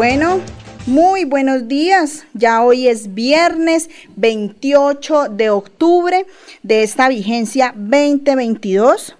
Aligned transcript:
Bueno, 0.00 0.40
muy 0.86 1.26
buenos 1.26 1.68
días. 1.68 2.24
Ya 2.32 2.64
hoy 2.64 2.88
es 2.88 3.12
viernes 3.12 3.90
28 4.16 5.28
de 5.28 5.50
octubre 5.50 6.24
de 6.62 6.82
esta 6.82 7.10
vigencia 7.10 7.74
2022. 7.76 9.14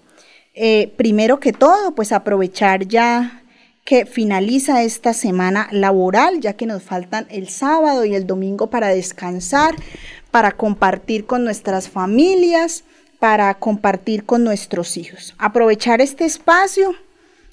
Eh, 0.54 0.90
primero 0.96 1.38
que 1.38 1.52
todo, 1.52 1.94
pues 1.94 2.12
aprovechar 2.12 2.86
ya 2.86 3.42
que 3.84 4.06
finaliza 4.06 4.82
esta 4.82 5.12
semana 5.12 5.68
laboral, 5.70 6.40
ya 6.40 6.54
que 6.54 6.64
nos 6.64 6.82
faltan 6.82 7.26
el 7.28 7.50
sábado 7.50 8.06
y 8.06 8.14
el 8.14 8.26
domingo 8.26 8.70
para 8.70 8.88
descansar, 8.88 9.74
para 10.30 10.52
compartir 10.52 11.26
con 11.26 11.44
nuestras 11.44 11.90
familias, 11.90 12.84
para 13.18 13.52
compartir 13.52 14.24
con 14.24 14.44
nuestros 14.44 14.96
hijos. 14.96 15.34
Aprovechar 15.36 16.00
este 16.00 16.24
espacio 16.24 16.94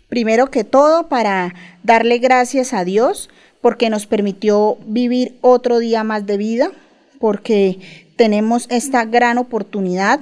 Primero 0.10 0.50
que 0.50 0.64
todo, 0.64 1.08
para 1.10 1.54
darle 1.84 2.20
gracias 2.20 2.74
a 2.74 2.86
Dios 2.86 3.30
porque 3.62 3.90
nos 3.90 4.06
permitió 4.06 4.78
vivir 4.86 5.38
otro 5.42 5.80
día 5.80 6.04
más 6.04 6.26
de 6.26 6.38
vida, 6.38 6.72
porque 7.20 8.08
tenemos 8.16 8.68
esta 8.70 9.06
gran 9.06 9.38
oportunidad 9.38 10.22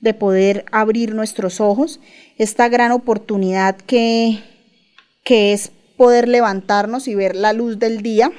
de 0.00 0.14
poder 0.14 0.64
abrir 0.70 1.14
nuestros 1.14 1.60
ojos, 1.60 2.00
esta 2.38 2.68
gran 2.68 2.92
oportunidad 2.92 3.76
que, 3.76 4.42
que 5.24 5.52
es 5.52 5.72
poder 5.96 6.28
levantarnos 6.28 7.08
y 7.08 7.14
ver 7.14 7.36
la 7.36 7.52
luz 7.52 7.78
del 7.78 8.02
día. 8.02 8.30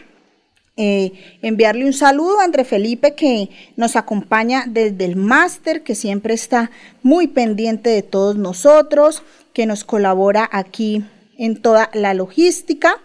Eh, 0.78 1.12
enviarle 1.42 1.86
un 1.86 1.94
saludo 1.94 2.40
a 2.40 2.46
André 2.46 2.64
Felipe 2.64 3.14
que 3.14 3.50
nos 3.76 3.96
acompaña 3.96 4.64
desde 4.68 5.06
el 5.06 5.16
máster, 5.16 5.84
que 5.84 5.94
siempre 5.94 6.34
está 6.34 6.72
muy 7.04 7.28
pendiente 7.28 7.90
de 7.90 8.02
todos 8.02 8.38
nosotros, 8.38 9.22
que 9.54 9.66
nos 9.66 9.84
colabora 9.84 10.50
aquí 10.52 11.04
en 11.38 11.62
toda 11.62 11.90
la 11.94 12.14
logística. 12.14 12.96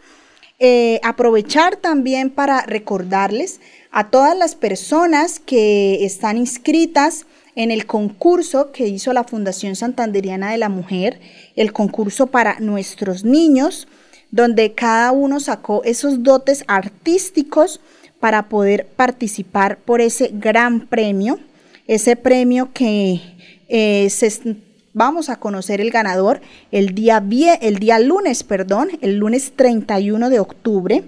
Eh, 0.59 1.01
aprovechar 1.03 1.77
también 1.77 2.31
para 2.31 2.63
recordarles 2.63 3.61
a 3.91 4.11
todas 4.11 4.37
las 4.37 4.55
personas 4.55 5.39
que 5.39 6.05
están 6.05 6.39
inscritas 6.39 7.27
en 7.57 7.71
el 7.71 7.87
concurso 7.87 8.71
que 8.73 8.87
hizo 8.87 9.13
la 9.13 9.25
Fundación 9.25 9.77
Santanderiana 9.77 10.53
de 10.53 10.59
la 10.59 10.69
Mujer, 10.69 11.21
el 11.57 11.73
concurso 11.73 12.27
para 12.27 12.61
nuestros 12.61 13.25
niños, 13.25 13.89
donde 14.31 14.73
cada 14.73 15.13
uno 15.13 15.41
sacó 15.41 15.83
esos 15.85 16.23
dotes 16.23 16.65
artísticos 16.69 17.81
para 18.21 18.49
poder 18.49 18.87
participar 18.87 19.79
por 19.79 20.01
ese 20.01 20.31
gran 20.33 20.87
premio, 20.87 21.39
ese 21.87 22.17
premio 22.17 22.71
que 22.73 23.21
eh, 23.69 24.09
se 24.11 24.57
vamos 24.97 25.29
a 25.29 25.37
conocer 25.37 25.83
el 25.83 25.91
ganador 25.91 26.41
el 26.73 26.95
día, 26.95 27.23
el 27.61 27.79
día 27.79 27.99
lunes, 27.99 28.43
perdón, 28.43 28.89
el 29.03 29.19
lunes 29.19 29.53
31 29.55 30.31
de 30.31 30.41
octubre. 30.41 31.05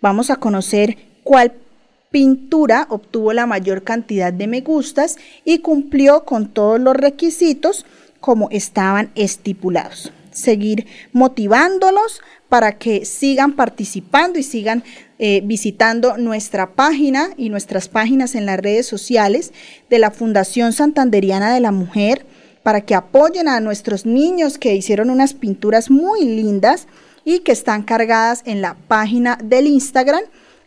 Vamos 0.00 0.30
a 0.30 0.36
conocer 0.36 0.98
cuál 1.22 1.52
pintura 2.10 2.88
obtuvo 2.90 3.32
la 3.32 3.46
mayor 3.46 3.84
cantidad 3.84 4.32
de 4.32 4.48
me 4.48 4.60
gustas 4.60 5.18
y 5.44 5.60
cumplió 5.60 6.24
con 6.24 6.48
todos 6.48 6.80
los 6.80 6.96
requisitos 6.96 7.86
como 8.18 8.50
estaban 8.50 9.12
estipulados. 9.14 10.12
Seguir 10.32 10.86
motivándolos 11.12 12.20
para 12.48 12.76
que 12.76 13.04
sigan 13.04 13.52
participando 13.52 14.40
y 14.40 14.42
sigan 14.42 14.82
eh, 15.20 15.42
visitando 15.44 16.16
nuestra 16.16 16.72
página 16.74 17.30
y 17.36 17.50
nuestras 17.50 17.88
páginas 17.88 18.34
en 18.34 18.46
las 18.46 18.58
redes 18.58 18.86
sociales 18.86 19.52
de 19.90 20.00
la 20.00 20.10
Fundación 20.10 20.72
Santanderiana 20.72 21.54
de 21.54 21.60
la 21.60 21.70
Mujer 21.70 22.26
para 22.68 22.82
que 22.82 22.94
apoyen 22.94 23.48
a 23.48 23.60
nuestros 23.60 24.04
niños 24.04 24.58
que 24.58 24.74
hicieron 24.74 25.08
unas 25.08 25.32
pinturas 25.32 25.90
muy 25.90 26.22
lindas 26.26 26.86
y 27.24 27.38
que 27.38 27.52
están 27.52 27.82
cargadas 27.82 28.42
en 28.44 28.60
la 28.60 28.74
página 28.74 29.38
del 29.42 29.66
Instagram 29.66 30.20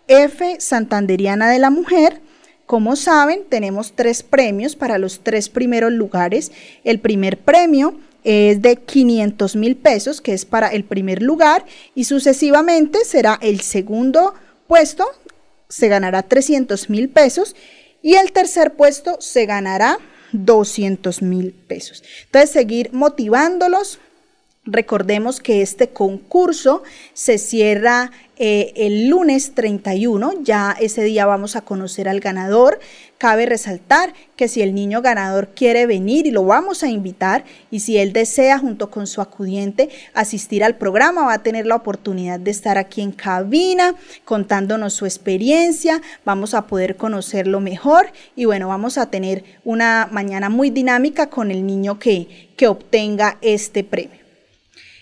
F 0.08 0.60
Santanderiana 0.60 1.52
de 1.52 1.60
la 1.60 1.70
Mujer. 1.70 2.20
Como 2.66 2.96
saben, 2.96 3.44
tenemos 3.48 3.94
tres 3.96 4.24
premios 4.24 4.76
para 4.76 4.98
los 4.98 5.20
tres 5.20 5.48
primeros 5.48 5.92
lugares. 5.92 6.52
El 6.84 7.00
primer 7.00 7.38
premio 7.38 8.00
es 8.24 8.64
de 8.64 8.78
500 8.78 9.56
mil 9.56 9.76
pesos, 9.76 10.22
que 10.22 10.34
es 10.34 10.44
para 10.44 10.70
el 10.70 10.84
primer 10.84 11.22
lugar, 11.22 11.66
y 11.94 12.06
sucesivamente 12.06 13.06
será 13.06 13.38
el 13.44 13.62
segundo 13.62 14.34
puesto, 14.66 15.06
se 15.70 15.88
ganará 15.88 16.24
300 16.24 16.90
mil 16.90 17.10
pesos, 17.10 17.56
y 18.02 18.16
el 18.16 18.32
tercer 18.32 18.74
puesto 18.74 19.18
se 19.22 19.46
ganará 19.46 20.00
200 20.32 21.22
mil 21.22 21.54
pesos. 21.54 22.04
Entonces, 22.26 22.52
seguir 22.52 22.94
motivándolos. 22.94 24.00
Recordemos 24.64 25.40
que 25.40 25.64
este 25.64 25.90
concurso 25.90 26.84
se 27.14 27.40
cierra 27.40 28.12
eh, 28.38 28.74
el 28.76 29.08
lunes 29.08 29.54
31, 29.56 30.44
ya 30.44 30.76
ese 30.80 31.04
día 31.04 31.26
vamos 31.26 31.56
a 31.56 31.62
conocer 31.62 32.08
al 32.08 32.20
ganador. 32.20 32.80
Cabe 33.22 33.46
resaltar 33.46 34.16
que 34.36 34.48
si 34.48 34.64
el 34.64 34.74
niño 34.74 35.04
ganador 35.04 35.50
quiere 35.50 35.86
venir 35.86 36.26
y 36.26 36.32
lo 36.32 36.44
vamos 36.44 36.82
a 36.82 36.90
invitar 36.90 37.44
y 37.70 37.82
si 37.82 38.00
él 38.00 38.14
desea 38.14 38.58
junto 38.58 38.90
con 38.90 39.06
su 39.06 39.22
acudiente 39.22 39.90
asistir 40.16 40.64
al 40.64 40.76
programa, 40.76 41.28
va 41.28 41.34
a 41.34 41.44
tener 41.44 41.68
la 41.68 41.76
oportunidad 41.76 42.40
de 42.40 42.50
estar 42.50 42.80
aquí 42.80 43.04
en 43.04 43.12
cabina 43.12 43.94
contándonos 44.26 44.94
su 44.96 45.06
experiencia, 45.06 46.02
vamos 46.26 46.56
a 46.56 46.66
poder 46.66 46.96
conocerlo 46.96 47.60
mejor 47.60 48.12
y 48.36 48.46
bueno, 48.46 48.70
vamos 48.70 48.98
a 48.98 49.12
tener 49.12 49.44
una 49.64 50.10
mañana 50.12 50.50
muy 50.50 50.72
dinámica 50.72 51.30
con 51.30 51.52
el 51.52 51.68
niño 51.68 52.00
que, 52.00 52.50
que 52.58 52.68
obtenga 52.68 53.38
este 53.44 53.84
premio. 53.84 54.21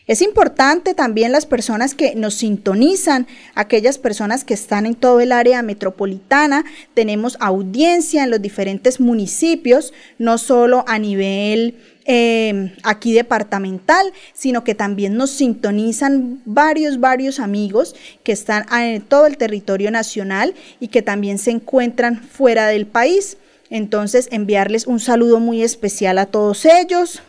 Es 0.09 0.23
importante 0.23 0.95
también 0.95 1.31
las 1.31 1.45
personas 1.45 1.93
que 1.93 2.15
nos 2.15 2.33
sintonizan, 2.33 3.27
aquellas 3.53 3.99
personas 3.99 4.43
que 4.43 4.55
están 4.55 4.87
en 4.87 4.95
todo 4.95 5.19
el 5.19 5.31
área 5.31 5.61
metropolitana. 5.61 6.65
Tenemos 6.95 7.37
audiencia 7.39 8.23
en 8.23 8.31
los 8.31 8.41
diferentes 8.41 8.99
municipios, 8.99 9.93
no 10.17 10.39
solo 10.39 10.83
a 10.87 10.97
nivel 10.97 11.77
eh, 12.05 12.73
aquí 12.81 13.13
departamental, 13.13 14.11
sino 14.33 14.63
que 14.63 14.73
también 14.73 15.15
nos 15.15 15.29
sintonizan 15.29 16.41
varios, 16.43 16.99
varios 16.99 17.39
amigos 17.39 17.95
que 18.23 18.31
están 18.31 18.65
en 18.73 19.03
todo 19.03 19.27
el 19.27 19.37
territorio 19.37 19.91
nacional 19.91 20.55
y 20.79 20.87
que 20.87 21.03
también 21.03 21.37
se 21.37 21.51
encuentran 21.51 22.19
fuera 22.23 22.65
del 22.65 22.87
país. 22.87 23.37
Entonces, 23.69 24.27
enviarles 24.31 24.87
un 24.87 24.99
saludo 24.99 25.39
muy 25.39 25.61
especial 25.61 26.17
a 26.17 26.25
todos 26.25 26.65
ellos. 26.65 27.21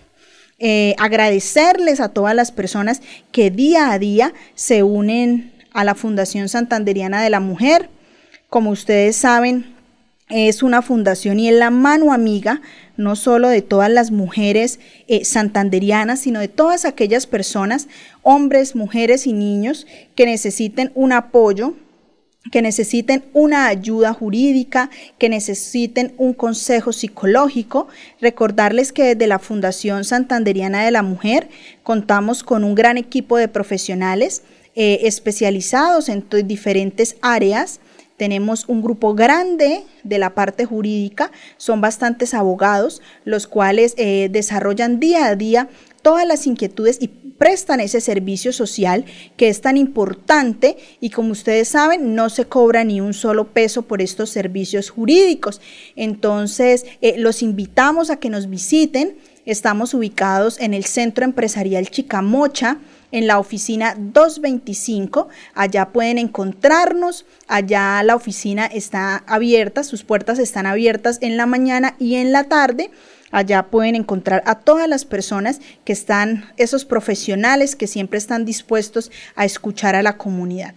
Eh, 0.62 0.94
agradecerles 0.98 2.00
a 2.00 2.10
todas 2.10 2.34
las 2.34 2.53
personas 2.53 3.00
que 3.32 3.50
día 3.50 3.93
a 3.93 3.98
día 3.98 4.34
se 4.54 4.82
unen 4.82 5.53
a 5.72 5.84
la 5.84 5.94
Fundación 5.94 6.50
Santanderiana 6.50 7.22
de 7.22 7.31
la 7.31 7.41
Mujer. 7.41 7.88
Como 8.50 8.69
ustedes 8.69 9.16
saben, 9.16 9.75
es 10.29 10.62
una 10.62 10.82
fundación 10.82 11.40
y 11.40 11.49
es 11.49 11.55
la 11.55 11.70
mano 11.70 12.12
amiga 12.12 12.61
no 12.99 13.17
solo 13.17 13.49
de 13.49 13.62
todas 13.62 13.90
las 13.90 14.11
mujeres 14.11 14.79
eh, 15.08 15.25
santanderianas, 15.25 16.20
sino 16.20 16.40
de 16.40 16.49
todas 16.49 16.85
aquellas 16.85 17.26
personas, 17.26 17.88
hombres, 18.23 18.76
mujeres 18.76 19.26
y 19.26 19.32
niños 19.32 19.87
que 20.14 20.26
necesiten 20.26 20.93
un 20.94 21.12
apoyo 21.12 21.75
que 22.50 22.62
necesiten 22.62 23.25
una 23.34 23.66
ayuda 23.66 24.14
jurídica, 24.14 24.90
que 25.19 25.28
necesiten 25.28 26.14
un 26.16 26.32
consejo 26.32 26.92
psicológico. 26.92 27.88
Recordarles 28.20 28.92
que 28.92 29.14
desde 29.14 29.26
la 29.26 29.38
Fundación 29.38 30.04
Santanderiana 30.04 30.84
de 30.84 30.90
la 30.90 31.02
Mujer 31.02 31.48
contamos 31.82 32.42
con 32.42 32.64
un 32.64 32.75
gran 32.75 32.96
equipo 32.96 33.37
de 33.37 33.48
profesionales 33.48 34.42
eh, 34.75 35.00
especializados 35.02 36.08
en 36.08 36.25
diferentes 36.46 37.16
áreas. 37.20 37.81
Tenemos 38.16 38.69
un 38.69 38.82
grupo 38.82 39.14
grande 39.14 39.84
de 40.02 40.19
la 40.19 40.34
parte 40.34 40.64
jurídica, 40.64 41.32
son 41.56 41.81
bastantes 41.81 42.34
abogados, 42.34 43.02
los 43.25 43.46
cuales 43.46 43.94
eh, 43.96 44.28
desarrollan 44.31 45.00
día 45.00 45.26
a 45.26 45.37
día 45.37 45.69
todas 46.02 46.26
las 46.26 46.46
inquietudes 46.46 46.98
y 47.00 47.08
prestan 47.40 47.81
ese 47.81 48.02
servicio 48.02 48.52
social 48.52 49.06
que 49.38 49.48
es 49.48 49.62
tan 49.62 49.78
importante 49.78 50.76
y 51.00 51.08
como 51.08 51.32
ustedes 51.32 51.69
saben, 51.69 52.14
no 52.14 52.28
se 52.28 52.44
cobra 52.44 52.84
ni 52.84 53.00
un 53.00 53.14
solo 53.14 53.46
peso 53.46 53.81
por 53.81 54.02
estos 54.02 54.28
servicios 54.28 54.90
jurídicos. 54.90 55.62
Entonces, 55.96 56.84
eh, 57.00 57.14
los 57.16 57.40
invitamos 57.40 58.10
a 58.10 58.19
que 58.19 58.28
nos 58.28 58.50
visiten. 58.50 59.16
Estamos 59.46 59.94
ubicados 59.94 60.60
en 60.60 60.75
el 60.75 60.84
Centro 60.84 61.25
Empresarial 61.25 61.88
Chicamocha, 61.88 62.76
en 63.12 63.27
la 63.27 63.39
oficina 63.39 63.95
225. 63.99 65.29
Allá 65.55 65.91
pueden 65.91 66.19
encontrarnos. 66.19 67.27
Allá 67.49 68.03
la 68.03 68.17
oficina 68.17 68.67
está 68.67 69.25
abierta, 69.27 69.85
sus 69.85 70.05
puertas 70.05 70.39
están 70.39 70.67
abiertas 70.67 71.19
en 71.21 71.37
la 71.37 71.47
mañana 71.47 71.97
y 71.99 72.17
en 72.17 72.33
la 72.33 72.45
tarde. 72.45 72.91
Allá 73.31 73.65
pueden 73.65 73.95
encontrar 73.95 74.43
a 74.47 74.57
todas 74.57 74.89
las 74.89 75.05
personas 75.05 75.61
que 75.85 75.93
están, 75.93 76.53
esos 76.57 76.85
profesionales 76.85 77.77
que 77.77 77.87
siempre 77.87 78.19
están 78.19 78.45
dispuestos 78.45 79.11
a 79.37 79.45
escuchar 79.45 79.95
a 79.95 80.03
la 80.03 80.17
comunidad. 80.17 80.75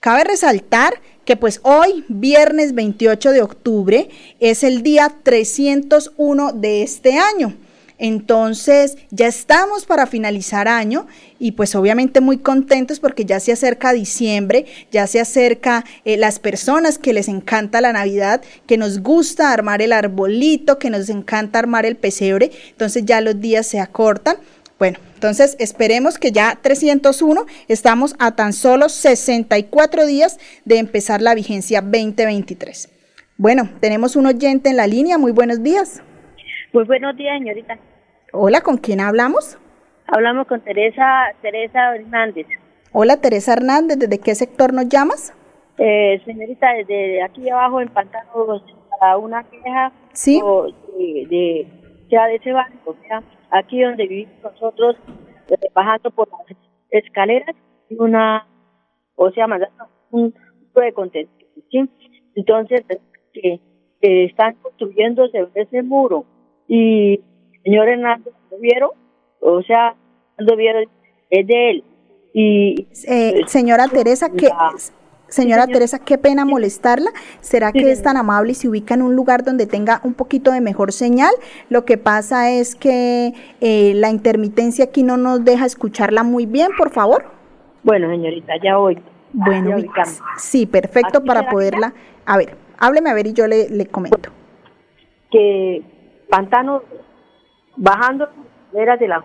Cabe 0.00 0.24
resaltar 0.24 1.00
que 1.24 1.36
pues 1.36 1.60
hoy, 1.62 2.04
viernes 2.08 2.74
28 2.74 3.30
de 3.30 3.42
octubre, 3.42 4.10
es 4.40 4.62
el 4.62 4.82
día 4.82 5.14
301 5.22 6.52
de 6.52 6.82
este 6.82 7.16
año. 7.18 7.56
Entonces, 7.98 8.96
ya 9.10 9.28
estamos 9.28 9.86
para 9.86 10.06
finalizar 10.06 10.66
año 10.66 11.06
y 11.38 11.52
pues 11.52 11.74
obviamente 11.76 12.20
muy 12.20 12.38
contentos 12.38 12.98
porque 12.98 13.24
ya 13.24 13.38
se 13.38 13.52
acerca 13.52 13.92
diciembre, 13.92 14.66
ya 14.90 15.06
se 15.06 15.20
acerca 15.20 15.84
eh, 16.04 16.16
las 16.16 16.40
personas 16.40 16.98
que 16.98 17.12
les 17.12 17.28
encanta 17.28 17.80
la 17.80 17.92
Navidad, 17.92 18.42
que 18.66 18.76
nos 18.76 19.00
gusta 19.00 19.52
armar 19.52 19.80
el 19.80 19.92
arbolito, 19.92 20.78
que 20.78 20.90
nos 20.90 21.08
encanta 21.08 21.60
armar 21.60 21.86
el 21.86 21.96
pesebre, 21.96 22.50
entonces 22.70 23.04
ya 23.04 23.20
los 23.20 23.40
días 23.40 23.66
se 23.66 23.78
acortan. 23.78 24.38
Bueno, 24.76 24.98
entonces 25.14 25.54
esperemos 25.60 26.18
que 26.18 26.32
ya 26.32 26.58
301 26.60 27.46
estamos 27.68 28.16
a 28.18 28.34
tan 28.34 28.52
solo 28.52 28.88
64 28.88 30.04
días 30.04 30.38
de 30.64 30.78
empezar 30.78 31.22
la 31.22 31.34
vigencia 31.34 31.80
2023. 31.80 32.88
Bueno, 33.36 33.70
tenemos 33.80 34.16
un 34.16 34.26
oyente 34.26 34.68
en 34.68 34.76
la 34.76 34.88
línea, 34.88 35.16
muy 35.16 35.30
buenos 35.30 35.62
días. 35.62 36.02
Muy 36.74 36.82
buenos 36.86 37.16
días, 37.16 37.38
señorita. 37.38 37.78
Hola, 38.32 38.60
¿con 38.60 38.78
quién 38.78 39.00
hablamos? 39.00 39.56
Hablamos 40.08 40.48
con 40.48 40.60
Teresa, 40.60 41.26
Teresa 41.40 41.94
Hernández. 41.94 42.48
Hola, 42.90 43.20
Teresa 43.20 43.52
Hernández, 43.52 43.96
¿desde 43.96 44.18
qué 44.18 44.34
sector 44.34 44.72
nos 44.72 44.88
llamas? 44.88 45.32
Eh, 45.78 46.20
señorita, 46.24 46.72
desde 46.72 47.22
aquí 47.22 47.48
abajo 47.48 47.80
en 47.80 47.90
Pantanos, 47.90 48.64
a 49.00 49.16
una 49.16 49.44
queja 49.44 49.92
¿Sí? 50.14 50.42
de, 50.98 51.26
de, 51.28 51.68
ya 52.10 52.26
de 52.26 52.34
ese 52.34 52.50
barrio, 52.50 52.80
o 52.86 52.96
sea, 53.06 53.22
aquí 53.52 53.80
donde 53.80 54.08
vivimos 54.08 54.42
nosotros, 54.42 54.96
eh, 55.50 55.68
bajando 55.72 56.10
por 56.10 56.28
las 56.28 56.58
escaleras, 56.90 57.54
y 57.88 57.94
una, 58.00 58.48
o 59.14 59.30
sea, 59.30 59.46
mandando 59.46 59.84
un 60.10 60.32
tipo 60.32 60.80
de 60.80 60.92
contención, 60.92 61.38
¿sí? 61.70 61.88
Entonces, 62.34 62.82
que 63.32 63.60
están 64.00 64.56
construyéndose 64.56 65.46
ese 65.54 65.80
muro 65.84 66.24
y 66.68 67.20
señor 67.64 67.88
Hernández 67.88 68.34
lo 68.50 68.58
vieron, 68.58 68.90
o 69.40 69.62
sea, 69.62 69.94
lo 70.38 70.56
vieron, 70.56 70.84
es 71.30 71.46
de 71.46 71.70
él. 71.70 71.84
Y 72.32 72.88
eh, 73.06 73.42
señora 73.46 73.86
Teresa, 73.88 74.30
que 74.30 74.48
señora 75.28 75.66
Teresa, 75.66 75.98
qué 75.98 76.18
pena 76.18 76.44
molestarla. 76.44 77.10
¿Será 77.40 77.72
que 77.72 77.92
es 77.92 78.02
tan 78.02 78.16
amable 78.16 78.52
y 78.52 78.54
se 78.54 78.68
ubica 78.68 78.94
en 78.94 79.02
un 79.02 79.14
lugar 79.14 79.44
donde 79.44 79.66
tenga 79.66 80.00
un 80.02 80.14
poquito 80.14 80.50
de 80.50 80.60
mejor 80.60 80.92
señal? 80.92 81.32
Lo 81.68 81.84
que 81.84 81.96
pasa 81.96 82.50
es 82.50 82.74
que 82.74 83.34
eh, 83.60 83.92
la 83.94 84.10
intermitencia 84.10 84.86
aquí 84.86 85.02
no 85.02 85.16
nos 85.16 85.44
deja 85.44 85.64
escucharla 85.64 86.24
muy 86.24 86.46
bien, 86.46 86.70
por 86.76 86.90
favor. 86.90 87.24
Bueno, 87.84 88.10
señorita, 88.10 88.54
ya 88.62 88.78
voy. 88.78 88.98
Bueno, 89.32 89.76
sí, 90.36 90.66
perfecto 90.66 91.24
para 91.24 91.48
poderla. 91.48 91.92
A 92.24 92.36
ver, 92.36 92.56
hábleme 92.78 93.10
a 93.10 93.14
ver 93.14 93.26
y 93.26 93.32
yo 93.32 93.46
le, 93.46 93.68
le 93.68 93.86
comento. 93.86 94.30
Que 95.30 95.82
Pantano 96.28 96.82
bajando 97.76 98.28
las 98.72 98.98
de 98.98 99.08
la 99.08 99.24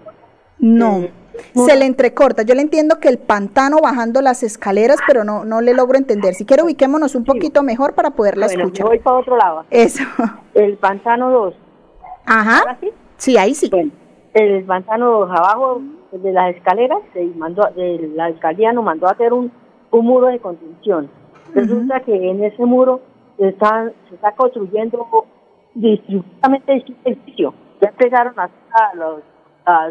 No, 0.60 1.00
eh, 1.00 1.12
se 1.54 1.76
le 1.76 1.86
entrecorta. 1.86 2.44
Yo 2.44 2.56
le 2.56 2.62
entiendo 2.62 3.00
que 3.00 3.10
el 3.10 3.18
pantano 3.18 3.78
bajando 3.82 4.22
las 4.22 4.44
escaleras, 4.44 4.98
pero 5.08 5.24
no 5.24 5.46
no 5.46 5.62
le 5.62 5.74
logro 5.74 5.98
entender. 5.98 6.34
Si 6.34 6.46
quiere, 6.46 6.64
ubiquémonos 6.64 7.16
un 7.16 7.24
poquito 7.24 7.64
mejor 7.64 7.96
para 7.96 8.12
poderla 8.12 8.48
bueno, 8.48 8.64
escuchar. 8.64 8.88
voy 8.88 9.00
para 9.00 9.18
otro 9.18 9.38
lado. 9.38 9.66
Eso. 9.70 10.04
El 10.54 10.78
pantano 10.78 11.32
2. 11.32 11.56
Ajá. 12.26 12.78
Sí? 12.82 12.90
sí? 13.18 13.38
ahí 13.38 13.56
sí. 13.56 13.70
Bueno, 13.70 13.92
el 14.34 14.64
pantano 14.66 15.12
2 15.12 15.32
abajo 15.32 15.82
de 16.12 16.32
las 16.32 16.56
escaleras, 16.56 17.00
se 17.14 17.24
mandó, 17.36 17.70
la 17.76 18.26
alcaldía 18.26 18.74
nos 18.74 18.84
mandó 18.84 19.08
a 19.08 19.12
hacer 19.12 19.32
un, 19.34 19.52
un 19.92 20.06
muro 20.06 20.28
de 20.28 20.40
contención. 20.40 21.10
Resulta 21.54 22.00
que 22.02 22.30
en 22.30 22.44
ese 22.44 22.66
muro 22.66 23.02
está, 23.38 23.92
se 24.10 24.16
está 24.16 24.34
construyendo 24.34 25.08
distribuidamente 25.76 26.78
este 26.78 26.96
edificio. 27.06 27.54
Ya 27.82 27.90
empezaron 27.90 28.34
a, 28.38 28.50
a, 28.72 28.96
los, 28.96 29.22
a, 29.66 29.90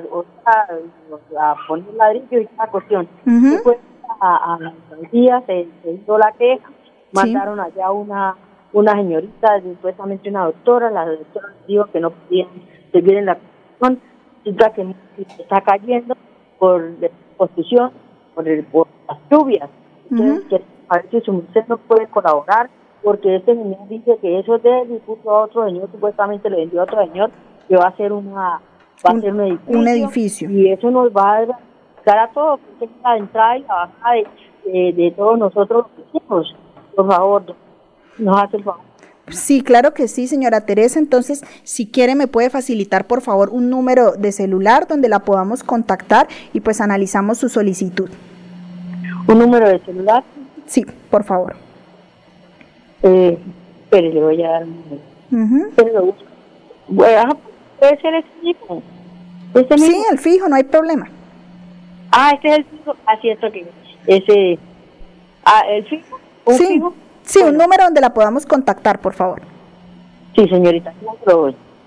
a, 1.41 1.57
poner 1.67 1.95
ladrillo 1.95 2.41
y 2.41 2.45
esa 2.45 2.67
cuestión. 2.69 3.09
Después 3.25 3.79
a, 4.21 4.55
a 4.55 4.59
la 4.59 4.71
alcaldía 4.71 5.43
se, 5.47 5.69
se, 5.83 5.93
hizo 5.93 6.19
la 6.19 6.33
queja, 6.33 6.69
mandaron 7.13 7.61
allá 7.61 7.91
una 7.91 8.37
una 8.73 8.93
señorita, 8.93 9.61
supuestamente 9.63 10.29
una 10.29 10.45
doctora, 10.45 10.91
la 10.91 11.07
doctora 11.07 11.49
dijo 11.67 11.87
que 11.87 12.01
no 12.01 12.11
podían 12.11 12.49
seguir 12.93 13.17
en 13.17 13.27
la 13.27 13.39
cuestión, 13.79 14.01
resulta 14.45 14.73
que 14.73 14.95
está 15.39 15.61
cayendo 15.63 16.17
por 16.59 16.83
la 17.01 17.07
exposición, 17.07 17.93
por, 18.35 18.49
el, 18.49 18.65
por 18.65 18.89
las 19.09 19.19
lluvias. 19.31 19.71
Entonces, 20.11 20.63
a 20.89 20.97
ver 20.97 21.11
si 21.11 21.31
usted 21.31 21.65
no 21.69 21.79
puede 21.79 22.07
colaborar, 22.09 22.69
porque 23.03 23.37
este 23.37 23.55
señor 23.55 23.89
dice 23.89 24.19
que 24.21 24.39
eso 24.39 24.57
es 24.57 24.63
de 24.63 24.81
él 24.81 24.93
y 24.95 24.99
puso 24.99 25.31
a 25.31 25.45
otro 25.45 25.65
señor, 25.67 25.89
supuestamente 25.91 26.51
le 26.51 26.57
vendió 26.59 26.81
a 26.81 26.85
otro 26.85 27.05
señor, 27.05 27.31
que 27.69 27.77
va 27.77 27.89
a 27.89 27.97
ser 27.97 28.13
una 28.13 28.61
va 29.07 29.17
a 29.17 29.21
ser 29.21 29.33
un 29.33 29.89
edificio, 29.89 30.51
y 30.51 30.71
eso 30.71 30.91
nos 30.91 31.11
va 31.13 31.37
a 31.37 31.47
dar 32.05 32.19
a 32.19 32.29
todos 32.33 32.61
la 33.05 33.17
entrada 33.17 33.59
y 33.59 33.63
la 33.63 33.75
bajada 33.75 34.15
de, 34.65 34.93
de, 34.93 35.15
todos 35.17 35.39
nosotros 35.39 35.87
los 36.29 36.55
por 36.97 37.07
favor 37.07 37.55
nos 38.19 38.43
hace 38.43 38.57
el 38.57 38.65
favor 38.65 38.89
Sí, 39.31 39.63
claro 39.63 39.93
que 39.93 40.09
sí, 40.09 40.27
señora 40.27 40.63
Teresa. 40.63 40.99
Entonces, 40.99 41.45
si 41.63 41.87
quiere, 41.87 42.15
me 42.15 42.29
puede 42.29 42.51
facilitar, 42.51 43.07
por 43.07 43.21
favor, 43.21 43.51
un 43.51 43.69
número 43.69 44.13
de 44.13 44.33
celular 44.33 44.87
donde 44.89 45.09
la 45.09 45.21
podamos 45.21 45.63
contactar 45.63 46.29
y 46.53 46.61
pues 46.61 46.81
analizamos 46.81 47.39
su 47.39 47.49
solicitud. 47.49 48.09
¿Un 49.27 49.39
número 49.39 49.69
de 49.69 49.79
celular? 49.81 50.25
Sí, 50.67 50.87
por 51.11 51.25
favor. 51.25 51.57
Eh, 53.03 53.39
pero 53.91 54.09
le 54.09 54.21
voy 54.21 54.43
a 54.43 54.51
dar 54.51 54.63
un 54.65 54.85
número. 55.31 55.71
Pero 55.77 55.93
lo 55.93 56.07
busco. 56.07 56.25
Bueno, 56.89 57.39
puede 57.79 58.01
ser 58.01 58.25
fijo. 58.43 58.83
¿Este 59.55 59.79
sí, 59.79 60.05
el 60.11 60.19
fijo, 60.19 60.49
no 60.49 60.57
hay 60.57 60.65
problema. 60.65 61.09
Ah, 62.11 62.33
este 62.35 62.49
es 62.49 62.59
el 62.59 62.65
fijo. 62.65 62.97
Ah, 63.07 63.17
cierto 63.21 63.51
que 63.51 63.67
ese. 64.07 64.59
Ah, 65.45 65.63
el 65.69 65.85
fijo. 65.87 66.19
¿Un 66.45 66.55
sí, 66.55 66.67
fijo? 66.67 66.95
Sí, 67.23 67.41
un 67.41 67.57
número 67.57 67.85
donde 67.85 68.01
la 68.01 68.15
podamos 68.15 68.47
contactar, 68.47 69.01
por 69.01 69.15
favor. 69.15 69.43
Sí, 70.35 70.49
señorita, 70.49 70.95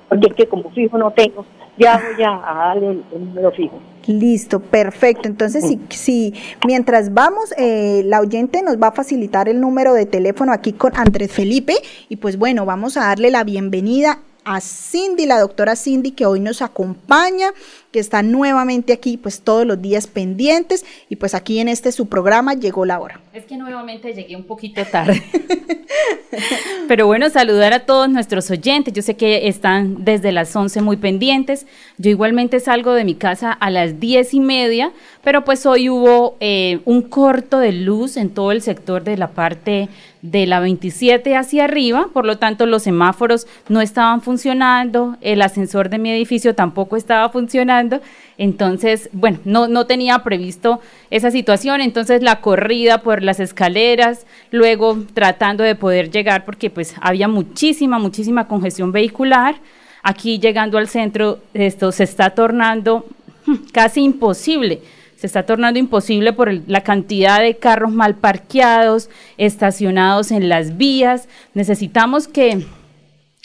porque 0.09 0.27
es 0.27 0.33
que 0.33 0.47
como 0.47 0.69
fijo 0.71 0.97
no 0.97 1.11
tengo, 1.11 1.45
ya 1.81 1.97
voy 2.15 2.23
a 2.23 2.53
darle 2.53 2.87
el, 2.91 3.25
número 3.25 3.51
fijo. 3.51 3.79
Listo, 4.07 4.59
perfecto. 4.59 5.27
Entonces, 5.27 5.65
si, 5.67 5.79
si 5.89 6.33
mientras 6.65 7.13
vamos, 7.13 7.53
eh, 7.57 8.01
la 8.05 8.19
oyente 8.19 8.61
nos 8.63 8.77
va 8.77 8.87
a 8.87 8.91
facilitar 8.91 9.47
el 9.47 9.59
número 9.61 9.93
de 9.93 10.05
teléfono 10.05 10.53
aquí 10.53 10.73
con 10.73 10.95
Andrés 10.95 11.31
Felipe 11.31 11.75
y 12.09 12.15
pues 12.15 12.37
bueno, 12.37 12.65
vamos 12.65 12.97
a 12.97 13.01
darle 13.01 13.29
la 13.29 13.43
bienvenida 13.43 14.19
a 14.43 14.59
Cindy, 14.59 15.25
la 15.25 15.39
doctora 15.39 15.75
Cindy, 15.75 16.11
que 16.11 16.25
hoy 16.25 16.39
nos 16.39 16.61
acompaña, 16.61 17.51
que 17.91 17.99
está 17.99 18.23
nuevamente 18.23 18.93
aquí, 18.93 19.17
pues 19.17 19.41
todos 19.41 19.65
los 19.65 19.81
días 19.81 20.07
pendientes, 20.07 20.85
y 21.09 21.17
pues 21.17 21.35
aquí 21.35 21.59
en 21.59 21.67
este 21.67 21.91
su 21.91 22.07
programa 22.07 22.53
llegó 22.53 22.85
la 22.85 22.99
hora. 22.99 23.19
Es 23.33 23.45
que 23.45 23.57
nuevamente 23.57 24.13
llegué 24.13 24.35
un 24.35 24.43
poquito 24.43 24.83
tarde. 24.85 25.21
Pero 26.87 27.07
bueno, 27.07 27.29
saludar 27.29 27.73
a 27.73 27.85
todos 27.85 28.09
nuestros 28.09 28.49
oyentes. 28.51 28.93
Yo 28.93 29.01
sé 29.01 29.15
que 29.15 29.47
están 29.47 30.03
desde 30.03 30.31
las 30.31 30.55
11 30.55 30.81
muy 30.81 30.97
pendientes. 30.97 31.67
Yo 31.97 32.09
igualmente 32.09 32.59
salgo 32.59 32.93
de 32.93 33.05
mi 33.05 33.15
casa 33.15 33.51
a 33.51 33.69
las 33.69 33.99
10 33.99 34.33
y 34.33 34.39
media, 34.39 34.91
pero 35.23 35.43
pues 35.43 35.65
hoy 35.65 35.89
hubo 35.89 36.35
eh, 36.39 36.79
un 36.85 37.01
corto 37.01 37.59
de 37.59 37.71
luz 37.71 38.17
en 38.17 38.29
todo 38.29 38.51
el 38.51 38.61
sector 38.61 39.03
de 39.03 39.17
la 39.17 39.29
parte 39.29 39.89
de 40.21 40.45
la 40.45 40.59
27 40.59 41.35
hacia 41.35 41.63
arriba, 41.63 42.09
por 42.13 42.25
lo 42.25 42.37
tanto 42.37 42.65
los 42.65 42.83
semáforos 42.83 43.47
no 43.69 43.81
estaban 43.81 44.21
funcionando, 44.21 45.17
el 45.21 45.41
ascensor 45.41 45.89
de 45.89 45.97
mi 45.97 46.11
edificio 46.11 46.53
tampoco 46.53 46.95
estaba 46.95 47.29
funcionando, 47.29 47.80
entonces, 48.37 49.09
bueno, 49.13 49.39
no, 49.45 49.67
no 49.67 49.85
tenía 49.85 50.19
previsto 50.19 50.79
esa 51.09 51.31
situación, 51.31 51.81
entonces 51.81 52.21
la 52.21 52.41
corrida 52.41 53.01
por 53.01 53.23
las 53.23 53.39
escaleras, 53.39 54.25
luego 54.51 55.03
tratando 55.13 55.63
de 55.63 55.75
poder 55.75 56.11
llegar 56.11 56.45
porque 56.45 56.69
pues 56.69 56.95
había 57.01 57.27
muchísima, 57.27 57.99
muchísima 57.99 58.47
congestión 58.47 58.91
vehicular, 58.91 59.55
aquí 60.03 60.39
llegando 60.39 60.77
al 60.77 60.87
centro 60.87 61.39
esto 61.53 61.91
se 61.91 62.03
está 62.03 62.31
tornando 62.31 63.05
hmm, 63.45 63.55
casi 63.71 64.01
imposible. 64.01 64.81
Se 65.17 65.27
está 65.27 65.45
tornando 65.45 65.79
imposible 65.79 66.33
por 66.33 66.51
la 66.67 66.81
cantidad 66.81 67.41
de 67.41 67.55
carros 67.55 67.91
mal 67.91 68.15
parqueados, 68.15 69.07
estacionados 69.37 70.31
en 70.31 70.49
las 70.49 70.77
vías. 70.77 71.29
Necesitamos 71.53 72.27
que 72.27 72.65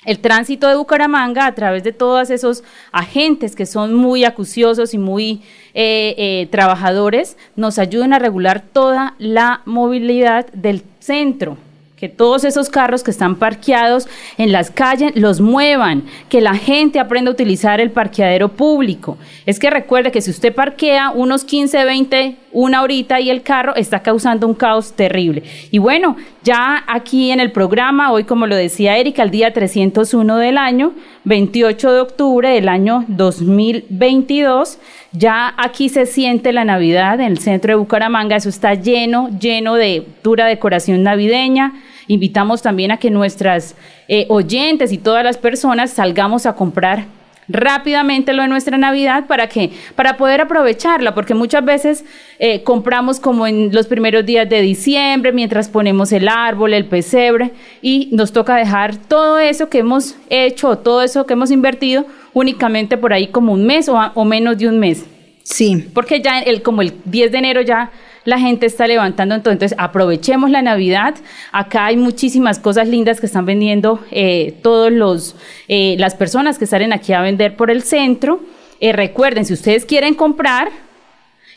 el 0.06 0.20
tránsito 0.20 0.68
de 0.68 0.76
Bucaramanga 0.76 1.46
a 1.46 1.54
través 1.54 1.84
de 1.84 1.92
todos 1.92 2.30
esos 2.30 2.64
agentes 2.92 3.54
que 3.54 3.66
son 3.66 3.92
muy 3.92 4.24
acuciosos 4.24 4.94
y 4.94 4.98
muy 4.98 5.42
eh, 5.74 6.14
eh, 6.16 6.48
trabajadores 6.50 7.36
nos 7.56 7.78
ayuden 7.78 8.14
a 8.14 8.18
regular 8.18 8.62
toda 8.72 9.14
la 9.18 9.60
movilidad 9.66 10.46
del 10.52 10.82
centro 11.00 11.58
que 11.96 12.10
todos 12.10 12.44
esos 12.44 12.68
carros 12.68 13.02
que 13.02 13.10
están 13.10 13.36
parqueados 13.36 14.06
en 14.36 14.52
las 14.52 14.70
calles 14.70 15.12
los 15.14 15.40
muevan, 15.40 16.04
que 16.28 16.42
la 16.42 16.54
gente 16.54 17.00
aprenda 17.00 17.30
a 17.30 17.32
utilizar 17.32 17.80
el 17.80 17.90
parqueadero 17.90 18.50
público. 18.50 19.16
Es 19.46 19.58
que 19.58 19.70
recuerde 19.70 20.12
que 20.12 20.20
si 20.20 20.30
usted 20.30 20.54
parquea 20.54 21.10
unos 21.10 21.44
15, 21.44 21.86
20, 21.86 22.36
una 22.52 22.82
horita 22.82 23.18
y 23.18 23.30
el 23.30 23.42
carro 23.42 23.74
está 23.76 24.02
causando 24.02 24.46
un 24.46 24.52
caos 24.52 24.92
terrible. 24.92 25.42
Y 25.70 25.78
bueno, 25.78 26.16
ya 26.42 26.84
aquí 26.86 27.30
en 27.30 27.40
el 27.40 27.50
programa, 27.50 28.12
hoy 28.12 28.24
como 28.24 28.46
lo 28.46 28.56
decía 28.56 28.98
Erika, 28.98 29.22
el 29.22 29.30
día 29.30 29.54
301 29.54 30.36
del 30.36 30.58
año, 30.58 30.92
28 31.24 31.92
de 31.92 32.00
octubre 32.00 32.50
del 32.50 32.68
año 32.68 33.06
2022, 33.08 34.78
ya 35.16 35.54
aquí 35.56 35.88
se 35.88 36.06
siente 36.06 36.52
la 36.52 36.64
Navidad 36.64 37.20
en 37.20 37.32
el 37.32 37.38
centro 37.38 37.72
de 37.72 37.76
Bucaramanga, 37.76 38.36
eso 38.36 38.48
está 38.48 38.74
lleno, 38.74 39.30
lleno 39.38 39.74
de 39.74 40.06
dura 40.22 40.46
decoración 40.46 41.02
navideña. 41.02 41.74
Invitamos 42.06 42.62
también 42.62 42.90
a 42.90 42.98
que 42.98 43.10
nuestras 43.10 43.74
eh, 44.08 44.26
oyentes 44.28 44.92
y 44.92 44.98
todas 44.98 45.24
las 45.24 45.38
personas 45.38 45.90
salgamos 45.90 46.46
a 46.46 46.54
comprar 46.54 47.06
rápidamente 47.48 48.32
lo 48.32 48.42
de 48.42 48.48
nuestra 48.48 48.76
Navidad 48.76 49.26
para 49.26 49.48
que 49.48 49.70
para 49.94 50.16
poder 50.16 50.40
aprovecharla, 50.40 51.14
porque 51.14 51.34
muchas 51.34 51.64
veces 51.64 52.04
eh, 52.38 52.62
compramos 52.62 53.20
como 53.20 53.46
en 53.46 53.72
los 53.72 53.86
primeros 53.86 54.26
días 54.26 54.48
de 54.48 54.60
diciembre, 54.60 55.32
mientras 55.32 55.68
ponemos 55.68 56.12
el 56.12 56.28
árbol, 56.28 56.74
el 56.74 56.86
pesebre, 56.86 57.52
y 57.82 58.08
nos 58.12 58.32
toca 58.32 58.56
dejar 58.56 58.96
todo 58.96 59.38
eso 59.38 59.68
que 59.68 59.78
hemos 59.78 60.16
hecho, 60.28 60.78
todo 60.78 61.02
eso 61.02 61.26
que 61.26 61.34
hemos 61.34 61.50
invertido 61.50 62.06
únicamente 62.36 62.98
por 62.98 63.14
ahí 63.14 63.28
como 63.28 63.54
un 63.54 63.64
mes 63.64 63.88
o, 63.88 64.24
menos 64.26 64.58
de 64.58 64.68
un 64.68 64.78
mes. 64.78 65.06
Sí. 65.42 65.88
Porque 65.94 66.20
ya 66.20 66.40
el, 66.40 66.60
como 66.60 66.82
el 66.82 66.92
10 67.06 67.32
de 67.32 67.38
enero 67.38 67.62
ya 67.62 67.90
la 68.26 68.38
gente 68.38 68.66
está 68.66 68.86
levantando. 68.86 69.34
Entonces, 69.34 69.74
aprovechemos 69.78 70.50
la 70.50 70.60
Navidad. 70.60 71.14
Acá 71.50 71.86
hay 71.86 71.96
muchísimas 71.96 72.58
cosas 72.58 72.88
lindas 72.88 73.20
que 73.20 73.26
están 73.26 73.46
vendiendo 73.46 74.00
eh, 74.10 74.54
todos 74.62 74.92
los 74.92 75.34
eh, 75.68 75.96
las 75.98 76.14
personas 76.14 76.58
que 76.58 76.66
salen 76.66 76.92
aquí 76.92 77.14
a 77.14 77.22
vender 77.22 77.56
por 77.56 77.70
el 77.70 77.82
centro. 77.82 78.40
Eh, 78.80 78.92
recuerden, 78.92 79.46
si 79.46 79.54
ustedes 79.54 79.86
quieren 79.86 80.12
comprar, 80.12 80.68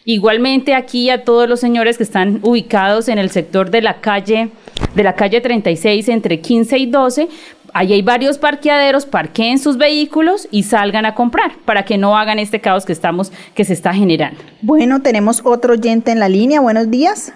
igualmente 0.06 0.76
aquí 0.76 1.10
a 1.10 1.26
todos 1.26 1.50
los 1.50 1.60
señores 1.60 1.98
que 1.98 2.04
están 2.04 2.40
ubicados 2.42 3.10
en 3.10 3.18
el 3.18 3.32
sector 3.32 3.70
de 3.70 3.82
la 3.82 4.00
calle 4.00 4.50
de 4.96 5.04
la 5.04 5.14
calle 5.14 5.42
36 5.42 6.10
entre 6.10 6.40
15 6.40 6.78
y 6.78 6.86
12, 6.86 7.28
Ahí 7.74 7.94
hay 7.94 8.02
varios 8.02 8.38
parqueaderos, 8.38 9.06
parqueen 9.06 9.60
sus 9.60 9.78
vehículos 9.78 10.48
y 10.52 10.64
salgan 10.64 11.06
a 11.06 11.16
comprar 11.16 11.52
para 11.66 11.84
que 11.84 11.98
no 11.98 12.18
hagan 12.18 12.40
este 12.40 12.62
caos 12.62 12.86
que 12.86 12.94
estamos 12.94 13.32
que 13.54 13.64
se 13.64 13.74
está 13.74 13.94
generando. 13.94 14.40
Bueno, 14.62 15.02
tenemos 15.02 15.46
otro 15.46 15.74
oyente 15.74 16.12
en 16.12 16.20
la 16.20 16.30
línea. 16.30 16.62
Buenos 16.62 16.90
días. 16.90 17.34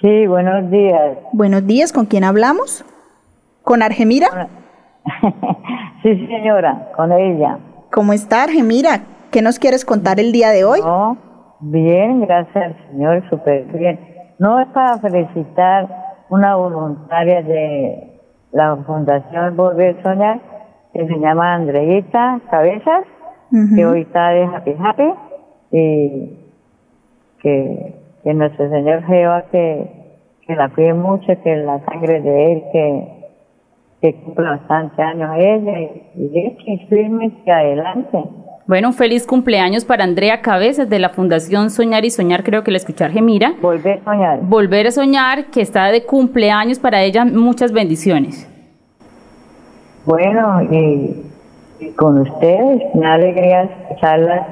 Sí, 0.00 0.26
buenos 0.26 0.70
días. 0.70 1.18
Buenos 1.32 1.66
días, 1.66 1.92
¿con 1.92 2.06
quién 2.06 2.24
hablamos? 2.24 2.84
¿Con 3.62 3.82
Argemira? 3.82 4.48
sí, 6.02 6.26
señora, 6.26 6.90
con 6.96 7.12
ella. 7.12 7.58
¿Cómo 7.92 8.12
está 8.12 8.42
Argemira? 8.42 9.02
¿Qué 9.30 9.42
nos 9.42 9.58
quieres 9.58 9.84
contar 9.84 10.18
el 10.18 10.32
día 10.32 10.50
de 10.50 10.64
hoy? 10.64 10.80
No, 10.80 11.16
bien, 11.60 12.22
gracias, 12.22 12.74
señor, 12.90 13.22
súper 13.30 13.64
bien. 13.66 14.00
No 14.38 14.60
es 14.60 14.66
para 14.68 14.98
felicitar 14.98 15.88
una 16.30 16.56
voluntaria 16.56 17.42
de 17.42 18.11
la 18.52 18.76
Fundación 18.76 19.56
Volver 19.56 19.98
a 19.98 20.02
Soñar, 20.02 20.40
que 20.92 21.06
se 21.06 21.18
llama 21.18 21.54
Andreita 21.54 22.40
Cabezas, 22.50 23.04
que 23.74 23.84
hoy 23.84 24.02
está 24.02 24.30
de 24.30 24.44
Happy 24.44 24.74
Happy, 24.78 25.14
y 25.72 26.38
que, 27.40 27.94
que 28.22 28.34
nuestro 28.34 28.68
Señor 28.70 29.02
Jehová 29.04 29.44
que, 29.50 29.90
que 30.46 30.54
la 30.54 30.68
cuide 30.70 30.94
mucho, 30.94 31.26
que 31.42 31.56
la 31.56 31.80
sangre 31.84 32.20
de 32.20 32.52
Él, 32.52 32.62
que, 32.72 33.08
que 34.00 34.14
cumpla 34.22 34.50
bastante 34.50 35.02
años 35.02 35.30
a 35.30 35.38
ella, 35.38 35.80
y, 35.80 36.02
y 36.14 36.56
que 36.56 36.86
firme 36.88 37.32
que 37.44 37.52
adelante. 37.52 38.24
Bueno, 38.72 38.88
un 38.88 38.94
feliz 38.94 39.26
cumpleaños 39.26 39.84
para 39.84 40.02
Andrea 40.02 40.40
Cabezas 40.40 40.88
de 40.88 40.98
la 40.98 41.10
Fundación 41.10 41.68
Soñar 41.68 42.06
y 42.06 42.10
Soñar, 42.10 42.42
creo 42.42 42.64
que 42.64 42.70
la 42.70 42.78
escuchar 42.78 43.10
Gemira. 43.10 43.52
Volver 43.60 44.00
a 44.00 44.04
soñar. 44.04 44.40
Volver 44.40 44.86
a 44.86 44.90
soñar, 44.90 45.44
que 45.50 45.60
está 45.60 45.88
de 45.88 46.06
cumpleaños 46.06 46.78
para 46.78 47.02
ella, 47.02 47.26
muchas 47.26 47.70
bendiciones. 47.70 48.48
Bueno, 50.06 50.62
y, 50.62 51.22
con 51.96 52.20
ustedes, 52.20 52.94
me 52.94 53.06
alegría 53.06 53.64
escucharlas 53.64 54.46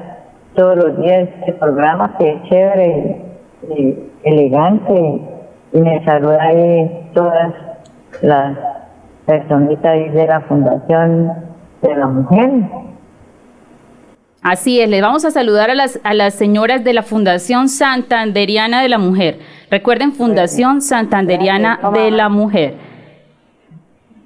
todos 0.53 0.75
los 0.77 1.01
días 1.01 1.27
este 1.39 1.53
programa 1.53 2.15
que 2.19 2.33
es 2.33 2.43
chévere 2.43 3.21
y, 3.75 3.97
elegante 4.23 5.19
y 5.73 5.81
me 5.81 6.05
saluda 6.05 6.43
ahí 6.43 7.09
todas 7.15 7.55
las 8.21 8.55
personitas 9.25 10.13
de 10.13 10.27
la 10.27 10.41
Fundación 10.41 11.31
de 11.81 11.95
la 11.95 12.05
Mujer 12.05 12.90
Así 14.41 14.79
es, 14.79 14.89
les 14.89 15.03
vamos 15.03 15.23
a 15.23 15.29
saludar 15.29 15.69
a 15.69 15.75
las, 15.75 15.99
a 16.03 16.15
las 16.15 16.33
señoras 16.33 16.83
de 16.83 16.93
la 16.93 17.03
Fundación 17.03 17.69
Santanderiana 17.69 18.81
de 18.81 18.89
la 18.89 18.97
Mujer. 18.97 19.37
Recuerden, 19.69 20.13
Fundación 20.13 20.81
Santanderiana 20.81 21.79
de 21.93 22.09
la 22.09 22.27
Mujer. 22.27 22.73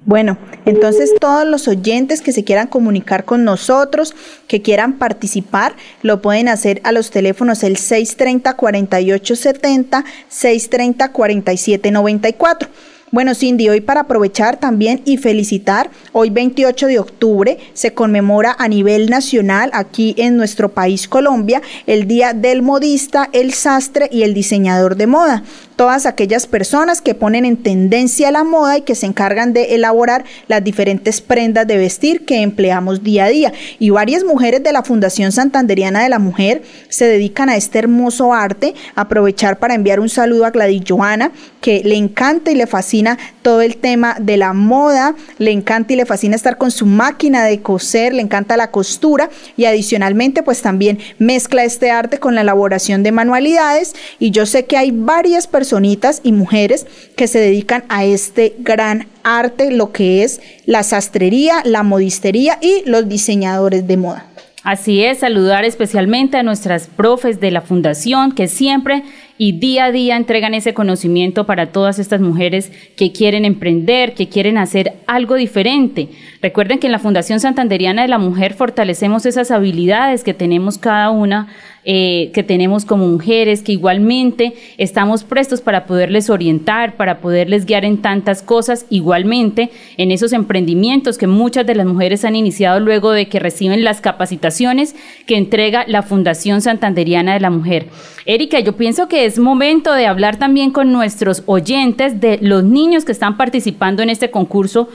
Bueno, 0.06 0.38
entonces 0.64 1.12
todos 1.20 1.46
los 1.46 1.68
oyentes 1.68 2.22
que 2.22 2.32
se 2.32 2.44
quieran 2.44 2.68
comunicar 2.68 3.24
con 3.24 3.44
nosotros, 3.44 4.14
que 4.46 4.62
quieran 4.62 4.94
participar, 4.94 5.74
lo 6.02 6.22
pueden 6.22 6.48
hacer 6.48 6.80
a 6.84 6.92
los 6.92 7.10
teléfonos 7.10 7.62
el 7.62 7.76
630-4870, 7.76 10.04
630-4794. 10.30 12.68
Bueno, 13.12 13.36
Cindy, 13.36 13.68
hoy 13.68 13.80
para 13.80 14.00
aprovechar 14.00 14.56
también 14.56 15.00
y 15.04 15.16
felicitar, 15.16 15.90
hoy 16.10 16.30
28 16.30 16.88
de 16.88 16.98
octubre 16.98 17.58
se 17.72 17.94
conmemora 17.94 18.56
a 18.58 18.66
nivel 18.66 19.10
nacional 19.10 19.70
aquí 19.74 20.16
en 20.18 20.36
nuestro 20.36 20.70
país 20.70 21.06
Colombia 21.06 21.62
el 21.86 22.08
Día 22.08 22.32
del 22.32 22.62
Modista, 22.62 23.28
el 23.32 23.52
Sastre 23.52 24.08
y 24.10 24.24
el 24.24 24.34
Diseñador 24.34 24.96
de 24.96 25.06
Moda 25.06 25.44
todas 25.76 26.06
aquellas 26.06 26.46
personas 26.46 27.02
que 27.02 27.14
ponen 27.14 27.44
en 27.44 27.58
tendencia 27.58 28.30
la 28.30 28.44
moda 28.44 28.78
y 28.78 28.80
que 28.80 28.94
se 28.94 29.06
encargan 29.06 29.52
de 29.52 29.74
elaborar 29.74 30.24
las 30.48 30.64
diferentes 30.64 31.20
prendas 31.20 31.66
de 31.66 31.76
vestir 31.76 32.24
que 32.24 32.40
empleamos 32.40 33.02
día 33.02 33.26
a 33.26 33.28
día. 33.28 33.52
Y 33.78 33.90
varias 33.90 34.24
mujeres 34.24 34.62
de 34.62 34.72
la 34.72 34.82
Fundación 34.82 35.32
Santanderiana 35.32 36.02
de 36.02 36.08
la 36.08 36.18
Mujer 36.18 36.62
se 36.88 37.06
dedican 37.06 37.50
a 37.50 37.56
este 37.56 37.78
hermoso 37.78 38.32
arte. 38.32 38.74
Aprovechar 38.94 39.58
para 39.58 39.74
enviar 39.74 40.00
un 40.00 40.08
saludo 40.08 40.46
a 40.46 40.50
Gladys 40.50 40.82
Joana, 40.88 41.30
que 41.60 41.82
le 41.84 41.96
encanta 41.96 42.50
y 42.50 42.54
le 42.54 42.66
fascina 42.66 43.18
todo 43.42 43.60
el 43.60 43.76
tema 43.76 44.16
de 44.18 44.38
la 44.38 44.54
moda, 44.54 45.14
le 45.38 45.50
encanta 45.50 45.92
y 45.92 45.96
le 45.96 46.06
fascina 46.06 46.36
estar 46.36 46.56
con 46.56 46.70
su 46.70 46.86
máquina 46.86 47.44
de 47.44 47.60
coser, 47.60 48.14
le 48.14 48.22
encanta 48.22 48.56
la 48.56 48.70
costura 48.70 49.28
y 49.56 49.66
adicionalmente 49.66 50.42
pues 50.42 50.62
también 50.62 50.98
mezcla 51.18 51.64
este 51.64 51.90
arte 51.90 52.18
con 52.18 52.34
la 52.34 52.40
elaboración 52.40 53.02
de 53.02 53.12
manualidades 53.12 53.94
y 54.18 54.30
yo 54.30 54.46
sé 54.46 54.64
que 54.64 54.76
hay 54.76 54.90
varias 54.90 55.46
personas 55.46 55.65
personitas 55.66 56.20
y 56.22 56.30
mujeres 56.30 56.86
que 57.16 57.26
se 57.26 57.40
dedican 57.40 57.82
a 57.88 58.04
este 58.04 58.54
gran 58.60 59.08
arte, 59.24 59.72
lo 59.72 59.90
que 59.90 60.22
es 60.22 60.40
la 60.64 60.84
sastrería, 60.84 61.62
la 61.64 61.82
modistería 61.82 62.58
y 62.62 62.88
los 62.88 63.08
diseñadores 63.08 63.88
de 63.88 63.96
moda. 63.96 64.26
Así 64.62 65.02
es, 65.04 65.18
saludar 65.18 65.64
especialmente 65.64 66.36
a 66.36 66.44
nuestras 66.44 66.86
profes 66.86 67.40
de 67.40 67.50
la 67.50 67.62
fundación 67.62 68.32
que 68.32 68.46
siempre 68.46 69.02
y 69.38 69.52
día 69.52 69.86
a 69.86 69.92
día 69.92 70.16
entregan 70.16 70.54
ese 70.54 70.74
conocimiento 70.74 71.46
para 71.46 71.72
todas 71.72 71.98
estas 71.98 72.20
mujeres 72.20 72.72
que 72.96 73.12
quieren 73.12 73.44
emprender, 73.44 74.14
que 74.14 74.28
quieren 74.28 74.58
hacer 74.58 74.94
algo 75.06 75.34
diferente. 75.34 76.08
Recuerden 76.42 76.78
que 76.78 76.86
en 76.86 76.92
la 76.92 76.98
Fundación 76.98 77.38
Santanderiana 77.38 78.02
de 78.02 78.08
la 78.08 78.18
Mujer 78.18 78.54
fortalecemos 78.54 79.26
esas 79.26 79.50
habilidades 79.50 80.24
que 80.24 80.34
tenemos 80.34 80.78
cada 80.78 81.10
una 81.10 81.48
eh, 81.88 82.32
que 82.34 82.42
tenemos 82.42 82.84
como 82.84 83.06
mujeres, 83.06 83.62
que 83.62 83.70
igualmente 83.70 84.54
estamos 84.76 85.22
prestos 85.22 85.60
para 85.60 85.86
poderles 85.86 86.30
orientar, 86.30 86.96
para 86.96 87.20
poderles 87.20 87.64
guiar 87.64 87.84
en 87.84 87.98
tantas 87.98 88.42
cosas, 88.42 88.86
igualmente 88.90 89.70
en 89.96 90.10
esos 90.10 90.32
emprendimientos 90.32 91.16
que 91.16 91.28
muchas 91.28 91.64
de 91.64 91.76
las 91.76 91.86
mujeres 91.86 92.24
han 92.24 92.34
iniciado 92.34 92.80
luego 92.80 93.12
de 93.12 93.28
que 93.28 93.38
reciben 93.38 93.84
las 93.84 94.00
capacitaciones 94.00 94.96
que 95.26 95.36
entrega 95.36 95.84
la 95.86 96.02
Fundación 96.02 96.60
Santanderiana 96.60 97.34
de 97.34 97.40
la 97.40 97.50
Mujer. 97.50 97.86
Erika, 98.24 98.58
yo 98.58 98.72
pienso 98.72 99.06
que 99.06 99.24
es 99.24 99.38
momento 99.38 99.92
de 99.92 100.06
hablar 100.06 100.36
también 100.36 100.72
con 100.72 100.92
nuestros 100.92 101.44
oyentes 101.46 102.20
de 102.20 102.40
los 102.42 102.64
niños 102.64 103.04
que 103.04 103.12
están 103.12 103.36
participando 103.36 104.02
en 104.02 104.10
este 104.10 104.32
concurso 104.32 104.88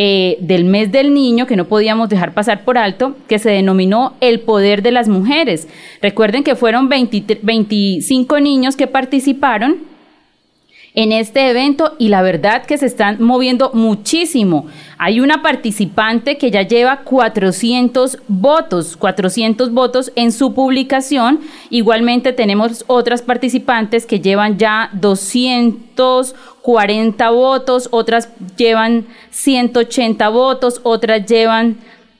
eh, 0.00 0.38
del 0.40 0.64
mes 0.64 0.92
del 0.92 1.12
niño 1.12 1.48
que 1.48 1.56
no 1.56 1.64
podíamos 1.64 2.08
dejar 2.08 2.32
pasar 2.32 2.64
por 2.64 2.78
alto, 2.78 3.16
que 3.26 3.40
se 3.40 3.50
denominó 3.50 4.14
El 4.20 4.38
Poder 4.38 4.80
de 4.80 4.92
las 4.92 5.08
Mujeres. 5.08 5.66
Recuerden 6.00 6.44
que 6.44 6.54
fueron 6.54 6.88
25 6.88 8.38
niños 8.38 8.76
que 8.76 8.86
participaron 8.86 9.78
en 10.94 11.12
este 11.12 11.50
evento 11.50 11.94
y 11.98 12.08
la 12.08 12.22
verdad 12.22 12.64
que 12.64 12.78
se 12.78 12.86
están 12.86 13.22
moviendo 13.22 13.70
muchísimo. 13.74 14.66
Hay 14.98 15.20
una 15.20 15.42
participante 15.42 16.38
que 16.38 16.50
ya 16.50 16.62
lleva 16.62 17.02
400 17.04 18.18
votos, 18.26 18.96
400 18.96 19.72
votos 19.72 20.10
en 20.16 20.32
su 20.32 20.54
publicación. 20.54 21.38
Igualmente 21.70 22.32
tenemos 22.32 22.84
otras 22.88 23.22
participantes 23.22 24.06
que 24.06 24.18
llevan 24.20 24.58
ya 24.58 24.90
240 24.94 27.30
votos, 27.30 27.88
otras 27.92 28.30
llevan 28.56 29.06
180 29.30 30.28
votos, 30.30 30.80
otras 30.82 31.24
llevan 31.26 31.76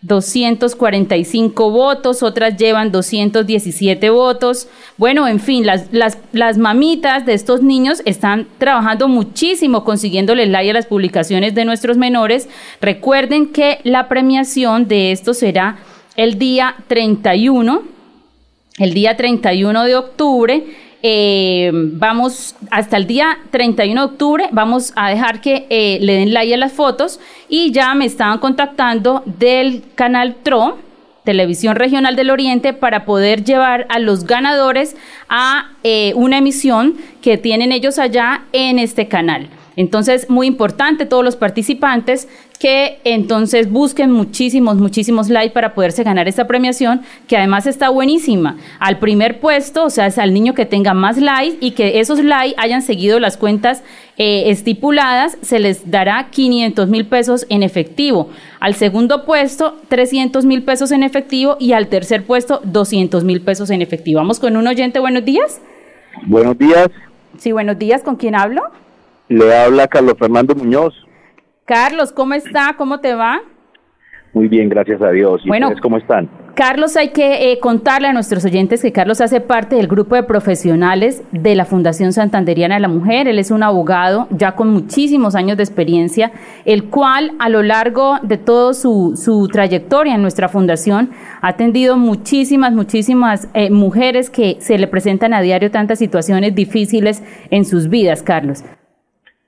245 0.09 1.71
votos, 1.71 2.23
otras 2.23 2.57
llevan 2.57 2.91
217 2.91 4.11
votos. 4.11 4.69
Bueno, 4.97 5.29
en 5.29 5.39
fin, 5.39 5.65
las, 5.65 5.93
las, 5.93 6.19
las, 6.33 6.59
mamitas 6.59 7.25
de 7.27 7.35
estos 7.35 7.63
niños 7.63 8.03
están 8.05 8.49
trabajando 8.59 9.07
muchísimo 9.07 9.85
consiguiéndole 9.85 10.47
like 10.47 10.71
a 10.71 10.75
las 10.75 10.87
publicaciones 10.87 11.55
de 11.55 11.65
nuestros 11.65 11.97
menores. 11.97 12.49
Recuerden 12.81 13.53
que 13.53 13.79
la 13.85 14.09
premiación 14.09 14.89
de 14.89 15.13
esto 15.13 15.35
será 15.35 15.79
el 16.17 16.39
día 16.39 16.75
31, 16.89 17.83
el 18.79 18.95
día 18.95 19.17
31 19.17 19.85
de 19.85 19.95
octubre 19.95 20.65
eh, 21.03 21.71
vamos 21.73 22.57
hasta 22.71 22.97
el 22.97 23.07
día 23.07 23.39
31 23.51 24.01
de 24.01 24.13
octubre, 24.13 24.49
vamos 24.51 24.93
a 24.97 25.11
dejar 25.11 25.41
que 25.41 25.67
eh, 25.71 25.99
le 26.01 26.15
den 26.15 26.33
like 26.33 26.53
a 26.53 26.57
las 26.57 26.73
fotos 26.73 27.21
y 27.49 27.71
ya 27.71 27.95
me 27.95 28.05
estaban 28.05 28.39
contactando 28.39 29.23
del 29.25 29.85
canal 29.95 30.37
TRO, 30.43 30.79
Televisión 31.25 31.77
Regional 31.77 32.17
del 32.17 32.31
Oriente, 32.31 32.73
para 32.73 33.05
poder 33.05 33.45
llevar 33.45 33.87
a 33.91 33.99
los 34.01 34.25
ganadores 34.25 34.97
a 35.29 35.71
eh, 35.85 36.13
una 36.17 36.39
emisión 36.39 36.95
que 37.23 37.39
tienen 37.39 37.71
ellos 37.71 37.99
allá 37.99 38.45
en 38.53 38.79
este 38.79 39.07
canal. 39.07 39.49
Entonces, 39.77 40.29
muy 40.29 40.49
importante, 40.49 41.07
todos 41.07 41.25
los 41.25 41.37
participantes 41.37 42.29
que 42.59 42.99
entonces 43.05 43.71
busquen 43.71 44.11
muchísimos, 44.11 44.77
muchísimos 44.77 45.29
likes 45.29 45.53
para 45.53 45.75
poderse 45.75 46.03
ganar 46.03 46.27
esta 46.29 46.47
premiación, 46.47 47.03
que 47.27 47.37
además 47.37 47.67
está 47.67 47.89
buenísima. 47.89 48.57
Al 48.81 48.99
primer 48.99 49.41
puesto, 49.41 49.85
o 49.85 49.91
sea, 49.91 50.07
es 50.07 50.19
al 50.19 50.35
niño 50.35 50.55
que 50.55 50.67
tenga 50.67 50.95
más 50.95 51.19
likes 51.19 51.59
y 51.61 51.73
que 51.73 52.01
esos 52.01 52.23
likes 52.23 52.57
hayan 52.59 52.83
seguido 52.83 53.21
las 53.21 53.37
cuentas 53.37 53.85
eh, 54.17 54.51
estipuladas, 54.51 55.39
se 55.43 55.61
les 55.61 55.91
dará 55.91 56.29
500 56.31 56.89
mil 56.89 57.07
pesos 57.07 57.47
en 57.49 57.63
efectivo. 57.63 58.31
Al 58.59 58.75
segundo 58.75 59.25
puesto, 59.25 59.77
300 59.89 60.45
mil 60.45 60.65
pesos 60.65 60.91
en 60.91 61.05
efectivo 61.05 61.57
y 61.61 61.73
al 61.73 61.87
tercer 61.87 62.25
puesto, 62.25 62.61
200 62.65 63.23
mil 63.23 63.41
pesos 63.41 63.71
en 63.71 63.83
efectivo. 63.83 64.19
Vamos 64.19 64.41
con 64.41 64.57
un 64.57 64.67
oyente, 64.67 64.99
buenos 64.99 65.25
días. 65.25 65.61
Buenos 66.27 66.59
días. 66.59 66.89
Sí, 67.39 67.53
buenos 67.53 67.79
días, 67.79 68.03
¿con 68.03 68.17
quién 68.17 68.35
hablo? 68.35 68.63
Le 69.29 69.57
habla 69.57 69.87
Carlos 69.87 70.15
Fernando 70.19 70.57
Muñoz. 70.57 71.08
Carlos, 71.69 72.13
¿cómo 72.13 72.33
está? 72.33 72.75
¿Cómo 72.79 72.99
te 72.99 73.13
va? 73.13 73.43
Muy 74.33 74.49
bien, 74.49 74.71
gracias 74.71 75.03
a 75.03 75.11
Dios. 75.11 75.43
¿Y 75.45 75.49
bueno, 75.49 75.71
cómo 75.83 75.99
están? 75.99 76.27
Carlos, 76.55 76.97
hay 76.97 77.11
que 77.11 77.53
eh, 77.53 77.61
contarle 77.61 78.09
a 78.09 78.15
nuestros 78.15 78.43
oyentes 78.47 78.81
que 78.81 78.91
Carlos 78.91 79.21
hace 79.21 79.43
parte 79.43 79.77
del 79.77 79.87
grupo 79.87 80.15
de 80.15 80.23
profesionales 80.23 81.23
de 81.31 81.55
la 81.55 81.67
Fundación 81.67 82.15
Santanderiana 82.15 82.77
de 82.77 82.81
la 82.81 82.89
Mujer. 82.89 83.29
Él 83.29 83.39
es 83.39 83.51
un 83.51 83.63
abogado 83.63 84.29
ya 84.31 84.53
con 84.53 84.71
muchísimos 84.71 85.35
años 85.35 85.59
de 85.59 85.63
experiencia, 85.63 86.33
el 86.65 86.85
cual 86.85 87.33
a 87.39 87.51
lo 87.51 87.63
largo 87.63 88.15
de 88.23 88.39
toda 88.39 88.73
su, 88.73 89.13
su, 89.23 89.47
trayectoria 89.49 90.15
en 90.15 90.23
nuestra 90.23 90.49
fundación 90.49 91.11
ha 91.43 91.49
atendido 91.49 91.99
muchísimas, 91.99 92.73
muchísimas 92.73 93.51
eh, 93.53 93.69
mujeres 93.71 94.31
que 94.31 94.57
se 94.61 94.79
le 94.79 94.87
presentan 94.87 95.35
a 95.35 95.43
diario 95.43 95.71
tantas 95.71 95.99
situaciones 95.99 96.55
difíciles 96.55 97.23
en 97.51 97.67
sus 97.67 97.91
vidas, 97.91 98.23
Carlos. 98.23 98.65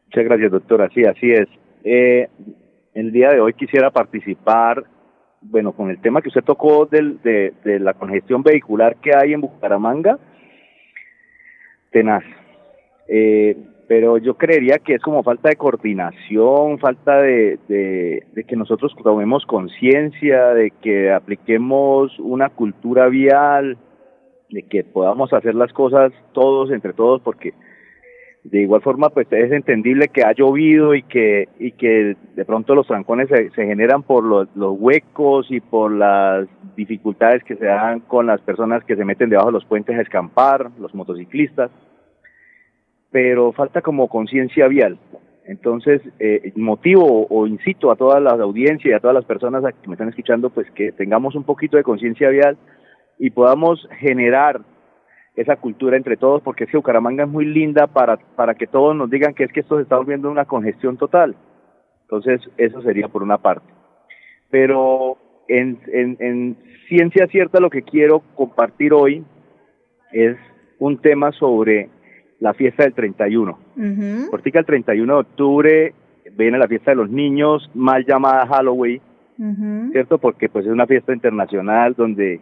Muchas 0.09 0.25
gracias, 0.25 0.53
doctora. 0.53 0.91
Sí, 0.93 1.03
así 1.07 1.31
es. 1.31 1.49
Eh, 1.85 2.29
el 2.95 3.13
día 3.13 3.31
de 3.31 3.41
hoy 3.41 3.55
quisiera 3.55 3.91
participar, 3.91 4.85
bueno, 5.41 5.73
con 5.73 5.91
el 5.91 6.01
tema 6.01 6.21
que 6.21 6.29
usted 6.29 6.45
tocó 6.45 6.87
del, 6.87 7.21
de, 7.23 7.81
la 7.81 7.95
congestión 7.95 8.43
vehicular 8.43 8.97
que 8.97 9.15
hay 9.15 9.33
en 9.33 9.41
Bucaramanga. 9.41 10.19
Tenaz. 11.91 12.25
Eh, 13.09 13.57
pero 13.89 14.19
yo 14.19 14.35
creería 14.35 14.79
que 14.79 14.95
es 14.95 15.03
como 15.03 15.25
falta 15.25 15.49
de 15.49 15.57
coordinación, 15.57 16.79
falta 16.79 17.23
de, 17.23 17.59
de 17.67 18.45
que 18.45 18.55
nosotros 18.55 18.95
tomemos 19.03 19.45
conciencia, 19.47 20.55
de 20.55 20.71
que 20.81 21.11
apliquemos 21.11 22.17
una 22.21 22.51
cultura 22.51 23.09
vial, 23.09 23.79
de 24.51 24.63
que 24.63 24.85
podamos 24.85 25.33
hacer 25.33 25.55
las 25.55 25.73
cosas 25.73 26.13
todos, 26.33 26.71
entre 26.71 26.93
todos, 26.93 27.21
porque 27.23 27.53
de 28.43 28.63
igual 28.63 28.81
forma, 28.81 29.11
pues 29.11 29.27
es 29.31 29.53
entendible 29.53 30.09
que 30.09 30.23
ha 30.23 30.33
llovido 30.33 30.95
y 30.95 31.03
que, 31.03 31.49
y 31.59 31.73
que 31.73 32.17
de 32.35 32.45
pronto 32.47 32.75
los 32.75 32.87
trancones 32.87 33.29
se, 33.29 33.51
generan 33.51 34.03
por 34.03 34.25
los, 34.25 34.49
los, 34.55 34.77
huecos 34.79 35.47
y 35.51 35.61
por 35.61 35.93
las 35.93 36.49
dificultades 36.75 37.45
que 37.45 37.57
se 37.57 37.67
dan 37.67 38.01
con 38.01 38.27
las 38.27 38.41
personas 38.41 38.83
que 38.85 38.97
se 38.97 39.05
meten 39.05 39.29
debajo 39.29 39.49
de 39.49 39.55
los 39.55 39.67
puentes 39.67 39.99
a 39.99 40.01
escampar, 40.01 40.71
los 40.79 40.95
motociclistas, 40.95 41.71
pero 43.11 43.53
falta 43.53 43.83
como 43.83 44.09
conciencia 44.09 44.69
vial. 44.69 44.99
Entonces, 45.45 46.01
eh, 46.19 46.53
motivo 46.57 47.27
o 47.29 47.47
incito 47.47 47.91
a 47.91 47.97
toda 47.97 48.21
la 48.21 48.31
audiencia 48.31 48.91
y 48.91 48.95
a 48.95 49.01
todas 49.01 49.15
las 49.15 49.25
personas 49.25 49.65
que 49.83 49.89
me 49.89 49.95
están 49.95 50.09
escuchando, 50.09 50.49
pues 50.49 50.71
que 50.71 50.93
tengamos 50.93 51.35
un 51.35 51.45
poquito 51.45 51.77
de 51.77 51.83
conciencia 51.83 52.31
vial 52.31 52.57
y 53.19 53.31
podamos 53.31 53.87
generar 53.99 54.61
esa 55.41 55.57
cultura 55.57 55.97
entre 55.97 56.19
todos, 56.19 56.43
porque 56.43 56.65
es 56.65 56.71
que 56.71 56.77
Bucaramanga 56.77 57.25
es 57.25 57.31
muy 57.31 57.47
linda 57.47 57.87
para, 57.87 58.19
para 58.37 58.55
que 58.55 58.67
todos 58.67 58.95
nos 58.95 59.09
digan 59.09 59.33
que 59.33 59.45
es 59.45 59.53
que 59.53 59.61
esto 59.61 59.77
se 59.77 59.83
está 59.83 59.97
volviendo 59.97 60.31
una 60.31 60.45
congestión 60.45 60.99
total. 60.99 61.35
Entonces, 62.03 62.43
eso 62.59 62.83
sería 62.83 63.09
por 63.09 63.23
una 63.23 63.39
parte. 63.39 63.67
Pero 64.51 65.17
en, 65.49 65.81
en, 65.93 66.17
en 66.21 66.57
ciencia 66.89 67.27
cierta 67.29 67.59
lo 67.59 67.71
que 67.71 67.83
quiero 67.83 68.21
compartir 68.35 68.93
hoy 68.93 69.25
es 70.13 70.37
un 70.79 70.99
tema 70.99 71.33
sobre 71.33 71.89
la 72.39 72.53
fiesta 72.53 72.83
del 72.85 72.93
31. 72.93 73.59
Uh 73.77 74.31
Porque 74.31 74.51
el 74.53 74.67
31 74.67 75.15
de 75.15 75.21
octubre 75.21 75.95
viene 76.37 76.59
la 76.59 76.69
fiesta 76.69 76.91
de 76.91 76.97
los 76.97 77.09
niños, 77.11 77.71
mal 77.75 78.05
llamada 78.05 78.47
Halloween, 78.47 79.01
¿cierto? 79.93 80.19
Porque 80.19 80.51
pues 80.51 80.67
es 80.67 80.73
una 80.73 80.87
fiesta 80.87 81.15
internacional 81.15 81.95
donde 81.95 82.41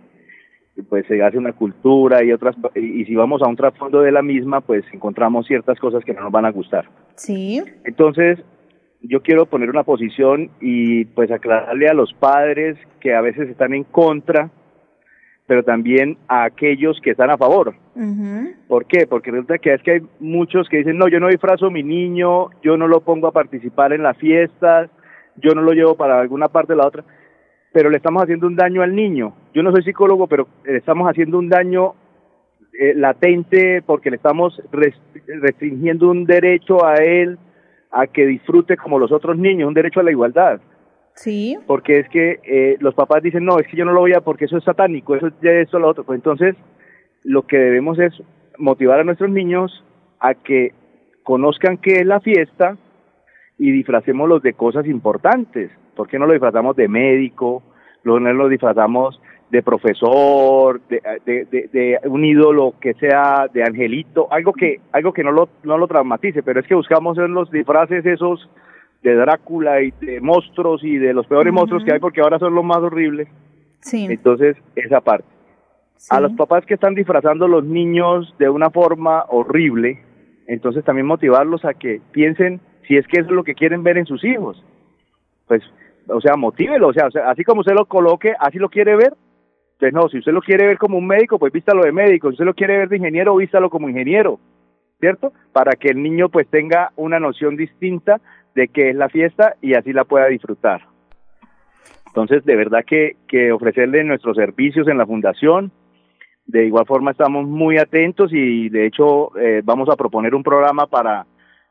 pues 0.82 1.06
se 1.06 1.22
hace 1.22 1.38
una 1.38 1.52
cultura 1.52 2.22
y 2.24 2.32
otras 2.32 2.56
y, 2.74 3.04
si 3.04 3.14
vamos 3.14 3.42
a 3.42 3.48
un 3.48 3.56
trasfondo 3.56 4.00
de 4.00 4.12
la 4.12 4.22
misma 4.22 4.60
pues 4.60 4.84
encontramos 4.92 5.46
ciertas 5.46 5.78
cosas 5.78 6.04
que 6.04 6.14
no 6.14 6.22
nos 6.22 6.32
van 6.32 6.44
a 6.44 6.50
gustar 6.50 6.86
sí 7.14 7.62
entonces 7.84 8.38
yo 9.00 9.22
quiero 9.22 9.46
poner 9.46 9.70
una 9.70 9.84
posición 9.84 10.50
y 10.60 11.04
pues 11.06 11.30
aclararle 11.30 11.88
a 11.88 11.94
los 11.94 12.12
padres 12.14 12.76
que 13.00 13.14
a 13.14 13.20
veces 13.20 13.48
están 13.48 13.74
en 13.74 13.84
contra 13.84 14.50
pero 15.48 15.62
también 15.62 16.18
a 16.28 16.44
aquellos 16.44 17.00
que 17.02 17.12
están 17.12 17.30
a 17.30 17.38
favor. 17.38 17.74
¿Por 18.68 18.84
qué? 18.84 19.06
Porque 19.06 19.30
resulta 19.30 19.56
que 19.56 19.72
es 19.72 19.82
que 19.82 19.92
hay 19.92 20.00
muchos 20.20 20.68
que 20.68 20.76
dicen, 20.76 20.98
no, 20.98 21.08
yo 21.08 21.20
no 21.20 21.28
disfrazo 21.28 21.66
a 21.66 21.70
mi 21.70 21.82
niño, 21.82 22.50
yo 22.62 22.76
no 22.76 22.86
lo 22.86 23.00
pongo 23.00 23.28
a 23.28 23.32
participar 23.32 23.94
en 23.94 24.02
las 24.02 24.18
fiestas, 24.18 24.90
yo 25.36 25.54
no 25.54 25.62
lo 25.62 25.72
llevo 25.72 25.94
para 25.94 26.20
alguna 26.20 26.48
parte 26.48 26.74
de 26.74 26.76
la 26.76 26.86
otra 26.86 27.02
pero 27.78 27.90
le 27.90 27.98
estamos 27.98 28.24
haciendo 28.24 28.48
un 28.48 28.56
daño 28.56 28.82
al 28.82 28.92
niño. 28.92 29.34
Yo 29.54 29.62
no 29.62 29.70
soy 29.70 29.84
psicólogo, 29.84 30.26
pero 30.26 30.48
le 30.64 30.78
estamos 30.78 31.08
haciendo 31.08 31.38
un 31.38 31.48
daño 31.48 31.94
eh, 32.72 32.92
latente 32.92 33.82
porque 33.82 34.10
le 34.10 34.16
estamos 34.16 34.60
restringiendo 34.72 36.10
un 36.10 36.24
derecho 36.24 36.84
a 36.84 36.94
él 36.96 37.38
a 37.92 38.08
que 38.08 38.26
disfrute 38.26 38.76
como 38.76 38.98
los 38.98 39.12
otros 39.12 39.38
niños, 39.38 39.68
un 39.68 39.74
derecho 39.74 40.00
a 40.00 40.02
la 40.02 40.10
igualdad. 40.10 40.60
Sí. 41.14 41.56
Porque 41.68 42.00
es 42.00 42.08
que 42.08 42.40
eh, 42.42 42.78
los 42.80 42.96
papás 42.96 43.22
dicen, 43.22 43.44
no, 43.44 43.60
es 43.60 43.68
que 43.68 43.76
yo 43.76 43.84
no 43.84 43.92
lo 43.92 44.00
voy 44.00 44.12
a 44.12 44.22
porque 44.22 44.46
eso 44.46 44.56
es 44.56 44.64
satánico, 44.64 45.14
eso 45.14 45.28
es 45.28 45.40
de 45.40 45.60
esto, 45.60 45.78
lo 45.78 45.90
otro. 45.90 46.02
Pues 46.02 46.16
entonces, 46.16 46.56
lo 47.22 47.42
que 47.42 47.58
debemos 47.58 47.96
es 48.00 48.12
motivar 48.58 48.98
a 48.98 49.04
nuestros 49.04 49.30
niños 49.30 49.84
a 50.18 50.34
que 50.34 50.72
conozcan 51.22 51.76
qué 51.76 52.00
es 52.00 52.06
la 52.06 52.18
fiesta 52.18 52.76
y 53.58 53.72
disfracémoslos 53.72 54.42
de 54.42 54.54
cosas 54.54 54.86
importantes. 54.86 55.70
¿Por 55.96 56.08
qué 56.08 56.18
no 56.18 56.26
lo 56.26 56.32
disfrazamos 56.32 56.76
de 56.76 56.88
médico? 56.88 57.62
no 58.04 58.18
lo 58.18 58.48
disfrazamos 58.48 59.20
de 59.50 59.62
profesor, 59.62 60.80
de, 60.88 61.00
de, 61.26 61.98
un 62.04 62.24
ídolo 62.24 62.74
que 62.80 62.94
sea 62.94 63.46
de 63.52 63.62
angelito, 63.62 64.28
algo 64.30 64.52
que 64.52 64.80
algo 64.92 65.12
que 65.12 65.24
no 65.24 65.32
lo 65.32 65.48
no 65.62 65.78
lo 65.78 65.86
traumatice, 65.88 66.42
pero 66.42 66.60
es 66.60 66.66
que 66.66 66.74
buscamos 66.74 67.16
en 67.18 67.32
los 67.32 67.50
disfraces 67.50 68.04
esos 68.04 68.48
de 69.02 69.14
Drácula 69.14 69.80
y 69.80 69.92
de 70.00 70.20
monstruos 70.20 70.82
y 70.84 70.98
de 70.98 71.14
los 71.14 71.26
peores 71.26 71.52
monstruos 71.52 71.84
que 71.84 71.92
hay 71.92 71.98
porque 71.98 72.20
ahora 72.20 72.38
son 72.38 72.54
los 72.54 72.64
más 72.64 72.78
horribles. 72.78 73.28
Sí. 73.80 74.06
Entonces, 74.10 74.56
esa 74.74 75.00
parte. 75.00 75.26
A 76.10 76.20
los 76.20 76.32
papás 76.32 76.64
que 76.64 76.74
están 76.74 76.94
disfrazando 76.94 77.46
a 77.46 77.48
los 77.48 77.64
niños 77.64 78.32
de 78.38 78.48
una 78.48 78.70
forma 78.70 79.24
horrible, 79.28 80.00
entonces 80.46 80.84
también 80.84 81.06
motivarlos 81.06 81.64
a 81.64 81.74
que 81.74 82.00
piensen 82.12 82.60
si 82.88 82.96
es 82.96 83.06
que 83.06 83.20
es 83.20 83.26
lo 83.28 83.44
que 83.44 83.54
quieren 83.54 83.84
ver 83.84 83.98
en 83.98 84.06
sus 84.06 84.24
hijos. 84.24 84.64
Pues 85.46 85.62
o 86.08 86.20
sea, 86.20 86.36
motívelo, 86.36 86.88
o 86.88 86.92
sea, 86.92 87.08
así 87.26 87.44
como 87.44 87.60
usted 87.60 87.74
lo 87.74 87.86
coloque, 87.86 88.34
así 88.38 88.58
lo 88.58 88.68
quiere 88.68 88.96
ver. 88.96 89.12
Entonces, 89.72 89.94
no, 89.94 90.08
si 90.08 90.18
usted 90.18 90.32
lo 90.32 90.40
quiere 90.40 90.66
ver 90.66 90.78
como 90.78 90.98
un 90.98 91.06
médico, 91.06 91.38
pues 91.38 91.52
vístalo 91.52 91.84
de 91.84 91.92
médico. 91.92 92.28
Si 92.28 92.34
usted 92.34 92.46
lo 92.46 92.54
quiere 92.54 92.78
ver 92.78 92.88
de 92.88 92.96
ingeniero, 92.96 93.36
vístalo 93.36 93.70
como 93.70 93.88
ingeniero, 93.88 94.40
¿cierto? 94.98 95.32
Para 95.52 95.72
que 95.72 95.88
el 95.88 96.02
niño 96.02 96.30
pues 96.30 96.48
tenga 96.48 96.90
una 96.96 97.20
noción 97.20 97.56
distinta 97.56 98.20
de 98.54 98.68
qué 98.68 98.90
es 98.90 98.96
la 98.96 99.08
fiesta 99.08 99.54
y 99.60 99.74
así 99.74 99.92
la 99.92 100.04
pueda 100.04 100.26
disfrutar. 100.26 100.82
Entonces, 102.06 102.44
de 102.44 102.56
verdad 102.56 102.84
que, 102.84 103.16
que 103.28 103.52
ofrecerle 103.52 104.02
nuestros 104.02 104.36
servicios 104.36 104.88
en 104.88 104.98
la 104.98 105.06
fundación, 105.06 105.70
de 106.46 106.64
igual 106.64 106.86
forma 106.86 107.10
estamos 107.10 107.46
muy 107.46 107.76
atentos 107.76 108.32
y 108.32 108.70
de 108.70 108.86
hecho 108.86 109.38
eh, 109.38 109.60
vamos 109.62 109.88
a 109.90 109.96
proponer 109.96 110.34
un 110.34 110.42
programa 110.42 110.86
para 110.86 111.26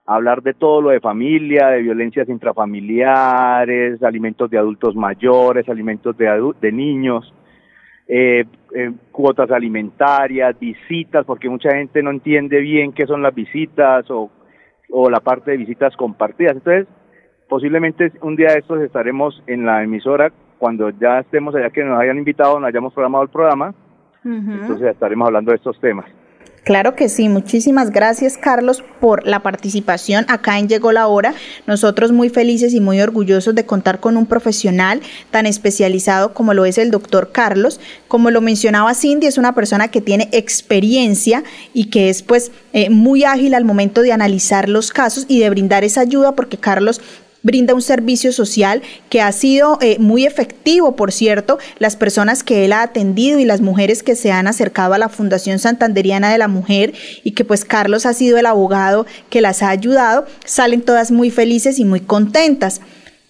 hablar 0.07 0.41
de 0.41 0.53
todo 0.53 0.81
lo 0.81 0.89
de 0.89 1.01
familia, 1.01 1.67
de 1.67 1.81
violencias 1.81 2.29
intrafamiliares, 2.29 4.01
alimentos 4.01 4.49
de 4.49 4.57
adultos 4.57 4.95
mayores, 4.95 5.67
alimentos 5.67 6.17
de, 6.17 6.53
de 6.61 6.71
niños, 6.71 7.33
eh, 8.07 8.45
eh, 8.73 8.91
cuotas 9.11 9.51
alimentarias, 9.51 10.57
visitas, 10.57 11.25
porque 11.25 11.49
mucha 11.49 11.71
gente 11.71 12.01
no 12.01 12.11
entiende 12.11 12.61
bien 12.61 12.93
qué 12.93 13.05
son 13.05 13.21
las 13.21 13.35
visitas 13.35 14.09
o, 14.09 14.31
o 14.89 15.09
la 15.09 15.19
parte 15.19 15.51
de 15.51 15.57
visitas 15.57 15.93
compartidas. 15.97 16.55
Entonces, 16.55 16.87
posiblemente 17.49 18.13
un 18.21 18.37
día 18.37 18.53
de 18.53 18.59
estos 18.59 18.81
estaremos 18.81 19.43
en 19.45 19.65
la 19.65 19.83
emisora 19.83 20.31
cuando 20.57 20.89
ya 20.89 21.19
estemos 21.19 21.53
allá 21.53 21.69
que 21.69 21.83
nos 21.83 21.99
hayan 21.99 22.17
invitado, 22.17 22.57
nos 22.59 22.69
hayamos 22.69 22.93
programado 22.93 23.25
el 23.25 23.29
programa, 23.29 23.75
entonces 24.23 24.87
estaremos 24.87 25.27
hablando 25.27 25.51
de 25.51 25.57
estos 25.57 25.79
temas. 25.79 26.05
Claro 26.67 26.97
que 26.97 27.07
sí, 27.07 27.29
muchísimas 27.29 27.91
gracias 27.91 28.37
Carlos 28.37 28.83
por 28.99 29.25
la 29.25 29.41
participación 29.41 30.25
acá 30.27 30.59
en 30.59 30.67
Llegó 30.67 30.91
la 30.91 31.07
Hora. 31.07 31.33
Nosotros 31.65 32.11
muy 32.11 32.27
felices 32.27 32.73
y 32.73 32.81
muy 32.81 32.99
orgullosos 32.99 33.55
de 33.55 33.65
contar 33.65 34.01
con 34.01 34.17
un 34.17 34.25
profesional 34.25 34.99
tan 35.31 35.45
especializado 35.45 36.33
como 36.33 36.53
lo 36.53 36.65
es 36.65 36.77
el 36.77 36.91
doctor 36.91 37.31
Carlos. 37.31 37.79
Como 38.09 38.31
lo 38.31 38.41
mencionaba 38.41 38.95
Cindy, 38.95 39.27
es 39.27 39.37
una 39.37 39.55
persona 39.55 39.87
que 39.87 40.01
tiene 40.01 40.27
experiencia 40.33 41.45
y 41.73 41.85
que 41.85 42.09
es 42.09 42.21
pues 42.21 42.51
eh, 42.73 42.89
muy 42.89 43.23
ágil 43.23 43.53
al 43.53 43.63
momento 43.63 44.01
de 44.01 44.11
analizar 44.11 44.67
los 44.67 44.91
casos 44.91 45.23
y 45.29 45.39
de 45.39 45.49
brindar 45.49 45.85
esa 45.85 46.01
ayuda 46.01 46.35
porque 46.35 46.57
Carlos 46.57 46.99
brinda 47.43 47.73
un 47.73 47.81
servicio 47.81 48.31
social 48.33 48.81
que 49.09 49.21
ha 49.21 49.31
sido 49.31 49.77
eh, 49.81 49.97
muy 49.99 50.25
efectivo, 50.25 50.95
por 50.95 51.11
cierto, 51.11 51.57
las 51.79 51.95
personas 51.95 52.43
que 52.43 52.65
él 52.65 52.73
ha 52.73 52.81
atendido 52.81 53.39
y 53.39 53.45
las 53.45 53.61
mujeres 53.61 54.03
que 54.03 54.15
se 54.15 54.31
han 54.31 54.47
acercado 54.47 54.93
a 54.93 54.97
la 54.97 55.09
Fundación 55.09 55.59
Santanderiana 55.59 56.31
de 56.31 56.37
la 56.37 56.47
Mujer 56.47 56.93
y 57.23 57.31
que 57.31 57.45
pues 57.45 57.65
Carlos 57.65 58.05
ha 58.05 58.13
sido 58.13 58.37
el 58.37 58.45
abogado 58.45 59.05
que 59.29 59.41
las 59.41 59.63
ha 59.63 59.69
ayudado, 59.69 60.25
salen 60.45 60.81
todas 60.81 61.11
muy 61.11 61.31
felices 61.31 61.79
y 61.79 61.85
muy 61.85 62.01
contentas. 62.01 62.81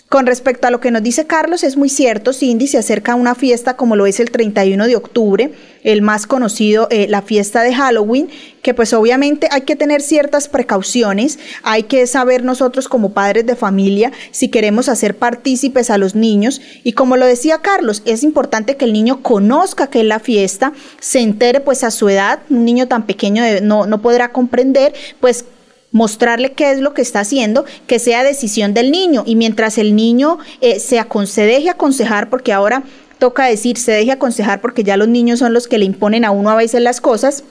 Con 0.10 0.26
respecto 0.26 0.67
a 0.67 0.72
lo 0.72 0.80
que 0.80 0.89
nos 0.89 1.04
dice 1.04 1.28
Carlos, 1.28 1.65
es 1.65 1.76
muy 1.76 1.89
cierto, 1.89 2.32
Cindy, 2.32 2.67
se 2.67 2.78
acerca 2.78 3.12
a 3.12 3.15
una 3.15 3.36
fiesta 3.36 3.76
como 3.76 3.98
lo 3.98 4.06
es 4.06 4.22
el 4.22 4.32
31 4.32 4.88
de 4.88 4.96
octubre, 4.96 5.52
el 5.84 6.02
más 6.02 6.26
conocido, 6.26 6.88
eh, 6.91 7.08
la 7.10 7.22
fiesta 7.22 7.62
de 7.62 7.74
Halloween, 7.74 8.30
que 8.62 8.74
pues 8.74 8.93
obviamente 8.93 9.50
hay 9.52 9.63
que 9.63 9.76
tener 9.76 10.02
ciertas 10.02 10.48
precauciones, 10.48 11.39
hay 11.62 11.84
que 11.84 12.08
saber 12.08 12.46
nosotros 12.46 12.88
como 12.88 13.12
padres 13.12 13.46
de 13.46 13.58
familia 13.58 14.13
si 14.32 14.48
queremos 14.48 14.88
hacer 14.88 15.17
partícipes 15.17 15.89
a 15.89 15.98
los 15.98 16.15
niños. 16.15 16.62
Y 16.86 16.93
como 16.93 17.17
lo 17.17 17.26
decía 17.26 17.58
Carlos, 17.58 18.02
es 18.06 18.24
importante 18.24 18.78
que 18.78 18.86
el 18.86 18.93
niño 18.93 19.22
conozca 19.22 19.88
qué 19.88 20.00
es 20.00 20.06
la 20.06 20.22
fiesta, 20.22 20.72
se 21.02 21.20
entere 21.20 21.60
pues 21.60 21.84
a 21.84 21.91
su 21.91 22.08
edad, 22.08 22.39
un 22.50 22.63
niño 22.63 22.88
tan 22.88 23.06
pequeño 23.06 23.43
no, 23.62 23.86
no 23.86 24.02
podrá 24.02 24.32
comprender 24.32 24.93
pues 25.20 25.43
mostrarle 25.91 26.54
qué 26.54 26.71
es 26.71 26.80
lo 26.80 26.93
que 26.93 27.02
está 27.02 27.21
haciendo, 27.21 27.65
que 27.88 28.00
sea 28.00 28.23
decisión 28.23 28.73
del 28.73 28.91
niño. 28.91 29.23
Y 29.26 29.36
mientras 29.36 29.78
el 29.78 29.95
niño 29.95 30.38
eh, 30.62 30.80
se, 30.80 31.04
se 31.26 31.41
deje 31.41 31.69
aconsejar, 31.69 32.30
porque 32.30 32.54
ahora 32.54 32.84
toca 33.19 33.45
decir, 33.45 33.78
se 33.78 33.91
deje 33.91 34.12
aconsejar 34.12 34.62
porque 34.62 34.84
ya 34.84 34.97
los 34.97 35.08
niños 35.08 35.39
son 35.39 35.54
los 35.54 35.67
que 35.67 35.78
le 35.78 35.86
imponen 35.86 36.26
a 36.26 36.32
uno 36.32 36.52
a 36.52 36.56
veces 36.56 36.82
las 36.82 37.02
cosas, 37.02 37.43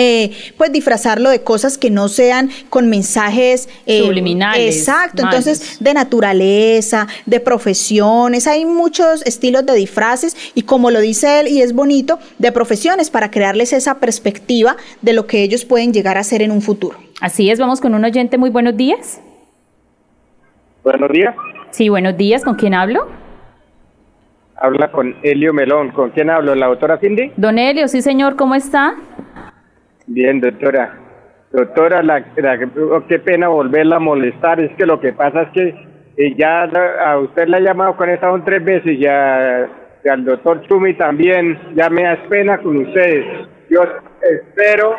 eh, 0.00 0.30
pues 0.56 0.70
disfrazarlo 0.70 1.28
de 1.28 1.42
cosas 1.42 1.76
que 1.76 1.90
no 1.90 2.06
sean 2.06 2.50
con 2.70 2.88
mensajes 2.88 3.68
eh, 3.84 4.04
subliminales. 4.04 4.76
Exacto, 4.76 5.24
entonces 5.24 5.78
de 5.80 5.92
naturaleza, 5.92 7.08
de 7.26 7.40
profesiones, 7.40 8.46
hay 8.46 8.64
muchos 8.64 9.26
estilos 9.26 9.66
de 9.66 9.74
disfraces 9.74 10.36
y 10.54 10.62
como 10.62 10.92
lo 10.92 11.00
dice 11.00 11.40
él 11.40 11.48
y 11.48 11.62
es 11.62 11.72
bonito, 11.72 12.20
de 12.38 12.52
profesiones 12.52 13.10
para 13.10 13.32
crearles 13.32 13.72
esa 13.72 13.98
perspectiva 13.98 14.76
de 15.02 15.14
lo 15.14 15.26
que 15.26 15.42
ellos 15.42 15.64
pueden 15.64 15.92
llegar 15.92 16.16
a 16.16 16.22
ser 16.22 16.42
en 16.42 16.52
un 16.52 16.62
futuro. 16.62 16.96
Así 17.20 17.50
es, 17.50 17.58
vamos 17.58 17.80
con 17.80 17.92
un 17.92 18.04
oyente, 18.04 18.38
muy 18.38 18.50
buenos 18.50 18.76
días. 18.76 19.20
Buenos 20.84 21.10
días. 21.10 21.34
Sí, 21.70 21.88
buenos 21.88 22.16
días, 22.16 22.44
¿con 22.44 22.54
quién 22.54 22.72
hablo? 22.72 23.08
Habla 24.60 24.92
con 24.92 25.16
Helio 25.24 25.52
Melón, 25.52 25.90
¿con 25.90 26.10
quién 26.10 26.30
hablo? 26.30 26.54
¿La 26.54 26.66
doctora 26.66 26.98
Cindy? 26.98 27.32
Don 27.36 27.58
Helio, 27.58 27.88
sí 27.88 28.00
señor, 28.00 28.36
¿cómo 28.36 28.54
está? 28.54 28.94
Bien, 30.08 30.40
doctora. 30.40 30.98
Doctora, 31.52 32.02
la, 32.02 32.24
oh, 32.92 33.06
qué 33.06 33.18
pena 33.18 33.48
volverla 33.48 33.96
a 33.96 34.00
molestar. 34.00 34.60
Es 34.60 34.70
que 34.76 34.86
lo 34.86 35.00
que 35.00 35.12
pasa 35.12 35.42
es 35.42 35.48
que 35.50 35.68
eh, 36.16 36.34
ya 36.36 36.62
a 36.62 37.18
usted 37.18 37.46
le 37.46 37.58
ha 37.58 37.60
llamado 37.60 37.96
con 37.96 38.08
esta 38.10 38.32
un 38.32 38.44
tres 38.44 38.64
veces, 38.64 38.98
ya 38.98 39.68
al 40.10 40.24
doctor 40.24 40.62
Chumi 40.62 40.94
también, 40.94 41.58
ya 41.74 41.90
me 41.90 42.04
da 42.04 42.18
pena 42.28 42.58
con 42.58 42.76
ustedes. 42.78 43.48
Yo 43.70 43.82
espero 44.22 44.96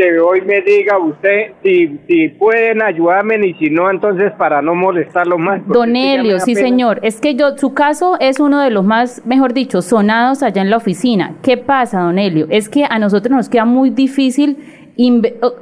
que 0.00 0.18
hoy 0.18 0.40
me 0.40 0.62
diga 0.62 0.98
usted 0.98 1.52
si, 1.62 1.98
si 2.08 2.28
pueden 2.28 2.80
ayudarme 2.80 3.46
y 3.46 3.52
si 3.54 3.68
no, 3.68 3.90
entonces 3.90 4.32
para 4.32 4.62
no 4.62 4.74
molestarlo 4.74 5.36
más. 5.36 5.60
Don 5.66 5.94
Helio, 5.94 6.40
sí 6.40 6.54
señor, 6.54 7.00
es 7.02 7.20
que 7.20 7.34
yo, 7.34 7.58
su 7.58 7.74
caso 7.74 8.16
es 8.18 8.40
uno 8.40 8.62
de 8.62 8.70
los 8.70 8.82
más, 8.82 9.22
mejor 9.26 9.52
dicho, 9.52 9.82
sonados 9.82 10.42
allá 10.42 10.62
en 10.62 10.70
la 10.70 10.78
oficina. 10.78 11.34
¿Qué 11.42 11.58
pasa, 11.58 12.00
don 12.00 12.18
Helio? 12.18 12.46
Es 12.48 12.70
que 12.70 12.86
a 12.88 12.98
nosotros 12.98 13.36
nos 13.36 13.48
queda 13.50 13.66
muy 13.66 13.90
difícil 13.90 14.56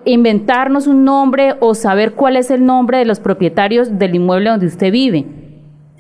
inventarnos 0.05 0.87
un 0.87 1.05
nombre 1.05 1.55
o 1.59 1.75
saber 1.75 2.13
cuál 2.13 2.37
es 2.37 2.51
el 2.51 2.65
nombre 2.65 2.99
de 2.99 3.05
los 3.07 3.19
propietarios 3.19 3.99
del 3.99 4.15
inmueble 4.15 4.51
donde 4.51 4.67
usted 4.67 4.93
vive. 4.93 5.25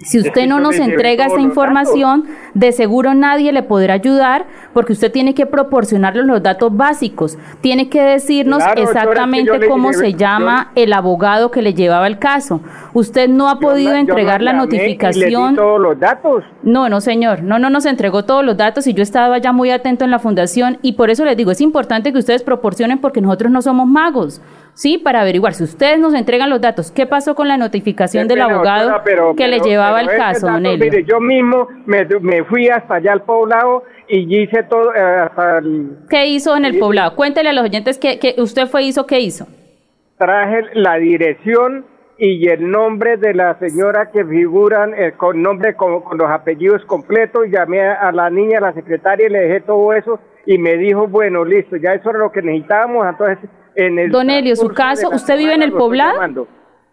Si 0.02 0.18
usted 0.20 0.46
no 0.46 0.60
nos 0.60 0.78
entrega 0.78 1.26
esa 1.26 1.40
información, 1.40 2.24
de 2.54 2.72
seguro 2.72 3.14
nadie 3.14 3.52
le 3.52 3.62
podrá 3.62 3.94
ayudar 3.94 4.46
porque 4.72 4.92
usted 4.92 5.10
tiene 5.10 5.34
que 5.34 5.46
proporcionarle 5.46 6.22
los 6.22 6.42
datos 6.42 6.76
básicos. 6.76 7.36
Tiene 7.60 7.88
que 7.88 8.00
decirnos 8.00 8.62
exactamente 8.76 9.66
cómo 9.68 9.92
se 9.92 10.14
llama 10.14 10.72
el 10.74 10.92
abogado 10.92 11.50
que 11.50 11.62
le 11.62 11.74
llevaba 11.74 12.06
el 12.06 12.18
caso. 12.18 12.60
Usted 12.94 13.28
no 13.28 13.48
ha 13.48 13.58
podido 13.58 13.94
entregar 13.94 14.40
la 14.40 14.52
notificación. 14.52 15.56
todos 15.56 15.80
los 15.80 15.98
datos. 15.98 16.44
No, 16.62 16.88
no, 16.88 17.00
señor. 17.00 17.42
No, 17.42 17.58
no 17.58 17.70
nos 17.70 17.86
entregó 17.86 18.24
todos 18.24 18.44
los 18.44 18.56
datos 18.56 18.86
y 18.86 18.94
yo 18.94 19.02
estaba 19.02 19.38
ya 19.38 19.52
muy 19.52 19.70
atento 19.70 20.04
en 20.04 20.10
la 20.10 20.18
fundación 20.18 20.78
y 20.82 20.92
por 20.92 21.10
eso 21.10 21.24
les 21.24 21.36
digo, 21.36 21.50
es 21.50 21.60
importante 21.60 22.12
que 22.12 22.18
ustedes 22.18 22.42
proporcionen 22.42 22.98
porque 22.98 23.20
nosotros 23.20 23.50
no 23.50 23.62
somos 23.62 23.86
magos. 23.86 24.40
Sí, 24.74 24.98
para 24.98 25.22
averiguar. 25.22 25.54
Si 25.54 25.64
ustedes 25.64 25.98
nos 25.98 26.14
entregan 26.14 26.50
los 26.50 26.60
datos, 26.60 26.90
¿qué 26.90 27.06
pasó 27.06 27.34
con 27.34 27.48
la 27.48 27.56
notificación 27.56 28.28
del 28.28 28.40
abogado 28.40 29.02
que 29.36 29.48
le 29.48 29.60
llevaba 29.60 30.00
el 30.00 30.08
caso, 30.08 30.46
don 30.46 30.62
Mire, 30.62 31.04
yo 31.04 31.20
mismo 31.20 31.66
me, 31.86 32.44
fui 32.44 32.68
hasta 32.68 32.96
allá 32.96 33.12
al 33.12 33.22
poblado 33.22 33.82
y 34.08 34.42
hice 34.42 34.62
todo 34.64 34.94
eh, 34.94 35.00
hasta 35.00 35.60
¿Qué 36.08 36.26
hizo 36.26 36.56
en 36.56 36.64
el 36.64 36.78
poblado? 36.78 37.16
Cuéntele 37.16 37.50
a 37.50 37.52
los 37.52 37.64
oyentes 37.64 37.98
que, 37.98 38.18
que 38.18 38.36
usted 38.38 38.66
fue 38.66 38.84
hizo, 38.84 39.06
¿qué 39.06 39.20
hizo? 39.20 39.46
Traje 40.16 40.64
la 40.74 40.96
dirección 40.96 41.84
y 42.18 42.48
el 42.48 42.70
nombre 42.70 43.16
de 43.16 43.34
la 43.34 43.58
señora 43.58 44.10
que 44.10 44.24
figuran 44.24 44.92
eh, 44.94 45.12
con 45.16 45.40
nombre 45.40 45.74
con, 45.74 46.02
con, 46.02 46.18
los 46.18 46.28
apellidos 46.30 46.84
completos, 46.84 47.46
llamé 47.50 47.80
a 47.80 48.10
la 48.10 48.28
niña, 48.28 48.58
a 48.58 48.62
la 48.62 48.72
secretaria 48.72 49.26
y 49.26 49.30
le 49.30 49.40
dejé 49.40 49.60
todo 49.60 49.92
eso 49.92 50.18
y 50.44 50.56
me 50.56 50.76
dijo, 50.78 51.06
bueno, 51.06 51.44
listo, 51.44 51.76
ya 51.76 51.92
eso 51.92 52.10
era 52.10 52.20
lo 52.20 52.32
que 52.32 52.42
necesitábamos, 52.42 53.06
entonces 53.06 53.38
Don 54.10 54.30
Elio, 54.30 54.56
su 54.56 54.68
caso, 54.68 55.10
¿usted 55.10 55.38
vive 55.38 55.54
en 55.54 55.62
el 55.62 55.72
poblado? 55.72 56.48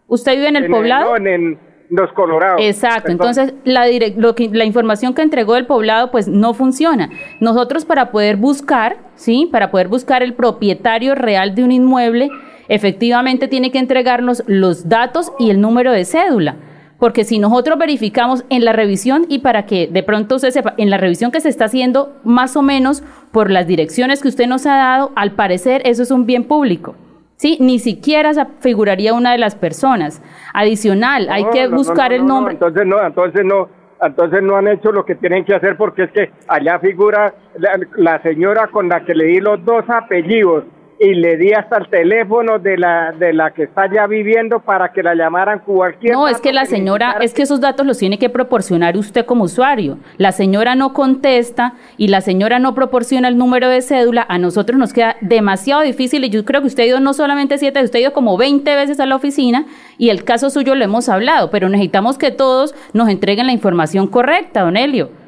¿Usted 0.07 0.35
vive 0.35 0.49
en 0.49 0.55
el 0.55 0.69
poblado? 0.69 1.15
en, 1.17 1.59
los 1.89 2.11
Colorados. 2.13 2.61
Exacto, 2.63 3.11
entonces 3.11 3.53
la, 3.63 3.85
la 3.85 4.65
información 4.65 5.13
que 5.13 5.21
entregó 5.21 5.55
el 5.55 5.67
poblado 5.67 6.09
pues 6.09 6.27
no 6.27 6.55
funciona. 6.55 7.11
Nosotros 7.39 7.85
para 7.85 8.11
poder 8.11 8.37
buscar, 8.37 8.97
¿sí? 9.13 9.47
Para 9.51 9.69
poder 9.69 9.87
buscar 9.87 10.23
el 10.23 10.33
propietario 10.33 11.13
real 11.13 11.53
de 11.53 11.63
un 11.63 11.71
inmueble, 11.71 12.29
efectivamente 12.69 13.47
tiene 13.47 13.71
que 13.71 13.77
entregarnos 13.77 14.43
los 14.47 14.89
datos 14.89 15.31
y 15.37 15.51
el 15.51 15.61
número 15.61 15.91
de 15.91 16.05
cédula 16.05 16.55
porque 16.99 17.23
si 17.23 17.39
nosotros 17.39 17.77
verificamos 17.77 18.45
en 18.49 18.65
la 18.65 18.73
revisión 18.73 19.25
y 19.29 19.39
para 19.39 19.65
que 19.65 19.88
de 19.88 20.03
pronto 20.03 20.39
se 20.39 20.51
sepa, 20.51 20.73
en 20.77 20.89
la 20.89 20.97
revisión 20.97 21.31
que 21.31 21.41
se 21.41 21.49
está 21.49 21.65
haciendo 21.65 22.13
más 22.23 22.55
o 22.55 22.62
menos 22.62 23.03
por 23.31 23.51
las 23.51 23.67
direcciones 23.67 24.21
que 24.21 24.27
usted 24.27 24.47
nos 24.47 24.65
ha 24.65 24.77
dado, 24.77 25.12
al 25.15 25.31
parecer 25.31 25.81
eso 25.86 26.03
es 26.03 26.12
un 26.12 26.25
bien 26.25 26.45
público. 26.45 26.95
Sí, 27.38 27.58
ni 27.60 27.79
siquiera 27.79 28.31
figuraría 28.60 29.13
una 29.13 29.34
de 29.34 29.38
las 29.38 29.55
personas. 29.55 30.21
Adicional, 30.53 31.27
hay 31.29 31.45
que 31.51 31.67
buscar 31.67 32.13
el 32.13 32.25
nombre. 32.25 32.53
entonces 32.53 32.86
no, 32.86 33.05
entonces 33.05 33.43
no, 33.43 33.67
entonces 34.01 34.41
no 34.41 34.55
han 34.55 34.69
hecho 34.69 34.91
lo 34.93 35.05
que 35.05 35.15
tienen 35.15 35.43
que 35.43 35.53
hacer 35.53 35.75
porque 35.75 36.03
es 36.03 36.12
que 36.12 36.31
allá 36.47 36.79
figura 36.79 37.34
la, 37.58 37.77
la 37.97 38.21
señora 38.21 38.67
con 38.67 38.88
la 38.88 39.03
que 39.03 39.13
le 39.13 39.25
di 39.25 39.39
los 39.41 39.63
dos 39.65 39.84
apellidos 39.89 40.63
y 40.99 41.13
le 41.13 41.38
di 41.38 41.51
hasta 41.51 41.77
el 41.77 41.89
teléfono 41.89 42.60
de 42.60 42.77
la 42.77 43.12
de 43.12 43.34
la 43.34 43.51
que 43.51 43.63
está 43.63 43.91
ya 43.91 44.08
viviendo 44.08 44.60
para 44.60 44.93
que 44.93 45.03
la 45.03 45.13
llamaran 45.13 45.60
cualquier 45.60 46.13
No, 46.13 46.27
es 46.27 46.39
que 46.39 46.53
la 46.53 46.65
señora, 46.65 47.17
es 47.21 47.34
que 47.34 47.41
esos 47.41 47.60
datos 47.60 47.86
los 47.86 47.97
tiene 47.97 48.17
que 48.17 48.29
proporcionar 48.29 48.95
usted 48.97 49.25
como 49.25 49.43
usuario. 49.43 49.97
La 50.17 50.31
señora 50.31 50.75
no 50.75 50.93
contesta 50.93 51.73
y 51.97 52.08
la 52.08 52.21
señora 52.21 52.60
no 52.60 52.73
proporciona 52.73 53.27
el 53.27 53.38
número 53.38 53.67
de 53.69 53.81
cédula, 53.81 54.25
a 54.27 54.38
nosotros 54.38 54.79
nos 54.79 54.93
queda 54.93 55.17
demasiado 55.21 55.81
difícil 55.81 56.23
y 56.23 56.29
yo 56.29 56.45
creo 56.45 56.62
que 56.62 56.67
usted 56.67 56.84
ha 56.84 56.88
ido 56.88 56.99
no 56.99 57.13
solamente 57.13 57.58
siete, 57.58 57.84
usted 57.84 57.99
ha 57.99 58.01
ido 58.03 58.13
como 58.13 58.38
20 58.38 58.75
veces 58.75 58.99
a 58.99 59.05
la 59.05 59.15
oficina 59.15 59.65
y 59.97 60.10
el 60.10 60.23
caso 60.23 60.49
suyo 60.49 60.75
lo 60.75 60.84
hemos 60.84 61.10
hablado, 61.10 61.49
pero 61.49 61.67
necesitamos 61.69 62.17
que 62.17 62.31
todos 62.31 62.73
nos 62.93 63.10
entreguen 63.10 63.47
la 63.47 63.53
información 63.53 64.08
correcta, 64.08 64.62
don 64.62 64.77
Elio. 64.77 65.24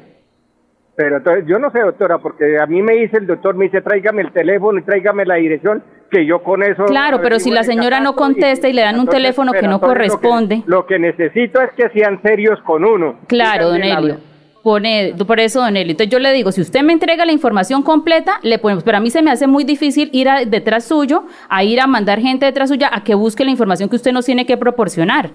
Pero 0.98 1.18
entonces, 1.18 1.46
yo 1.46 1.60
no 1.60 1.70
sé, 1.70 1.80
doctora, 1.80 2.18
porque 2.18 2.58
a 2.60 2.66
mí 2.66 2.82
me 2.82 2.94
dice 2.94 3.18
el 3.18 3.28
doctor, 3.28 3.54
me 3.54 3.66
dice, 3.66 3.84
tráigame 3.84 4.24
el 4.24 4.32
teléfono 4.32 4.80
y 4.80 4.82
tráigame 4.82 5.26
la 5.26 5.36
dirección, 5.36 5.84
que 6.10 6.26
yo 6.26 6.42
con 6.42 6.64
eso... 6.64 6.86
Claro, 6.86 7.20
pero 7.22 7.40
si 7.40 7.52
la 7.52 7.62
señora 7.62 8.00
no 8.00 8.16
contesta 8.16 8.68
y, 8.68 8.74
le 8.74 8.82
dan 8.82 9.00
un 9.00 9.06
teléfono 9.06 9.52
que 9.52 9.68
no 9.68 9.80
corresponde... 9.80 10.64
Lo 10.66 10.88
que, 10.88 10.98
necesito 10.98 11.62
es 11.62 11.72
que 11.74 11.90
sean 11.90 12.20
serios 12.24 12.60
con 12.64 12.84
uno. 12.84 13.20
Claro, 13.28 13.70
don 13.70 13.84
Elio. 13.84 14.18
Pone, 14.64 15.14
por 15.28 15.40
eso, 15.40 15.60
don 15.60 15.78
Elio. 15.78 15.92
Entonces 15.92 16.12
yo 16.12 16.18
le 16.18 16.34
digo, 16.34 16.52
si 16.52 16.62
usted 16.62 16.82
me 16.82 16.94
entrega 16.94 17.28
la 17.28 17.32
información 17.32 17.84
completa, 17.84 18.40
le 18.42 18.58
ponemos, 18.58 18.84
pero 18.84 18.98
a 18.98 19.00
mí 19.00 19.12
se 19.12 19.22
me 19.22 19.30
hace 19.30 19.46
muy 19.46 19.66
difícil 19.66 20.10
ir 20.14 20.28
detrás 20.48 20.86
suyo, 20.86 21.26
a 21.48 21.64
ir 21.64 21.80
a 21.80 21.86
mandar 21.86 22.20
gente 22.22 22.48
detrás 22.48 22.70
suya 22.70 22.90
a 22.92 23.04
que 23.04 23.14
busque 23.14 23.46
la 23.46 23.52
información 23.52 23.88
que 23.88 23.98
usted 23.98 24.14
nos 24.14 24.26
tiene 24.26 24.48
que 24.48 24.58
proporcionar. 24.58 25.30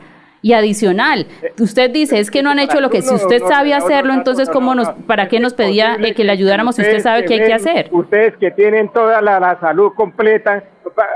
Y 0.45 0.55
adicional, 0.55 1.29
usted 1.61 1.91
dice, 1.91 2.19
es 2.19 2.29
que 2.29 2.43
no 2.43 2.51
han 2.51 2.59
hecho 2.59 2.81
lo 2.81 2.91
que, 2.91 3.01
si 3.01 3.15
usted 3.15 3.39
sabe 3.43 3.75
hacerlo, 3.75 4.13
entonces, 4.13 4.51
¿cómo 4.51 4.75
nos, 4.75 4.91
¿para 5.07 5.29
qué 5.29 5.39
nos 5.39 5.55
pedía 5.55 5.97
que 6.17 6.25
le 6.25 6.33
ayudáramos 6.33 6.75
si 6.75 6.83
usted 6.83 6.99
sabe 6.99 7.25
qué 7.25 7.35
hay 7.35 7.47
que 7.47 7.55
hacer? 7.55 7.89
Ustedes 7.93 8.37
que 8.39 8.51
tienen 8.51 8.89
toda 8.89 9.23
la, 9.23 9.57
salud 9.61 9.93
completa, 9.95 10.65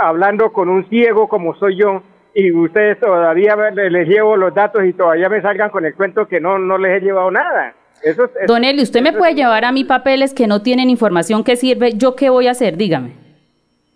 hablando 0.00 0.52
con 0.52 0.68
un 0.68 0.88
ciego 0.88 1.26
como 1.26 1.56
soy 1.56 1.76
yo, 1.76 2.04
y 2.34 2.52
ustedes 2.52 3.00
todavía 3.00 3.56
les, 3.72 4.06
llevo 4.06 4.36
los 4.36 4.54
datos 4.54 4.84
y 4.84 4.92
todavía 4.92 5.28
me 5.28 5.42
salgan 5.42 5.70
con 5.70 5.84
el 5.84 5.94
cuento 5.94 6.28
que 6.28 6.38
no, 6.38 6.58
no 6.58 6.78
les 6.78 7.02
he 7.02 7.04
llevado 7.04 7.30
nada. 7.32 7.74
Eso, 8.04 8.30
Don 8.46 8.62
Eli, 8.62 8.82
¿usted 8.82 9.00
me 9.00 9.12
puede 9.12 9.34
llevar 9.34 9.64
a 9.64 9.72
mí 9.72 9.82
papeles 9.82 10.34
que 10.34 10.46
no 10.46 10.62
tienen 10.62 10.88
información 10.88 11.42
que 11.42 11.56
sirve? 11.56 11.94
¿Yo 11.94 12.14
qué 12.14 12.30
voy 12.30 12.46
a 12.46 12.52
hacer? 12.52 12.76
Dígame. 12.76 13.14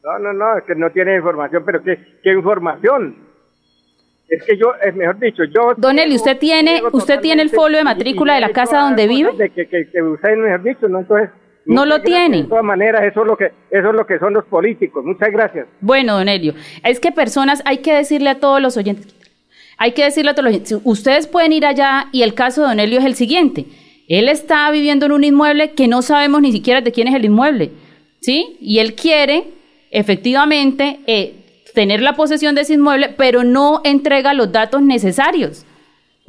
No, 0.03 0.19
no, 0.19 0.33
no, 0.33 0.59
es 0.59 0.65
que 0.65 0.75
no 0.75 0.91
tiene 0.91 1.17
información, 1.17 1.63
pero 1.65 1.83
¿qué, 1.83 1.99
qué 2.25 2.33
información? 2.33 3.30
Es 4.31 4.45
que 4.45 4.57
yo, 4.57 4.73
es 4.83 4.95
mejor 4.95 5.19
dicho, 5.19 5.43
yo... 5.45 5.75
Don 5.77 5.99
Eli, 5.99 6.15
¿usted 6.15 6.39
tiene 6.39 6.81
usted 6.93 7.21
tiene 7.21 7.43
el 7.43 7.51
folio 7.51 7.79
de 7.79 7.85
matrícula 7.85 8.37
de 8.37 8.41
la 8.41 8.51
casa 8.51 8.79
donde 8.81 9.07
vive? 9.09 9.33
De 9.37 9.51
que, 9.51 9.67
que, 9.67 9.91
que 9.91 10.03
usted, 10.03 10.37
mejor 10.37 10.63
dicho, 10.63 10.89
¿no? 10.89 11.01
Entonces... 11.01 11.31
No 11.67 11.85
lo 11.85 12.01
tiene. 12.01 12.39
De 12.39 12.49
todas 12.49 12.65
maneras, 12.65 13.03
eso 13.05 13.21
es 13.21 13.27
lo 13.27 13.37
que 13.37 13.53
eso 13.71 13.91
es 13.91 13.95
lo 13.95 14.07
que 14.07 14.19
son 14.19 14.33
los 14.33 14.45
políticos. 14.47 15.05
Muchas 15.05 15.31
gracias. 15.31 15.67
Bueno, 15.81 16.17
don 16.17 16.29
Elio, 16.29 16.55
es 16.83 17.01
que 17.01 17.13
personas, 17.13 17.63
hay 17.65 17.79
que 17.79 17.93
decirle 17.93 18.31
a 18.31 18.41
todos 18.41 18.61
los 18.63 18.77
oyentes, 18.77 19.15
hay 19.77 19.93
que 19.93 20.05
decirle 20.05 20.31
a 20.31 20.35
todos 20.35 20.45
los 20.45 20.55
oyentes, 20.55 20.81
ustedes 20.85 21.27
pueden 21.27 21.53
ir 21.53 21.67
allá 21.67 22.07
y 22.13 22.23
el 22.23 22.35
caso 22.35 22.63
de 22.63 22.69
don 22.69 22.81
Elio 22.81 22.99
es 22.99 23.05
el 23.05 23.15
siguiente. 23.15 23.67
Él 24.09 24.29
está 24.29 24.71
viviendo 24.71 25.07
en 25.07 25.13
un 25.13 25.23
inmueble 25.23 25.73
que 25.73 25.87
no 25.87 26.03
sabemos 26.03 26.41
ni 26.41 26.51
siquiera 26.51 26.81
de 26.81 26.91
quién 26.93 27.09
es 27.09 27.15
el 27.15 27.27
inmueble, 27.27 27.71
¿sí? 28.21 28.57
Y 28.61 28.81
él 28.81 28.95
quiere, 28.95 29.45
efectivamente, 29.93 31.01
eh, 31.07 31.40
tener 31.75 32.03
la 32.03 32.15
posesión 32.15 32.55
de 32.55 32.63
ese 32.63 32.75
inmueble, 32.75 33.09
pero 33.17 33.45
no 33.45 33.81
entrega 33.85 34.35
los 34.35 34.53
datos 34.53 34.83
necesarios. 34.83 35.65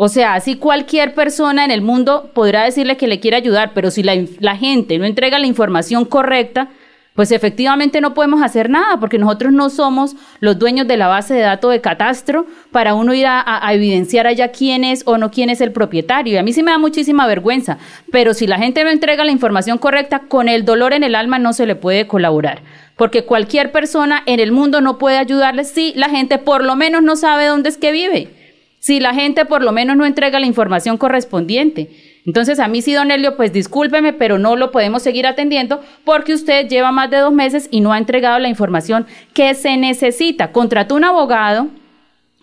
O 0.04 0.08
sea, 0.08 0.34
así 0.34 0.56
cualquier 0.56 1.14
persona 1.14 1.64
en 1.64 1.70
el 1.70 1.82
mundo 1.82 2.32
podrá 2.34 2.64
decirle 2.64 2.98
que 2.98 3.08
le 3.08 3.20
quiere 3.20 3.38
ayudar, 3.38 3.74
pero 3.76 3.92
si 3.92 4.02
la, 4.02 4.56
gente 4.56 4.98
no 4.98 5.06
entrega 5.06 5.38
la 5.38 5.46
información 5.46 6.06
correcta, 6.06 6.70
pues 7.14 7.32
efectivamente 7.32 8.02
no 8.02 8.16
podemos 8.16 8.42
hacer 8.42 8.70
nada, 8.70 9.00
porque 9.00 9.20
nosotros 9.20 9.52
no 9.52 9.70
somos 9.70 10.16
los 10.40 10.58
dueños 10.58 10.88
de 10.88 10.98
la 10.98 11.08
base 11.08 11.36
de 11.36 11.42
datos 11.42 11.72
de 11.72 11.82
catastro 11.82 12.48
para 12.72 12.96
uno 12.96 13.14
ir 13.14 13.28
a, 13.28 13.44
a, 13.46 13.74
evidenciar 13.76 14.26
allá 14.26 14.48
quién 14.48 14.84
es 14.84 15.04
o 15.06 15.20
no 15.20 15.30
quién 15.30 15.52
es 15.52 15.62
el 15.62 15.72
propietario. 15.72 16.34
Y 16.34 16.38
a 16.38 16.44
mí 16.44 16.52
sí 16.52 16.64
me 16.64 16.72
da 16.72 16.80
muchísima 16.80 17.28
vergüenza, 17.28 17.78
pero 18.12 18.34
si 18.34 18.48
la 18.48 18.58
gente 18.58 18.84
no 18.84 18.90
entrega 18.90 19.24
la 19.24 19.32
información 19.32 19.78
correcta, 19.78 20.22
con 20.28 20.50
el 20.50 20.66
dolor 20.66 20.94
en 20.94 21.04
el 21.04 21.14
alma 21.14 21.38
no 21.38 21.54
se 21.54 21.68
le 21.68 21.76
puede 21.76 22.08
colaborar 22.08 22.62
porque 22.98 23.26
cualquier 23.26 23.72
persona 23.72 24.24
en 24.26 24.40
el 24.40 24.52
mundo 24.52 24.82
no 24.82 24.98
puede 24.98 25.18
ayudarle 25.18 25.64
si 25.64 25.94
la 25.96 26.10
gente 26.10 26.38
por 26.38 26.64
lo 26.64 26.76
menos 26.76 27.02
no 27.04 27.16
sabe 27.16 27.46
dónde 27.46 27.70
es 27.70 27.78
que 27.78 27.92
vive, 27.92 28.30
si 28.80 29.00
la 29.00 29.14
gente 29.14 29.46
por 29.46 29.64
lo 29.64 29.72
menos 29.72 29.96
no 29.96 30.06
entrega 30.06 30.40
la 30.40 30.46
información 30.46 30.98
correspondiente. 30.98 31.90
Entonces, 32.26 32.60
a 32.60 32.68
mí 32.68 32.82
sí, 32.82 32.94
don 32.94 33.10
Elio, 33.10 33.36
pues 33.36 33.52
discúlpeme, 33.52 34.14
pero 34.14 34.38
no 34.38 34.56
lo 34.56 34.72
podemos 34.72 35.02
seguir 35.02 35.26
atendiendo 35.26 35.82
porque 36.06 36.34
usted 36.34 36.68
lleva 36.68 36.92
más 36.92 37.10
de 37.10 37.18
dos 37.18 37.34
meses 37.34 37.68
y 37.72 37.82
no 37.82 37.94
ha 37.94 37.98
entregado 37.98 38.38
la 38.38 38.50
información 38.50 39.08
que 39.34 39.56
se 39.56 39.76
necesita. 39.78 40.52
Contrató 40.52 40.96
un 40.96 41.04
abogado 41.04 41.70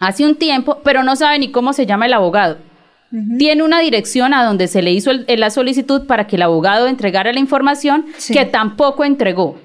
hace 0.00 0.24
un 0.24 0.34
tiempo, 0.34 0.80
pero 0.82 1.04
no 1.04 1.14
sabe 1.14 1.38
ni 1.38 1.52
cómo 1.52 1.72
se 1.72 1.86
llama 1.86 2.06
el 2.06 2.12
abogado. 2.14 2.58
Tiene 3.38 3.62
una 3.62 3.80
dirección 3.80 4.34
a 4.34 4.44
donde 4.44 4.66
se 4.68 4.82
le 4.82 4.92
hizo 4.92 5.12
la 5.12 5.50
solicitud 5.50 6.06
para 6.06 6.26
que 6.26 6.36
el 6.36 6.42
abogado 6.42 6.88
entregara 6.88 7.32
la 7.32 7.40
información 7.40 8.04
que 8.30 8.44
tampoco 8.44 9.04
entregó. 9.04 9.58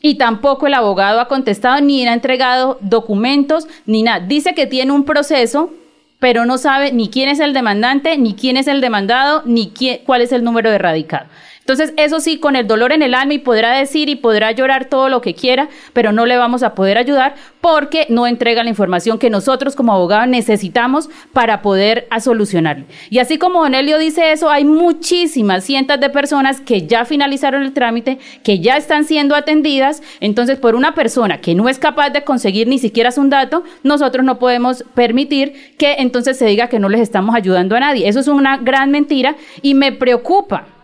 Y 0.00 0.16
tampoco 0.16 0.66
el 0.66 0.74
abogado 0.74 1.20
ha 1.20 1.28
contestado 1.28 1.80
ni 1.80 2.06
ha 2.06 2.12
entregado 2.12 2.78
documentos 2.80 3.66
ni 3.86 4.02
nada. 4.02 4.20
Dice 4.20 4.54
que 4.54 4.66
tiene 4.66 4.92
un 4.92 5.04
proceso, 5.04 5.70
pero 6.18 6.44
no 6.44 6.58
sabe 6.58 6.92
ni 6.92 7.08
quién 7.08 7.28
es 7.28 7.40
el 7.40 7.52
demandante, 7.52 8.16
ni 8.16 8.34
quién 8.34 8.56
es 8.56 8.68
el 8.68 8.80
demandado, 8.80 9.42
ni 9.46 9.72
cuál 10.04 10.22
es 10.22 10.32
el 10.32 10.44
número 10.44 10.70
de 10.70 10.78
radicado. 10.78 11.26
Entonces, 11.66 11.92
eso 11.96 12.20
sí, 12.20 12.38
con 12.38 12.54
el 12.54 12.68
dolor 12.68 12.92
en 12.92 13.02
el 13.02 13.12
alma 13.12 13.34
y 13.34 13.38
podrá 13.38 13.76
decir 13.76 14.08
y 14.08 14.14
podrá 14.14 14.52
llorar 14.52 14.84
todo 14.84 15.08
lo 15.08 15.20
que 15.20 15.34
quiera, 15.34 15.68
pero 15.92 16.12
no 16.12 16.24
le 16.24 16.36
vamos 16.36 16.62
a 16.62 16.76
poder 16.76 16.96
ayudar 16.96 17.34
porque 17.60 18.06
no 18.08 18.28
entrega 18.28 18.62
la 18.62 18.70
información 18.70 19.18
que 19.18 19.30
nosotros 19.30 19.74
como 19.74 19.92
abogados 19.92 20.28
necesitamos 20.28 21.10
para 21.32 21.62
poder 21.62 22.06
solucionarlo. 22.20 22.84
Y 23.10 23.18
así 23.18 23.36
como 23.36 23.62
Don 23.62 23.74
Elio 23.74 23.98
dice 23.98 24.30
eso, 24.30 24.48
hay 24.48 24.64
muchísimas 24.64 25.64
cientos 25.64 25.98
de 25.98 26.08
personas 26.08 26.60
que 26.60 26.86
ya 26.86 27.04
finalizaron 27.04 27.64
el 27.64 27.72
trámite, 27.72 28.18
que 28.44 28.60
ya 28.60 28.76
están 28.76 29.04
siendo 29.04 29.34
atendidas. 29.34 30.04
Entonces, 30.20 30.60
por 30.60 30.76
una 30.76 30.94
persona 30.94 31.40
que 31.40 31.56
no 31.56 31.68
es 31.68 31.80
capaz 31.80 32.10
de 32.10 32.22
conseguir 32.22 32.68
ni 32.68 32.78
siquiera 32.78 33.10
un 33.16 33.30
dato, 33.30 33.64
nosotros 33.82 34.24
no 34.24 34.38
podemos 34.38 34.84
permitir 34.94 35.74
que 35.78 35.96
entonces 35.98 36.38
se 36.38 36.46
diga 36.46 36.68
que 36.68 36.78
no 36.78 36.88
les 36.88 37.00
estamos 37.00 37.34
ayudando 37.34 37.74
a 37.74 37.80
nadie. 37.80 38.08
Eso 38.08 38.20
es 38.20 38.28
una 38.28 38.58
gran 38.58 38.90
mentira 38.90 39.36
y 39.62 39.74
me 39.74 39.92
preocupa 39.92 40.75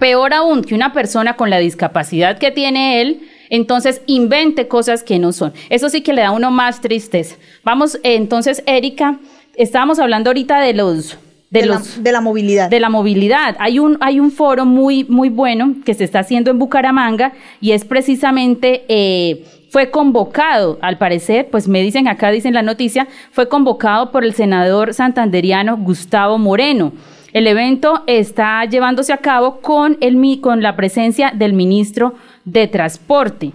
Peor 0.00 0.34
aún 0.34 0.64
que 0.64 0.74
una 0.74 0.92
persona 0.92 1.36
con 1.36 1.50
la 1.50 1.58
discapacidad 1.58 2.38
que 2.38 2.50
tiene 2.50 3.00
él, 3.00 3.20
entonces 3.50 4.00
invente 4.06 4.66
cosas 4.66 5.04
que 5.04 5.18
no 5.18 5.32
son. 5.32 5.52
Eso 5.68 5.90
sí 5.90 6.00
que 6.00 6.14
le 6.14 6.22
da 6.22 6.28
a 6.28 6.32
uno 6.32 6.50
más 6.50 6.80
tristeza. 6.80 7.36
Vamos, 7.62 7.96
eh, 7.96 8.16
entonces, 8.16 8.62
Erika, 8.66 9.20
estábamos 9.56 9.98
hablando 9.98 10.30
ahorita 10.30 10.60
de 10.60 10.72
los 10.72 11.18
de, 11.50 11.66
los, 11.66 11.96
la, 11.96 12.02
de, 12.02 12.12
la, 12.12 12.20
movilidad. 12.20 12.70
De 12.70 12.80
la 12.80 12.88
movilidad. 12.88 13.56
Hay 13.58 13.78
un, 13.78 13.98
hay 14.00 14.20
un 14.20 14.30
foro 14.30 14.64
muy, 14.64 15.04
muy 15.04 15.28
bueno 15.28 15.74
que 15.84 15.94
se 15.94 16.04
está 16.04 16.20
haciendo 16.20 16.50
en 16.50 16.58
Bucaramanga 16.58 17.32
y 17.60 17.72
es 17.72 17.84
precisamente, 17.84 18.84
eh, 18.88 19.44
fue 19.68 19.90
convocado, 19.90 20.78
al 20.80 20.96
parecer, 20.96 21.48
pues 21.50 21.68
me 21.68 21.82
dicen 21.82 22.08
acá, 22.08 22.30
dicen 22.30 22.54
la 22.54 22.62
noticia, 22.62 23.06
fue 23.32 23.48
convocado 23.48 24.12
por 24.12 24.24
el 24.24 24.32
senador 24.32 24.94
santanderiano 24.94 25.76
Gustavo 25.76 26.38
Moreno. 26.38 26.92
El 27.32 27.46
evento 27.46 28.02
está 28.06 28.64
llevándose 28.64 29.12
a 29.12 29.18
cabo 29.18 29.60
con, 29.60 29.96
el, 30.00 30.40
con 30.40 30.62
la 30.62 30.76
presencia 30.76 31.32
del 31.34 31.52
ministro 31.52 32.14
de 32.44 32.66
Transporte. 32.66 33.52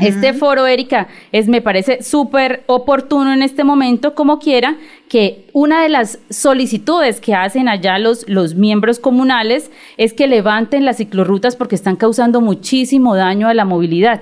Este 0.00 0.32
foro, 0.32 0.68
Erika, 0.68 1.08
es, 1.32 1.48
me 1.48 1.60
parece 1.60 2.04
súper 2.04 2.62
oportuno 2.66 3.32
en 3.32 3.42
este 3.42 3.64
momento, 3.64 4.14
como 4.14 4.38
quiera, 4.38 4.76
que 5.08 5.48
una 5.52 5.82
de 5.82 5.88
las 5.88 6.20
solicitudes 6.30 7.20
que 7.20 7.34
hacen 7.34 7.68
allá 7.68 7.98
los, 7.98 8.28
los 8.28 8.54
miembros 8.54 9.00
comunales 9.00 9.72
es 9.96 10.12
que 10.12 10.28
levanten 10.28 10.84
las 10.84 10.98
ciclorrutas 10.98 11.56
porque 11.56 11.74
están 11.74 11.96
causando 11.96 12.40
muchísimo 12.40 13.16
daño 13.16 13.48
a 13.48 13.54
la 13.54 13.64
movilidad. 13.64 14.20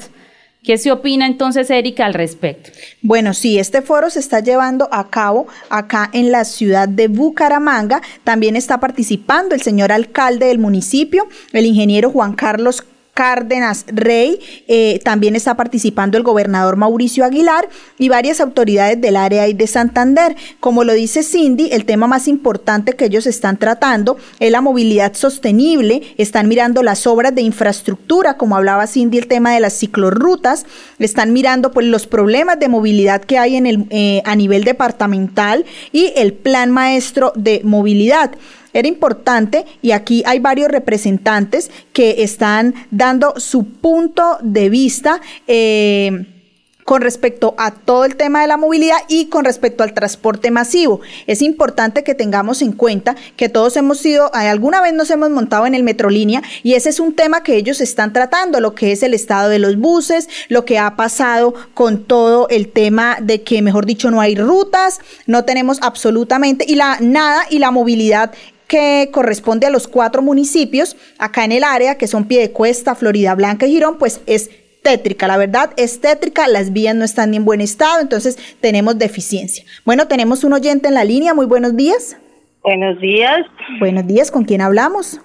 ¿Qué 0.62 0.76
se 0.76 0.92
opina 0.92 1.26
entonces, 1.26 1.70
Erika, 1.70 2.04
al 2.04 2.12
respecto? 2.12 2.70
Bueno, 3.00 3.32
sí, 3.32 3.58
este 3.58 3.80
foro 3.80 4.10
se 4.10 4.20
está 4.20 4.40
llevando 4.40 4.88
a 4.92 5.08
cabo 5.08 5.46
acá 5.70 6.10
en 6.12 6.30
la 6.30 6.44
ciudad 6.44 6.86
de 6.86 7.08
Bucaramanga. 7.08 8.02
También 8.24 8.56
está 8.56 8.78
participando 8.78 9.54
el 9.54 9.62
señor 9.62 9.90
alcalde 9.90 10.46
del 10.46 10.58
municipio, 10.58 11.28
el 11.54 11.64
ingeniero 11.64 12.10
Juan 12.10 12.34
Carlos 12.34 12.84
Cárdenas 13.20 13.84
Rey, 13.88 14.40
eh, 14.66 14.98
también 15.04 15.36
está 15.36 15.54
participando 15.54 16.16
el 16.16 16.24
gobernador 16.24 16.76
Mauricio 16.76 17.22
Aguilar 17.22 17.68
y 17.98 18.08
varias 18.08 18.40
autoridades 18.40 18.98
del 18.98 19.14
área 19.14 19.46
y 19.46 19.52
de 19.52 19.66
Santander. 19.66 20.36
Como 20.58 20.84
lo 20.84 20.94
dice 20.94 21.22
Cindy, 21.22 21.68
el 21.70 21.84
tema 21.84 22.06
más 22.06 22.28
importante 22.28 22.94
que 22.94 23.04
ellos 23.04 23.26
están 23.26 23.58
tratando 23.58 24.16
es 24.38 24.50
la 24.50 24.62
movilidad 24.62 25.12
sostenible, 25.12 26.00
están 26.16 26.48
mirando 26.48 26.82
las 26.82 27.06
obras 27.06 27.34
de 27.34 27.42
infraestructura, 27.42 28.38
como 28.38 28.56
hablaba 28.56 28.86
Cindy, 28.86 29.18
el 29.18 29.26
tema 29.26 29.52
de 29.52 29.60
las 29.60 29.78
ciclorrutas, 29.78 30.64
están 30.98 31.34
mirando 31.34 31.72
pues 31.72 31.84
los 31.84 32.06
problemas 32.06 32.58
de 32.58 32.68
movilidad 32.68 33.20
que 33.20 33.36
hay 33.36 33.56
en 33.56 33.66
el, 33.66 33.84
eh, 33.90 34.22
a 34.24 34.34
nivel 34.34 34.64
departamental 34.64 35.66
y 35.92 36.14
el 36.16 36.32
plan 36.32 36.70
maestro 36.70 37.34
de 37.36 37.60
movilidad. 37.64 38.30
Era 38.72 38.88
importante 38.88 39.64
y 39.82 39.92
aquí 39.92 40.22
hay 40.26 40.38
varios 40.38 40.68
representantes 40.68 41.70
que 41.92 42.22
están 42.22 42.74
dando 42.90 43.34
su 43.38 43.64
punto 43.64 44.38
de 44.42 44.68
vista. 44.68 45.20
Eh, 45.46 46.26
con 46.90 47.02
respecto 47.02 47.54
a 47.56 47.70
todo 47.70 48.04
el 48.04 48.16
tema 48.16 48.40
de 48.40 48.48
la 48.48 48.56
movilidad 48.56 48.96
y 49.06 49.26
con 49.26 49.44
respecto 49.44 49.84
al 49.84 49.94
transporte 49.94 50.50
masivo. 50.50 51.00
Es 51.28 51.40
importante 51.40 52.02
que 52.02 52.16
tengamos 52.16 52.62
en 52.62 52.72
cuenta 52.72 53.14
que 53.36 53.48
todos 53.48 53.76
hemos 53.76 54.00
sido, 54.00 54.26
eh, 54.34 54.48
alguna 54.48 54.80
vez 54.80 54.92
nos 54.92 55.08
hemos 55.10 55.30
montado 55.30 55.66
en 55.66 55.76
el 55.76 55.84
Metrolínea 55.84 56.42
y 56.64 56.74
ese 56.74 56.88
es 56.88 56.98
un 56.98 57.14
tema 57.14 57.44
que 57.44 57.54
ellos 57.54 57.80
están 57.80 58.12
tratando, 58.12 58.58
lo 58.58 58.74
que 58.74 58.90
es 58.90 59.04
el 59.04 59.14
estado 59.14 59.48
de 59.50 59.60
los 59.60 59.76
buses, 59.76 60.28
lo 60.48 60.64
que 60.64 60.80
ha 60.80 60.96
pasado 60.96 61.54
con 61.74 62.02
todo 62.02 62.48
el 62.48 62.72
tema 62.72 63.18
de 63.22 63.42
que, 63.42 63.62
mejor 63.62 63.86
dicho, 63.86 64.10
no 64.10 64.20
hay 64.20 64.34
rutas, 64.34 64.98
no 65.26 65.44
tenemos 65.44 65.78
absolutamente 65.82 66.64
y 66.66 66.74
la 66.74 66.98
nada 67.00 67.44
y 67.48 67.60
la 67.60 67.70
movilidad 67.70 68.32
que 68.70 69.08
corresponde 69.10 69.66
a 69.66 69.70
los 69.70 69.88
cuatro 69.88 70.22
municipios 70.22 70.96
acá 71.18 71.44
en 71.44 71.50
el 71.50 71.64
área, 71.64 71.98
que 71.98 72.06
son 72.06 72.28
Piedecuesta, 72.28 72.94
Florida 72.94 73.34
Blanca 73.34 73.66
y 73.66 73.72
Girón, 73.72 73.98
pues 73.98 74.22
es 74.26 74.48
tétrica. 74.84 75.26
La 75.26 75.36
verdad 75.36 75.70
es 75.76 76.00
tétrica, 76.00 76.46
las 76.46 76.72
vías 76.72 76.94
no 76.94 77.04
están 77.04 77.34
en 77.34 77.44
buen 77.44 77.60
estado, 77.60 78.00
entonces 78.00 78.38
tenemos 78.60 78.96
deficiencia. 78.96 79.64
Bueno, 79.84 80.06
tenemos 80.06 80.44
un 80.44 80.52
oyente 80.52 80.86
en 80.86 80.94
la 80.94 81.02
línea. 81.02 81.34
Muy 81.34 81.46
buenos 81.46 81.76
días. 81.76 82.16
Buenos 82.62 83.00
días. 83.00 83.40
Buenos 83.80 84.06
días, 84.06 84.30
¿con 84.30 84.44
quién 84.44 84.60
hablamos? 84.60 85.20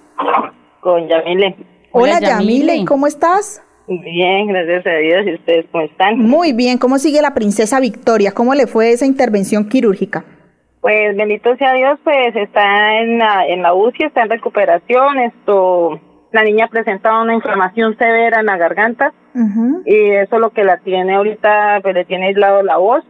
Con 0.80 1.08
Yamile. 1.08 1.54
Hola, 1.92 2.18
Yamile. 2.18 2.84
¿cómo 2.84 3.06
estás? 3.06 3.62
Bien, 3.86 4.48
gracias 4.48 4.84
a 4.84 4.96
Dios. 4.96 5.24
¿Y 5.24 5.34
ustedes 5.34 5.66
cómo 5.70 5.84
están? 5.84 6.18
Muy 6.18 6.52
bien. 6.52 6.78
¿Cómo 6.78 6.98
sigue 6.98 7.22
la 7.22 7.32
princesa 7.32 7.78
Victoria? 7.78 8.32
¿Cómo 8.32 8.56
le 8.56 8.66
fue 8.66 8.90
esa 8.90 9.06
intervención 9.06 9.68
quirúrgica? 9.68 10.24
Pues 10.80 11.16
bendito 11.16 11.56
sea 11.56 11.72
Dios, 11.74 11.98
pues 12.04 12.34
está 12.36 12.98
en 13.00 13.18
la, 13.18 13.46
en 13.46 13.62
la 13.62 13.74
UCI, 13.74 14.04
está 14.04 14.22
en 14.22 14.30
recuperación. 14.30 15.18
Esto, 15.18 16.00
la 16.32 16.42
niña 16.42 16.68
presentaba 16.68 17.22
una 17.22 17.34
inflamación 17.34 17.96
severa 17.98 18.40
en 18.40 18.46
la 18.46 18.56
garganta 18.56 19.12
y 19.84 20.10
eso 20.12 20.36
es 20.36 20.40
lo 20.40 20.50
que 20.50 20.64
la 20.64 20.78
tiene 20.78 21.16
ahorita, 21.16 21.80
pues 21.82 21.94
le 21.94 22.04
tiene 22.04 22.28
aislado 22.28 22.62
la 22.62 22.78
voz. 22.78 23.04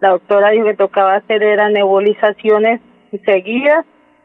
La 0.00 0.10
doctora 0.10 0.50
dijo 0.50 0.66
que 0.66 0.74
tocaba 0.74 1.14
hacer 1.14 1.42
eran 1.42 1.72
nebulizaciones 1.72 2.80
seguidas 3.24 3.84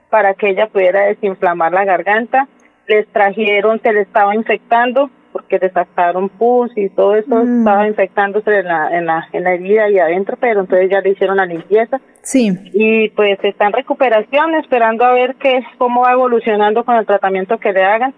para 0.09 0.33
que 0.33 0.49
ella 0.49 0.67
pudiera 0.67 1.05
desinflamar 1.05 1.71
la 1.71 1.85
garganta. 1.85 2.47
Les 2.87 3.07
trajeron, 3.07 3.81
se 3.81 3.93
le 3.93 4.01
estaba 4.01 4.35
infectando 4.35 5.09
porque 5.37 5.59
le 5.59 5.69
sacaron 5.69 6.29
pus 6.29 6.71
y 6.75 6.89
todo 6.89 7.15
eso 7.15 7.35
mm. 7.35 7.59
estaba 7.59 7.87
infectándose 7.87 8.59
en 8.59 8.65
la, 8.65 8.97
en, 8.97 9.05
la, 9.05 9.27
en 9.31 9.43
la 9.43 9.53
herida 9.53 9.87
y 9.87 9.99
adentro, 9.99 10.35
pero 10.39 10.61
entonces 10.61 10.89
ya 10.89 10.99
le 10.99 11.11
hicieron 11.11 11.37
la 11.37 11.45
limpieza. 11.45 12.01
Sí. 12.23 12.49
Y 12.73 13.09
pues 13.09 13.37
está 13.43 13.67
en 13.67 13.73
recuperación, 13.73 14.55
esperando 14.55 15.05
a 15.05 15.13
ver 15.13 15.35
qué, 15.35 15.61
cómo 15.77 16.01
va 16.01 16.13
evolucionando 16.13 16.83
con 16.83 16.95
el 16.95 17.05
tratamiento 17.05 17.59
que 17.59 17.71
le 17.71 17.83
hagan. 17.83 18.15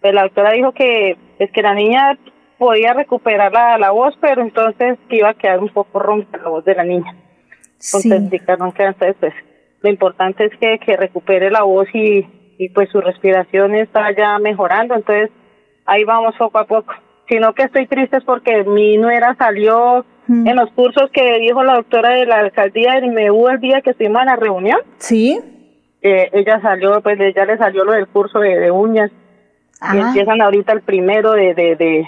Pues 0.00 0.14
la 0.14 0.22
doctora 0.22 0.52
dijo 0.52 0.72
que 0.72 1.18
es 1.38 1.50
que 1.52 1.60
la 1.60 1.74
niña 1.74 2.18
podía 2.56 2.94
recuperar 2.94 3.52
la, 3.52 3.76
la 3.76 3.90
voz, 3.90 4.16
pero 4.18 4.40
entonces 4.40 4.98
iba 5.10 5.28
a 5.28 5.34
quedar 5.34 5.58
un 5.58 5.68
poco 5.68 5.98
ronca 5.98 6.38
la 6.38 6.48
voz 6.48 6.64
de 6.64 6.74
la 6.74 6.84
niña. 6.84 7.14
Entonces, 7.74 8.30
sí. 8.30 8.38
entonces 8.38 9.16
pues 9.20 9.34
lo 9.82 9.90
importante 9.90 10.46
es 10.46 10.52
que, 10.58 10.78
que 10.78 10.96
recupere 10.96 11.50
la 11.50 11.64
voz 11.64 11.86
y, 11.92 12.26
y 12.56 12.68
pues 12.70 12.88
su 12.88 13.00
respiración 13.02 13.74
está 13.74 14.10
ya 14.16 14.38
mejorando, 14.38 14.94
entonces 14.94 15.30
ahí 15.86 16.04
vamos 16.04 16.34
poco 16.36 16.58
a 16.58 16.64
poco. 16.66 16.92
Sino 17.28 17.54
que 17.54 17.64
estoy 17.64 17.86
triste 17.86 18.18
es 18.18 18.24
porque 18.24 18.64
mi 18.64 18.96
nuera 18.98 19.34
salió 19.38 20.04
mm. 20.26 20.46
en 20.46 20.56
los 20.56 20.70
cursos 20.72 21.10
que 21.12 21.38
dijo 21.38 21.62
la 21.62 21.76
doctora 21.76 22.10
de 22.10 22.26
la 22.26 22.40
alcaldía 22.40 23.00
de 23.00 23.06
Imeu 23.06 23.48
el 23.48 23.60
día 23.60 23.80
que 23.80 23.90
estuvimos 23.90 24.20
en 24.22 24.26
la 24.26 24.36
reunión. 24.36 24.78
Sí. 24.98 25.40
Eh, 26.02 26.30
ella 26.32 26.60
salió, 26.60 27.00
pues 27.00 27.18
ella 27.20 27.44
le 27.44 27.56
salió 27.56 27.84
lo 27.84 27.92
del 27.92 28.08
curso 28.08 28.40
de, 28.40 28.58
de 28.58 28.70
uñas. 28.70 29.10
Y 29.10 29.98
ah. 29.98 30.04
empiezan 30.08 30.40
ahorita 30.42 30.72
el 30.72 30.82
primero 30.82 31.32
de, 31.32 31.54
de, 31.54 31.76
de, 31.76 32.06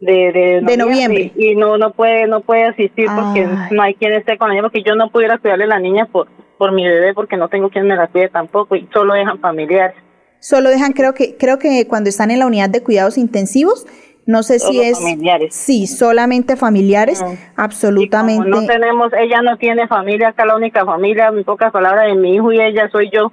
de, 0.00 0.60
de, 0.62 0.76
noviembre, 0.76 1.32
Y, 1.36 1.54
no 1.54 1.78
no 1.78 1.92
puede 1.92 2.26
no 2.26 2.40
puede 2.40 2.64
asistir 2.64 3.06
porque 3.14 3.46
no 3.70 3.82
hay 3.82 3.94
quien 3.94 4.12
esté 4.12 4.36
con 4.36 4.50
ella 4.50 4.62
porque 4.62 4.82
yo 4.82 4.94
no 4.94 5.10
pudiera 5.10 5.38
cuidarle 5.38 5.64
a 5.64 5.68
la 5.68 5.78
niña 5.78 6.06
por 6.06 6.28
por 6.58 6.72
mi 6.72 6.86
bebé 6.86 7.14
porque 7.14 7.36
no 7.36 7.48
tengo 7.48 7.70
quien 7.70 7.86
me 7.86 7.96
la 7.96 8.06
cuide 8.08 8.28
tampoco 8.28 8.76
y 8.76 8.86
solo 8.92 9.14
dejan 9.14 9.38
familiares 9.40 9.96
solo 10.40 10.68
dejan 10.70 10.92
creo 10.92 11.14
que 11.14 11.36
creo 11.36 11.58
que 11.58 11.86
cuando 11.86 12.08
están 12.08 12.30
en 12.30 12.40
la 12.40 12.46
unidad 12.46 12.68
de 12.68 12.82
cuidados 12.82 13.18
intensivos 13.18 13.86
no 14.26 14.42
sé 14.42 14.58
si 14.58 14.80
es 14.80 14.98
familiares. 14.98 15.54
sí 15.54 15.86
solamente 15.86 16.56
familiares 16.56 17.24
absolutamente 17.56 18.48
no 18.48 18.66
tenemos 18.66 19.12
ella 19.18 19.42
no 19.42 19.56
tiene 19.56 19.86
familia 19.86 20.28
acá 20.28 20.44
la 20.44 20.56
única 20.56 20.84
familia 20.84 21.28
en 21.28 21.44
pocas 21.44 21.72
palabras 21.72 22.06
de 22.06 22.14
mi 22.14 22.34
hijo 22.34 22.52
y 22.52 22.60
ella 22.60 22.88
soy 22.90 23.10
yo 23.12 23.32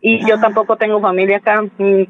y 0.00 0.26
yo 0.28 0.38
tampoco 0.40 0.76
tengo 0.76 1.00
familia 1.00 1.38
acá 1.38 1.62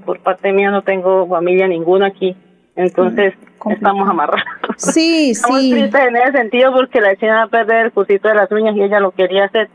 por 0.05 0.21
parte 0.21 0.53
mía 0.53 0.71
no 0.71 0.83
tengo 0.83 1.29
familia 1.29 1.67
ninguna 1.67 2.07
aquí 2.07 2.37
entonces 2.77 3.35
estamos 3.71 4.09
amarrados. 4.09 4.43
Sí, 4.77 5.31
estamos 5.33 5.61
sí. 5.61 5.71
tristes 5.71 6.01
en 6.09 6.17
ese 6.17 6.33
sentido 6.33 6.73
porque 6.73 7.01
la 7.01 7.17
china 7.17 7.37
va 7.37 7.43
a 7.43 7.49
perder 7.49 7.87
el 7.87 7.93
cursito 7.93 8.29
de 8.29 8.35
las 8.35 8.51
uñas 8.51 8.77
y 8.77 8.83
ella 8.83 9.01
lo 9.01 9.13
quería 9.13 9.45
hacer. 9.45 9.69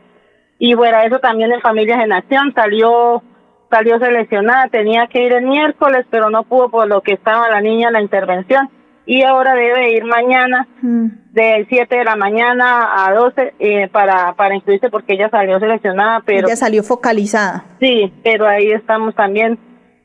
Y 0.58 0.74
bueno, 0.74 1.00
eso 1.00 1.20
también 1.20 1.52
en 1.52 1.62
Familias 1.62 2.04
en 2.04 2.12
Acción 2.12 2.54
salió 2.54 3.24
salió 3.70 4.00
seleccionada, 4.00 4.68
tenía 4.68 5.08
que 5.08 5.24
ir 5.24 5.34
el 5.34 5.46
miércoles, 5.46 6.06
pero 6.10 6.30
no 6.30 6.44
pudo 6.44 6.70
por 6.70 6.88
lo 6.88 7.02
que 7.02 7.14
estaba 7.14 7.50
la 7.50 7.62
niña 7.62 7.88
en 7.88 7.94
la 7.94 8.02
intervención. 8.02 8.70
Y 9.06 9.24
ahora 9.24 9.56
debe 9.56 9.92
ir 9.92 10.06
mañana 10.06 10.68
mm. 10.82 11.08
de 11.32 11.66
7 11.68 11.98
de 11.98 12.04
la 12.04 12.16
mañana 12.16 13.06
a 13.06 13.14
12 13.14 13.54
eh, 13.58 13.88
para, 13.92 14.34
para 14.34 14.54
inscribirse 14.54 14.90
porque 14.90 15.14
ella 15.14 15.30
salió 15.30 15.60
seleccionada, 15.60 16.22
pero... 16.26 16.48
Ella 16.48 16.56
salió 16.56 16.84
focalizada. 16.84 17.66
Sí, 17.80 18.14
pero 18.24 18.48
ahí 18.48 18.72
estamos 18.72 19.16
también 19.16 19.58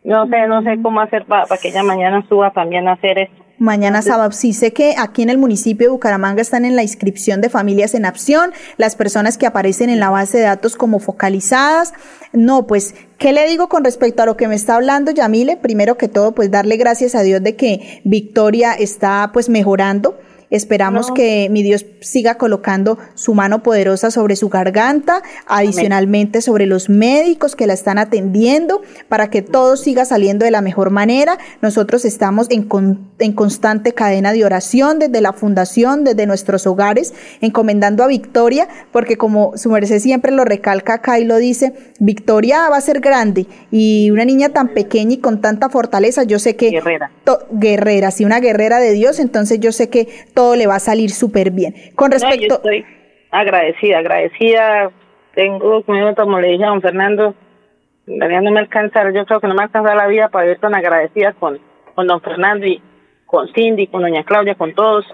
no 0.04 0.26
sé, 0.28 0.46
no 0.46 0.62
sé 0.62 0.78
cómo 0.82 1.00
hacer 1.00 1.24
para 1.24 1.46
que 1.60 1.68
ella 1.68 1.82
mañana 1.82 2.24
suba 2.28 2.50
también 2.52 2.86
a 2.88 2.92
hacer 2.92 3.18
eso. 3.18 3.43
Mañana 3.58 4.02
sábado. 4.02 4.32
Sí, 4.32 4.52
sé 4.52 4.72
que 4.72 4.96
aquí 4.98 5.22
en 5.22 5.30
el 5.30 5.38
municipio 5.38 5.86
de 5.86 5.92
Bucaramanga 5.92 6.42
están 6.42 6.64
en 6.64 6.74
la 6.74 6.82
inscripción 6.82 7.40
de 7.40 7.48
familias 7.48 7.94
en 7.94 8.04
acción, 8.04 8.52
las 8.78 8.96
personas 8.96 9.38
que 9.38 9.46
aparecen 9.46 9.90
en 9.90 10.00
la 10.00 10.10
base 10.10 10.38
de 10.38 10.44
datos 10.44 10.74
como 10.74 10.98
focalizadas. 10.98 11.92
No, 12.32 12.66
pues, 12.66 12.94
¿qué 13.16 13.32
le 13.32 13.46
digo 13.46 13.68
con 13.68 13.84
respecto 13.84 14.22
a 14.22 14.26
lo 14.26 14.36
que 14.36 14.48
me 14.48 14.56
está 14.56 14.74
hablando 14.74 15.12
Yamile? 15.12 15.56
Primero 15.56 15.96
que 15.96 16.08
todo, 16.08 16.32
pues 16.32 16.50
darle 16.50 16.76
gracias 16.76 17.14
a 17.14 17.22
Dios 17.22 17.42
de 17.42 17.54
que 17.54 18.00
Victoria 18.04 18.72
está 18.72 19.30
pues 19.32 19.48
mejorando 19.48 20.18
Esperamos 20.54 21.10
que 21.10 21.48
mi 21.50 21.64
Dios 21.64 21.84
siga 22.00 22.36
colocando 22.36 22.96
su 23.14 23.34
mano 23.34 23.64
poderosa 23.64 24.12
sobre 24.12 24.36
su 24.36 24.50
garganta, 24.50 25.20
adicionalmente 25.48 26.40
sobre 26.42 26.66
los 26.66 26.88
médicos 26.88 27.56
que 27.56 27.66
la 27.66 27.72
están 27.72 27.98
atendiendo, 27.98 28.80
para 29.08 29.30
que 29.30 29.42
todo 29.42 29.76
siga 29.76 30.04
saliendo 30.04 30.44
de 30.44 30.52
la 30.52 30.60
mejor 30.60 30.90
manera. 30.90 31.38
Nosotros 31.60 32.04
estamos 32.04 32.46
en, 32.50 32.68
en 33.18 33.32
constante 33.32 33.94
cadena 33.94 34.32
de 34.32 34.44
oración 34.44 35.00
desde 35.00 35.20
la 35.20 35.32
fundación, 35.32 36.04
desde 36.04 36.24
nuestros 36.24 36.68
hogares, 36.68 37.14
encomendando 37.40 38.04
a 38.04 38.06
Victoria, 38.06 38.68
porque 38.92 39.18
como 39.18 39.56
su 39.56 39.70
merced 39.70 39.98
siempre 39.98 40.30
lo 40.30 40.44
recalca 40.44 40.94
acá 40.94 41.18
y 41.18 41.24
lo 41.24 41.38
dice, 41.38 41.72
Victoria 41.98 42.68
va 42.68 42.76
a 42.76 42.80
ser 42.80 43.00
grande 43.00 43.48
y 43.72 44.08
una 44.12 44.24
niña 44.24 44.50
tan 44.50 44.68
pequeña 44.68 45.14
y 45.14 45.18
con 45.18 45.40
tanta 45.40 45.68
fortaleza, 45.68 46.22
yo 46.22 46.38
sé 46.38 46.54
que... 46.54 46.70
Guerrera. 46.70 47.10
guerrera, 47.50 48.12
sí, 48.12 48.24
una 48.24 48.38
guerrera 48.38 48.78
de 48.78 48.92
Dios, 48.92 49.18
entonces 49.18 49.58
yo 49.58 49.72
sé 49.72 49.88
que 49.88 50.06
todo 50.32 50.43
le 50.54 50.66
va 50.66 50.76
a 50.76 50.80
salir 50.80 51.10
súper 51.10 51.50
bien. 51.50 51.74
Con 51.94 52.10
respecto... 52.10 52.46
yo 52.48 52.54
estoy 52.56 52.84
agradecida, 53.30 53.98
agradecida. 53.98 54.90
Tengo, 55.34 55.82
como 55.82 56.40
le 56.40 56.48
dije 56.48 56.64
a 56.64 56.68
don 56.68 56.82
Fernando, 56.82 57.34
no 58.06 58.50
me 58.50 58.60
alcanza, 58.60 59.10
yo 59.10 59.24
creo 59.24 59.40
que 59.40 59.48
no 59.48 59.54
me 59.54 59.62
alcanza 59.62 59.94
la 59.94 60.06
vida 60.06 60.28
para 60.28 60.50
ir 60.50 60.58
tan 60.58 60.74
agradecida 60.74 61.32
con, 61.32 61.58
con 61.94 62.06
don 62.06 62.20
Fernando 62.20 62.66
y 62.66 62.80
con 63.26 63.48
Cindy, 63.52 63.88
con 63.88 64.02
doña 64.02 64.24
Claudia, 64.24 64.54
con 64.54 64.74
todos, 64.74 65.04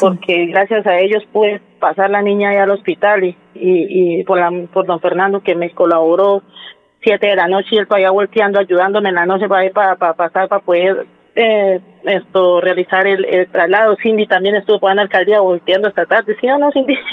porque 0.00 0.46
gracias 0.46 0.86
a 0.86 0.98
ellos 0.98 1.22
pude 1.32 1.60
pasar 1.80 2.10
la 2.10 2.22
niña 2.22 2.50
ahí 2.50 2.56
al 2.56 2.70
hospital 2.70 3.24
y, 3.24 3.36
y, 3.54 4.24
por, 4.24 4.38
la, 4.38 4.50
por 4.72 4.86
don 4.86 5.00
Fernando 5.00 5.42
que 5.42 5.54
me 5.54 5.70
colaboró 5.70 6.42
siete 7.02 7.26
de 7.26 7.36
la 7.36 7.48
noche 7.48 7.68
y 7.72 7.78
él 7.78 7.86
todavía 7.86 8.10
volteando, 8.10 8.60
ayudándome 8.60 9.08
en 9.08 9.16
la 9.16 9.26
noche 9.26 9.48
para 9.48 9.66
ir 9.66 9.72
para, 9.72 9.96
para 9.96 10.14
pasar, 10.14 10.48
para 10.48 10.62
poder 10.62 11.06
eh, 11.34 11.80
esto 12.04 12.60
realizar 12.60 13.06
el, 13.06 13.48
traslado. 13.50 13.96
Cindy 14.02 14.26
también 14.26 14.54
estuvo 14.56 14.80
por 14.80 14.94
la 14.94 15.02
alcaldía 15.02 15.40
volteando 15.40 15.88
esta 15.88 16.06
tarde. 16.06 16.36
¿Sí 16.40 16.48
o 16.48 16.58
no, 16.58 16.70
Cindy? 16.72 16.96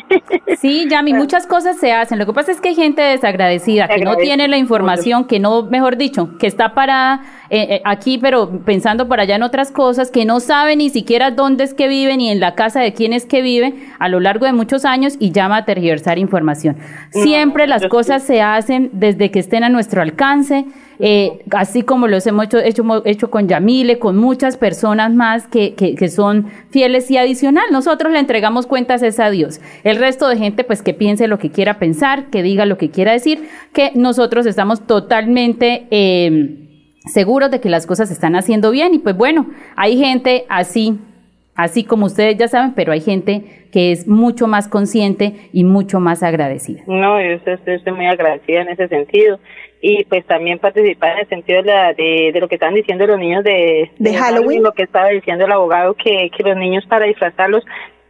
Sí, 0.58 0.88
Yami, 0.89 1.13
muchas 1.13 1.47
cosas 1.47 1.78
se 1.78 1.93
hacen. 1.93 2.19
Lo 2.19 2.25
que 2.25 2.34
pasa 2.34 2.52
es 2.52 2.60
que 2.60 2.69
hay 2.69 2.75
gente 2.75 3.02
desagradecida, 3.02 3.88
que 3.88 4.04
no 4.04 4.17
tiene 4.17 4.47
la 4.47 4.58
información, 4.58 5.25
que 5.25 5.39
no, 5.39 5.63
mejor 5.63 5.95
dicho, 5.95 6.38
que 6.38 6.47
está 6.47 6.73
para 6.73 7.21
eh, 7.49 7.75
eh, 7.75 7.82
aquí, 7.86 8.17
pero 8.17 8.63
pensando 8.65 9.08
por 9.08 9.19
allá 9.21 9.36
en 9.36 9.43
otras 9.43 9.71
cosas, 9.71 10.12
que 10.12 10.25
no 10.25 10.39
sabe 10.41 10.75
ni 10.75 10.89
siquiera 10.89 11.32
dónde 11.32 11.64
es 11.64 11.74
que 11.74 11.88
vive 11.88 12.18
ni 12.18 12.30
en 12.30 12.39
la 12.41 12.55
casa 12.55 12.82
de 12.82 12.93
quién 12.93 13.14
es 13.14 13.26
que 13.26 13.41
vive 13.41 13.74
a 13.99 14.09
lo 14.09 14.20
largo 14.20 14.45
de 14.45 14.53
muchos 14.53 14.84
años 14.84 15.16
y 15.20 15.32
llama 15.32 15.57
a 15.57 15.66
tergiversar 15.66 16.18
información. 16.18 16.76
Siempre 17.11 17.66
las 17.68 17.88
cosas 17.88 18.24
se 18.24 18.41
hacen 18.41 18.89
desde 18.91 19.32
que 19.32 19.39
estén 19.39 19.64
a 19.64 19.70
nuestro 19.70 20.01
alcance. 20.01 20.66
Eh, 21.01 21.45
así 21.51 21.84
como 21.84 22.07
los 22.07 22.28
hemos 22.28 22.45
hecho, 22.45 22.57
hecho, 22.59 22.84
hecho 23.05 23.30
con 23.32 23.47
Yamile, 23.47 23.99
con 23.99 24.18
muchas 24.18 24.57
personas 24.57 24.78
personas 24.80 25.13
más 25.13 25.45
que, 25.45 25.75
que, 25.75 26.07
son 26.07 26.45
fieles 26.69 27.11
y 27.11 27.17
adicional. 27.17 27.65
Nosotros 27.69 28.13
le 28.13 28.19
entregamos 28.19 28.65
cuentas 28.65 29.03
es 29.03 29.19
a 29.19 29.30
Dios. 29.30 29.59
El 29.84 29.97
resto 29.97 30.30
de 30.30 30.38
gente, 30.38 30.63
pues 30.63 30.82
que 30.82 30.93
piense 30.93 31.27
lo 31.27 31.38
que 31.38 31.51
quiera 31.51 31.80
pensar, 31.80 32.30
que 32.30 32.41
diga 32.43 32.65
lo 32.65 32.77
que 32.77 32.89
quiera 32.89 33.11
decir, 33.11 33.49
que 33.73 33.91
nosotros 33.95 34.45
estamos 34.45 34.88
totalmente... 34.88 35.88
Eh, 35.91 36.65
seguros 37.05 37.49
de 37.49 37.59
que 37.59 37.69
las 37.69 37.88
cosas 37.88 38.09
se 38.09 38.13
están 38.13 38.36
haciendo 38.36 38.69
bien 38.71 38.93
y 38.93 38.99
pues 38.99 39.17
bueno, 39.17 39.47
hay 39.75 39.97
gente 39.97 40.45
así, 40.47 40.99
así 41.55 41.84
como 41.84 42.05
ustedes 42.05 42.38
ya 42.38 42.47
saben, 42.47 42.73
pero 42.75 42.91
hay 42.91 42.99
gente 43.01 43.67
que 43.71 43.91
es 43.91 44.07
mucho 44.07 44.47
más 44.47 44.67
consciente 44.67 45.49
y 45.53 45.63
mucho 45.63 45.99
más 45.99 46.21
agradecida. 46.21 46.84
No, 46.86 47.19
yo 47.19 47.39
estoy, 47.45 47.93
muy 47.93 48.05
agradecida 48.05 48.61
en 48.61 48.67
ese 48.69 48.89
sentido 48.89 49.39
y 49.82 50.03
pues 50.05 50.25
también 50.25 50.59
participar 50.59 51.13
en 51.13 51.19
el 51.19 51.30
sentido 51.30 51.61
de, 51.63 51.71
la, 51.71 51.93
de, 51.93 52.38
lo 52.39 52.47
que 52.47 52.55
están 52.55 52.73
diciendo 52.73 53.07
los 53.07 53.19
niños 53.19 53.43
de, 53.43 53.91
de, 53.97 54.13
Halloween, 54.13 54.63
lo 54.63 54.73
que 54.73 54.84
estaba 54.84 55.09
diciendo 55.09 55.45
el 55.45 55.51
abogado, 55.51 55.93
que, 55.93 56.30
que 56.36 56.43
los 56.43 56.57
niños 56.57 56.86
para 56.88 57.05
disfrazarlos 57.05 57.63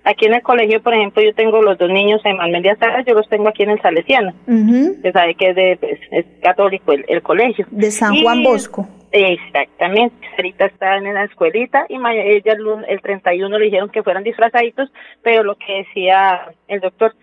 Aquí 0.03 0.25
en 0.25 0.33
el 0.33 0.41
colegio, 0.41 0.81
por 0.81 0.93
ejemplo, 0.93 1.21
yo 1.21 1.33
tengo 1.33 1.61
los 1.61 1.77
dos 1.77 1.89
niños 1.89 2.21
en 2.23 2.37
Manuel 2.37 2.63
de 2.63 2.75
yo 3.05 3.13
los 3.13 3.27
tengo 3.27 3.49
aquí 3.49 3.63
en 3.63 3.71
el 3.71 3.81
Salesiano. 3.81 4.33
que 4.47 5.11
sabe 5.11 5.35
que 5.35 5.49
es, 5.49 5.55
de, 5.55 5.77
pues, 5.79 5.99
es 6.11 6.25
católico 6.41 6.93
el, 6.93 7.21
colegio. 7.21 7.67
De 7.69 7.91
San 7.91 8.15
Juan 8.15 8.41
Bosco. 8.41 8.87
Exactamente. 9.11 10.15
Ahorita 10.37 10.65
están 10.65 11.05
en 11.05 11.15
la 11.15 11.25
escuelita 11.25 11.85
y 11.89 11.95
ella 11.95 12.53
el, 12.53 12.85
el 12.87 13.01
31 13.01 13.59
le 13.59 13.65
dijeron 13.65 13.89
que 13.89 14.03
fueran 14.03 14.23
disfrazaditos, 14.23 14.91
pero 15.21 15.43
lo 15.43 15.55
que 15.57 15.85
decía 15.85 16.53
el 16.67 16.79
doctor, 16.79 17.13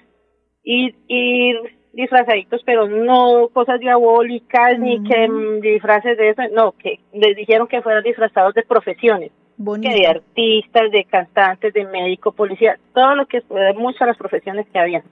ir, 0.63 0.95
ir 1.09 1.57
disfrazaditos, 1.97 2.63
pero 2.65 2.87
no 2.87 3.49
cosas 3.53 3.81
diabólicas 3.81 4.79
ni 4.79 5.03
que 5.03 5.29
mm, 5.29 5.61
disfraces 5.61 6.17
de 6.17 6.31
eso, 6.31 6.43
no, 6.53 6.73
que 6.73 7.01
les 7.13 7.35
dijeron 7.35 7.67
que 7.67 7.83
fueran 7.83 8.05
disfrazados 8.05 8.55
de 8.55 8.63
profesiones 8.63 9.33
que 9.81 9.89
de 9.89 10.07
artistas, 10.07 10.91
de 10.91 11.05
cantantes, 11.05 11.73
de 11.73 11.87
médico, 11.87 12.33
policía, 12.33 12.79
todo 12.93 13.15
lo 13.15 13.27
que 13.27 13.43
muchas 13.77 14.07
las 14.07 14.17
profesiones 14.19 14.67
que 14.71 14.79
había. 14.79 15.03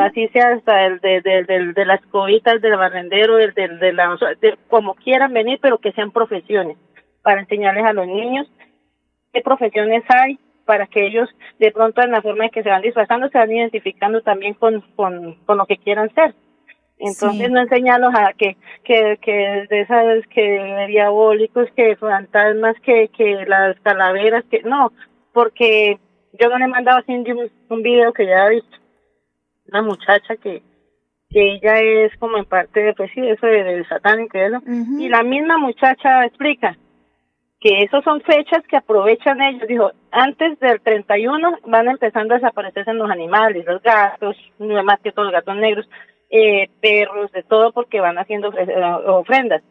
así 0.00 0.28
sea 0.28 0.52
hasta 0.52 0.86
el 0.86 1.00
de, 1.00 1.22
de, 1.22 1.72
de, 1.72 1.84
las 1.86 2.04
cobitas, 2.06 2.60
del 2.60 2.76
barrendero, 2.76 3.36
del, 3.36 3.54
de 3.54 3.92
la, 3.94 4.18
como 4.68 4.94
quieran 4.94 5.32
venir, 5.32 5.58
pero 5.62 5.78
que 5.78 5.92
sean 5.92 6.10
profesiones, 6.10 6.76
para 7.22 7.40
enseñarles 7.40 7.84
a 7.84 7.94
los 7.94 8.06
niños 8.06 8.46
qué 9.32 9.40
profesiones 9.40 10.04
hay, 10.08 10.38
para 10.64 10.86
que 10.86 11.06
ellos 11.06 11.28
de 11.58 11.70
pronto 11.70 12.02
en 12.02 12.10
la 12.10 12.22
forma 12.22 12.44
en 12.44 12.50
que 12.50 12.62
se 12.62 12.68
van 12.68 12.82
disfrazando 12.82 13.28
se 13.28 13.38
van 13.38 13.52
identificando 13.52 14.22
también 14.22 14.54
con, 14.54 14.80
con, 14.96 15.34
con 15.44 15.58
lo 15.58 15.66
que 15.66 15.76
quieran 15.78 16.12
ser. 16.14 16.34
Entonces 16.98 17.50
no 17.50 17.60
enseñarlos 17.60 18.14
a 18.14 18.32
que, 18.34 18.56
que, 18.84 19.18
que 19.20 19.66
de 19.68 19.80
esas 19.80 20.26
que 20.28 20.86
diabólicos, 20.88 21.68
que 21.74 21.96
fantasmas, 21.96 22.76
que, 22.80 23.08
que 23.08 23.44
las 23.46 23.78
calaveras, 23.80 24.44
que 24.50 24.62
no, 24.62 24.92
porque 25.32 25.98
yo 26.40 26.48
no 26.48 26.58
le 26.58 26.64
he 26.64 26.68
mandado 26.68 26.98
así 26.98 27.12
un, 27.12 27.50
un 27.68 27.82
video 27.82 28.12
que 28.12 28.26
ya 28.26 28.46
he 28.46 28.54
visto, 28.54 28.76
una 29.68 29.82
muchacha 29.82 30.36
que, 30.36 30.62
que 31.30 31.54
ella 31.54 31.80
es 31.80 32.16
como 32.18 32.38
en 32.38 32.44
parte 32.44 32.80
de, 32.80 32.94
pues 32.94 33.10
sí, 33.12 33.20
eso 33.26 33.46
de, 33.46 33.64
de 33.64 33.84
satánico 33.86 34.38
y 34.38 34.40
eso, 34.40 34.62
y 34.98 35.08
la 35.08 35.24
misma 35.24 35.58
muchacha 35.58 36.24
explica 36.24 36.76
que 37.60 37.82
esas 37.82 38.04
son 38.04 38.20
fechas 38.20 38.62
que 38.68 38.76
aprovechan 38.76 39.40
ellos, 39.40 39.66
dijo, 39.66 39.90
antes 40.10 40.58
del 40.60 40.80
31 40.80 41.58
van 41.66 41.88
empezando 41.88 42.34
a 42.34 42.38
desaparecerse 42.38 42.92
los 42.92 43.10
animales, 43.10 43.64
los 43.64 43.82
gatos, 43.82 44.36
más 44.58 45.00
que 45.00 45.12
todos 45.12 45.26
los 45.26 45.32
gatos 45.32 45.56
negros, 45.56 45.88
eh, 46.30 46.68
perros, 46.80 47.32
de 47.32 47.42
todo, 47.42 47.72
porque 47.72 48.00
van 48.00 48.18
haciendo 48.18 48.52
ofrendas. 49.06 49.62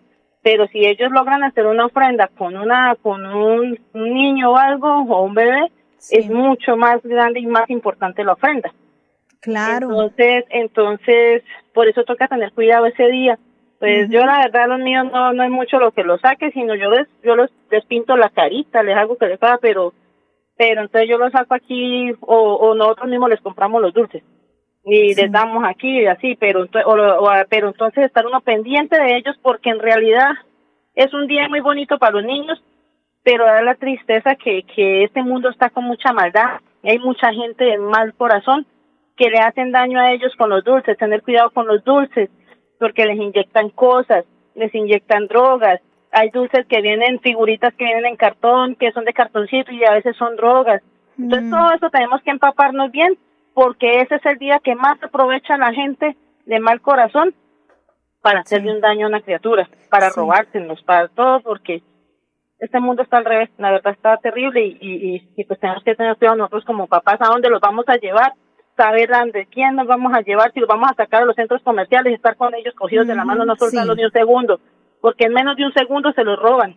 Pero 0.41 0.67
si 0.67 0.85
ellos 0.85 1.11
logran 1.11 1.43
hacer 1.43 1.65
una 1.65 1.85
ofrenda 1.85 2.29
con 2.37 2.57
una 2.57 2.95
con 3.01 3.25
un, 3.25 3.79
niño 3.93 4.51
o 4.51 4.57
algo 4.57 5.03
o 5.03 5.23
un 5.23 5.33
bebé, 5.33 5.71
es 6.11 6.29
mucho 6.29 6.75
más 6.75 7.01
grande 7.03 7.39
y 7.39 7.45
más 7.45 7.69
importante 7.69 8.23
la 8.23 8.33
ofrenda. 8.33 8.73
Claro. 9.39 9.89
Entonces, 9.89 10.45
entonces, 10.49 11.43
por 11.73 11.87
eso 11.87 12.03
toca 12.03 12.27
tener 12.27 12.51
cuidado 12.53 12.85
ese 12.85 13.07
día. 13.07 13.37
Pues 13.83 14.09
yo 14.09 14.25
la 14.25 14.37
verdad 14.37 14.69
los 14.69 14.79
míos 14.79 15.05
no 15.11 15.33
no 15.33 15.43
es 15.43 15.49
mucho 15.49 15.77
lo 15.77 15.91
que 15.91 16.05
los 16.05 16.21
saque, 16.21 16.51
sino 16.51 16.73
yo 16.73 16.89
les 16.89 17.05
yo 17.21 17.35
los 17.35 17.51
les 17.69 17.83
pinto 17.83 18.15
la 18.15 18.29
carita, 18.29 18.81
les 18.81 18.95
hago 18.95 19.17
que 19.17 19.27
les 19.27 19.43
haga, 19.43 19.57
pero 19.57 19.91
pero 20.55 20.83
entonces 20.83 21.09
yo 21.09 21.17
los 21.17 21.33
saco 21.33 21.53
aquí 21.53 22.13
o, 22.21 22.53
o 22.53 22.75
nosotros 22.75 23.09
mismos 23.09 23.29
les 23.29 23.41
compramos 23.41 23.81
los 23.81 23.93
dulces. 23.93 24.23
Y 24.85 25.13
les 25.15 25.29
damos 25.29 25.65
aquí 25.67 25.99
y 25.99 26.05
así, 26.05 26.37
pero, 26.39 26.63
o, 26.63 27.29
pero 27.49 27.67
entonces 27.67 28.05
estar 28.05 28.25
uno 28.25 28.39
pendiente 28.39 28.97
de 28.97 29.17
ellos 29.17 29.37
porque 29.41 29.71
en 29.71 29.79
realidad 29.79 30.29
es 30.95 31.13
un 31.13 31.27
día 31.27 31.49
muy 31.49 31.59
bonito 31.59 31.97
para 31.97 32.13
los 32.13 32.23
niños, 32.23 32.63
pero 33.21 33.43
da 33.43 33.61
la 33.63 33.75
tristeza 33.75 34.35
que, 34.35 34.63
que 34.63 35.03
este 35.03 35.23
mundo 35.23 35.49
está 35.49 35.69
con 35.69 35.83
mucha 35.83 36.13
maldad, 36.13 36.61
hay 36.83 36.99
mucha 36.99 37.33
gente 37.33 37.65
de 37.65 37.77
mal 37.79 38.13
corazón 38.13 38.65
que 39.17 39.29
le 39.29 39.39
hacen 39.39 39.73
daño 39.73 39.99
a 39.99 40.13
ellos 40.13 40.33
con 40.37 40.49
los 40.49 40.63
dulces, 40.63 40.97
tener 40.97 41.21
cuidado 41.21 41.51
con 41.51 41.67
los 41.67 41.83
dulces, 41.83 42.29
porque 42.83 43.05
les 43.05 43.15
inyectan 43.15 43.69
cosas, 43.69 44.25
les 44.55 44.75
inyectan 44.75 45.27
drogas, 45.27 45.79
hay 46.11 46.29
dulces 46.31 46.65
que 46.67 46.81
vienen, 46.81 47.21
figuritas 47.21 47.73
que 47.75 47.85
vienen 47.85 48.05
en 48.05 48.17
cartón, 48.17 48.75
que 48.75 48.91
son 48.91 49.05
de 49.05 49.13
cartoncito 49.13 49.71
y 49.71 49.85
a 49.85 49.93
veces 49.93 50.17
son 50.17 50.35
drogas. 50.35 50.81
Entonces 51.17 51.49
todo 51.49 51.71
eso 51.71 51.89
tenemos 51.89 52.21
que 52.23 52.31
empaparnos 52.31 52.91
bien 52.91 53.17
porque 53.53 54.01
ese 54.01 54.15
es 54.15 54.25
el 54.25 54.37
día 54.37 54.59
que 54.61 54.75
más 54.75 55.01
aprovecha 55.01 55.55
la 55.57 55.71
gente 55.71 56.17
de 56.45 56.59
mal 56.59 56.81
corazón 56.81 57.33
para 58.21 58.41
hacerle 58.41 58.73
un 58.73 58.81
daño 58.81 59.05
a 59.05 59.09
una 59.09 59.21
criatura, 59.21 59.69
para 59.89 60.09
sí. 60.09 60.19
robárselos, 60.19 60.83
para 60.83 61.07
todo, 61.07 61.39
porque 61.39 61.81
este 62.59 62.81
mundo 62.81 63.03
está 63.03 63.19
al 63.19 63.25
revés, 63.25 63.49
la 63.57 63.71
verdad 63.71 63.93
está 63.93 64.17
terrible 64.17 64.61
y, 64.65 64.77
y, 64.81 65.29
y, 65.37 65.43
pues 65.45 65.57
tenemos 65.57 65.85
que 65.85 65.95
tener 65.95 66.17
cuidado 66.17 66.35
nosotros 66.35 66.65
como 66.65 66.87
papás 66.87 67.21
a 67.21 67.29
dónde 67.31 67.49
los 67.49 67.61
vamos 67.61 67.85
a 67.87 67.95
llevar, 67.95 68.33
saber 68.75 69.09
de 69.31 69.45
quién 69.45 69.75
nos 69.75 69.87
vamos 69.87 70.13
a 70.13 70.21
llevar, 70.21 70.51
si 70.53 70.59
los 70.59 70.67
vamos 70.67 70.89
a 70.91 70.95
sacar 70.95 71.23
a 71.23 71.25
los 71.25 71.35
centros 71.35 71.61
comerciales, 71.63 72.13
estar 72.13 72.35
con 72.35 72.53
ellos 72.55 72.73
cogidos 72.75 73.07
de 73.07 73.15
la 73.15 73.25
mano, 73.25 73.45
no 73.45 73.55
soltarlos 73.55 73.95
ni 73.95 74.05
un 74.05 74.11
segundo, 74.11 74.59
porque 75.01 75.25
en 75.25 75.33
menos 75.33 75.55
de 75.57 75.65
un 75.65 75.73
segundo 75.73 76.11
se 76.13 76.23
los 76.23 76.39
roban. 76.39 76.75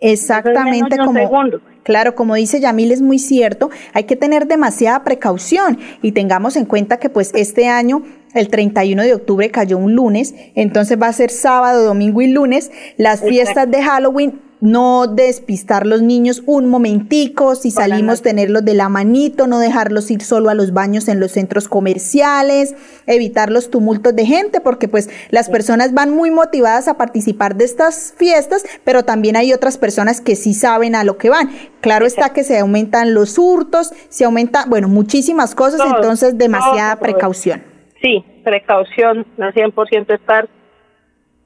Exactamente 0.00 0.96
como 0.96 1.42
claro, 1.82 2.14
como 2.14 2.34
dice 2.34 2.58
Yamil 2.58 2.90
es 2.90 3.02
muy 3.02 3.18
cierto, 3.18 3.68
hay 3.92 4.04
que 4.04 4.16
tener 4.16 4.46
demasiada 4.46 5.04
precaución 5.04 5.78
y 6.00 6.12
tengamos 6.12 6.56
en 6.56 6.64
cuenta 6.64 6.96
que 6.96 7.10
pues 7.10 7.32
este 7.34 7.68
año 7.68 8.02
el 8.34 8.48
31 8.48 9.02
de 9.02 9.14
octubre 9.14 9.50
cayó 9.50 9.78
un 9.78 9.94
lunes, 9.94 10.34
entonces 10.54 11.00
va 11.00 11.08
a 11.08 11.12
ser 11.12 11.30
sábado, 11.30 11.84
domingo 11.84 12.22
y 12.22 12.28
lunes 12.28 12.70
las 12.96 13.20
fiestas 13.20 13.70
de 13.70 13.82
Halloween 13.82 14.50
no 14.60 15.06
despistar 15.06 15.86
los 15.86 16.02
niños 16.02 16.42
un 16.46 16.68
momentico, 16.68 17.54
si 17.54 17.70
salimos 17.70 18.22
tenerlos 18.22 18.64
de 18.64 18.74
la 18.74 18.88
manito, 18.88 19.46
no 19.46 19.58
dejarlos 19.58 20.10
ir 20.10 20.22
solo 20.22 20.50
a 20.50 20.54
los 20.54 20.72
baños 20.72 21.08
en 21.08 21.18
los 21.18 21.32
centros 21.32 21.66
comerciales, 21.68 22.74
evitar 23.06 23.50
los 23.50 23.70
tumultos 23.70 24.14
de 24.14 24.26
gente, 24.26 24.60
porque 24.60 24.86
pues 24.86 25.08
las 25.30 25.48
personas 25.48 25.94
van 25.94 26.10
muy 26.10 26.30
motivadas 26.30 26.88
a 26.88 26.98
participar 26.98 27.56
de 27.56 27.64
estas 27.64 28.14
fiestas, 28.16 28.64
pero 28.84 29.04
también 29.04 29.36
hay 29.36 29.52
otras 29.52 29.78
personas 29.78 30.20
que 30.20 30.36
sí 30.36 30.52
saben 30.52 30.94
a 30.94 31.04
lo 31.04 31.16
que 31.16 31.30
van. 31.30 31.50
Claro 31.80 32.04
está 32.04 32.32
que 32.32 32.44
se 32.44 32.58
aumentan 32.58 33.14
los 33.14 33.38
hurtos, 33.38 33.92
se 34.10 34.24
aumenta, 34.24 34.66
bueno, 34.66 34.88
muchísimas 34.88 35.54
cosas, 35.54 35.80
entonces 35.94 36.36
demasiada 36.36 36.96
precaución. 36.96 37.69
Sí, 38.02 38.24
precaución, 38.44 39.26
al 39.38 39.52
100% 39.52 40.14
estar 40.14 40.48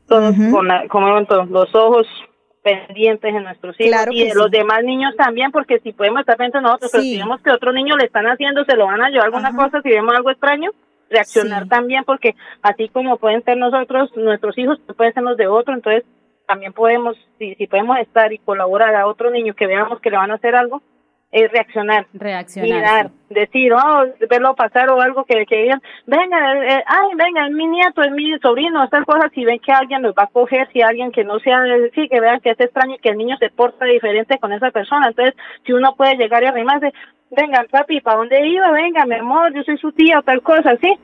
todos 0.07 0.35
con, 0.53 0.69
como 0.89 1.09
los 1.51 1.75
ojos 1.75 2.07
pendientes 2.63 3.35
en 3.35 3.45
nuestros 3.45 3.79
hijos 3.79 4.07
y 4.11 4.29
de 4.29 4.35
los 4.35 4.51
demás 4.51 4.83
niños 4.85 5.15
también, 5.17 5.53
porque 5.53 5.81
si 5.81 5.93
podemos 5.93 6.21
estar 6.21 6.37
pendientes 6.37 6.63
nosotros, 6.63 6.91
pero 6.93 7.03
si 7.03 7.19
vemos 7.19 7.41
que 7.43 7.51
otro 7.51 7.73
niño 7.73 7.97
le 7.97 8.07
están 8.07 8.27
haciendo, 8.27 8.65
se 8.65 8.77
lo 8.77 8.87
van 8.87 9.03
a 9.03 9.11
llevar 9.11 9.27
alguna 9.27 9.55
cosa, 9.55 9.83
si 9.83 9.91
vemos 9.91 10.15
algo 10.15 10.31
extraño, 10.31 10.71
reaccionar 11.11 11.69
también, 11.69 12.05
porque 12.05 12.35
así 12.63 12.89
como 12.89 13.19
pueden 13.19 13.45
ser 13.45 13.59
nosotros, 13.59 14.11
nuestros 14.17 14.57
hijos, 14.57 14.81
pueden 14.97 15.13
ser 15.13 15.23
los 15.23 15.37
de 15.37 15.47
otro, 15.47 15.75
entonces 15.75 16.05
también 16.47 16.73
podemos, 16.73 17.17
si, 17.39 17.55
si 17.55 17.67
podemos 17.67 17.99
estar 17.99 18.33
y 18.33 18.39
colaborar 18.39 18.95
a 18.95 19.07
otro 19.07 19.31
niño 19.31 19.55
que 19.55 19.67
veamos 19.67 20.01
que 20.01 20.11
le 20.11 20.17
van 20.17 20.31
a 20.31 20.35
hacer 20.35 20.55
algo, 20.55 20.83
es 21.35 21.51
reaccionar, 21.51 22.07
reaccionar 22.15 22.69
mirar, 22.69 23.11
decir, 23.29 23.73
oh, 23.73 24.05
verlo 24.31 24.55
pasar 24.55 24.89
o 24.89 25.01
algo 25.01 25.25
que, 25.25 25.45
que 25.47 25.63
digan, 25.63 25.83
venga, 26.07 26.55
eh, 26.55 26.77
eh, 26.77 26.85
ay, 26.87 27.09
venga, 27.17 27.47
es 27.49 27.53
mi 27.53 27.67
nieto, 27.67 28.03
es 28.03 28.13
mi 28.13 28.39
sobrino, 28.39 28.85
estas 28.85 29.05
cosas, 29.05 29.33
si 29.35 29.45
ven 29.45 29.59
que 29.59 29.73
alguien 29.73 30.03
los 30.03 30.15
va 30.15 30.23
a 30.23 30.27
coger, 30.29 30.69
si 30.73 30.81
alguien 30.81 31.11
que 31.11 31.25
no 31.25 31.41
sea, 31.41 31.59
sí, 31.93 32.09
que 32.09 32.21
vean 32.21 32.39
que 32.39 32.51
es 32.51 32.61
extraño 32.61 32.95
y 32.95 32.99
que 32.99 33.09
el 33.09 33.19
niño 33.19 33.37
se 33.39 33.51
porta 33.51 33.85
diferente 33.85 34.39
con 34.39 34.53
esa 34.53 34.71
persona, 34.71 35.09
entonces, 35.09 35.35
si 35.67 35.73
uno 35.73 35.97
puede 35.97 36.17
llegar 36.17 36.45
y 36.45 36.47
arrimarse, 36.47 36.93
venga, 37.31 37.67
papi, 37.69 38.01
¿para 38.01 38.19
dónde 38.19 38.47
iba? 38.47 38.71
Venga, 38.71 39.05
mi 39.05 39.17
amor, 39.17 39.53
yo 39.53 39.65
soy 39.65 39.77
su 39.79 39.91
tía 39.91 40.21
o 40.21 40.23
tal 40.23 40.41
cosa, 40.41 40.77
¿sí? 40.81 40.97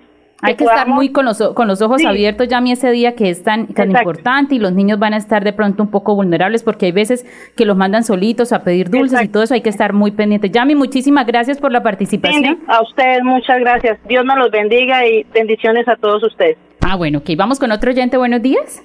Hay 0.43 0.55
que, 0.55 0.64
estar 0.64 0.88
muy 0.88 1.11
con 1.11 1.24
los, 1.24 1.38
con 1.55 1.68
los 1.68 1.82
ojos 1.82 2.05
abiertos 2.05 2.49
ya 2.49 2.61
mi 2.61 2.72
ese 2.72 2.91
día 2.91 3.14
que 3.14 3.28
es 3.28 3.43
tan, 3.43 3.66
tan 3.68 3.91
importante 3.91 4.55
y 4.55 4.59
los 4.59 4.72
niños 4.72 4.99
van 4.99 5.12
a 5.12 5.16
estar 5.18 5.45
de 5.45 5.53
pronto 5.53 5.82
un 5.82 5.91
poco 5.91 6.14
vulnerables 6.14 6.62
porque 6.62 6.86
hay 6.86 6.93
veces 6.93 7.26
que 7.57 7.64
los 7.64 7.76
mandan 7.76 8.05
solitos 8.05 8.53
a 8.53 8.64
pedir 8.64 8.91
dulces 8.91 9.22
y 9.22 9.28
todo 9.28 9.43
eso 9.43 9.55
hay 9.55 9.61
que 9.61 9.68
estar 9.68 9.93
muy 9.93 10.12
pendientes. 10.12 10.51
Yami, 10.51 10.74
muchísimas 10.74 11.26
gracias 11.26 11.59
por 11.59 11.72
la 11.72 11.82
participación. 11.82 12.59
a 12.66 12.82
ustedes 12.82 13.22
muchas 13.22 13.61
gracias. 13.61 13.99
Dios 14.09 14.24
me 14.24 14.34
los 14.36 14.51
bendiga 14.51 15.07
y 15.07 15.24
bendiciones 15.34 15.86
a 15.88 15.97
todos 15.97 16.22
ustedes. 16.22 16.57
Ah, 16.80 16.97
bueno, 16.97 17.18
ok. 17.18 17.30
Vamos 17.36 17.59
con 17.59 17.70
otro 17.72 17.91
oyente. 17.91 18.16
Buenos 18.16 18.43
días. 18.43 18.82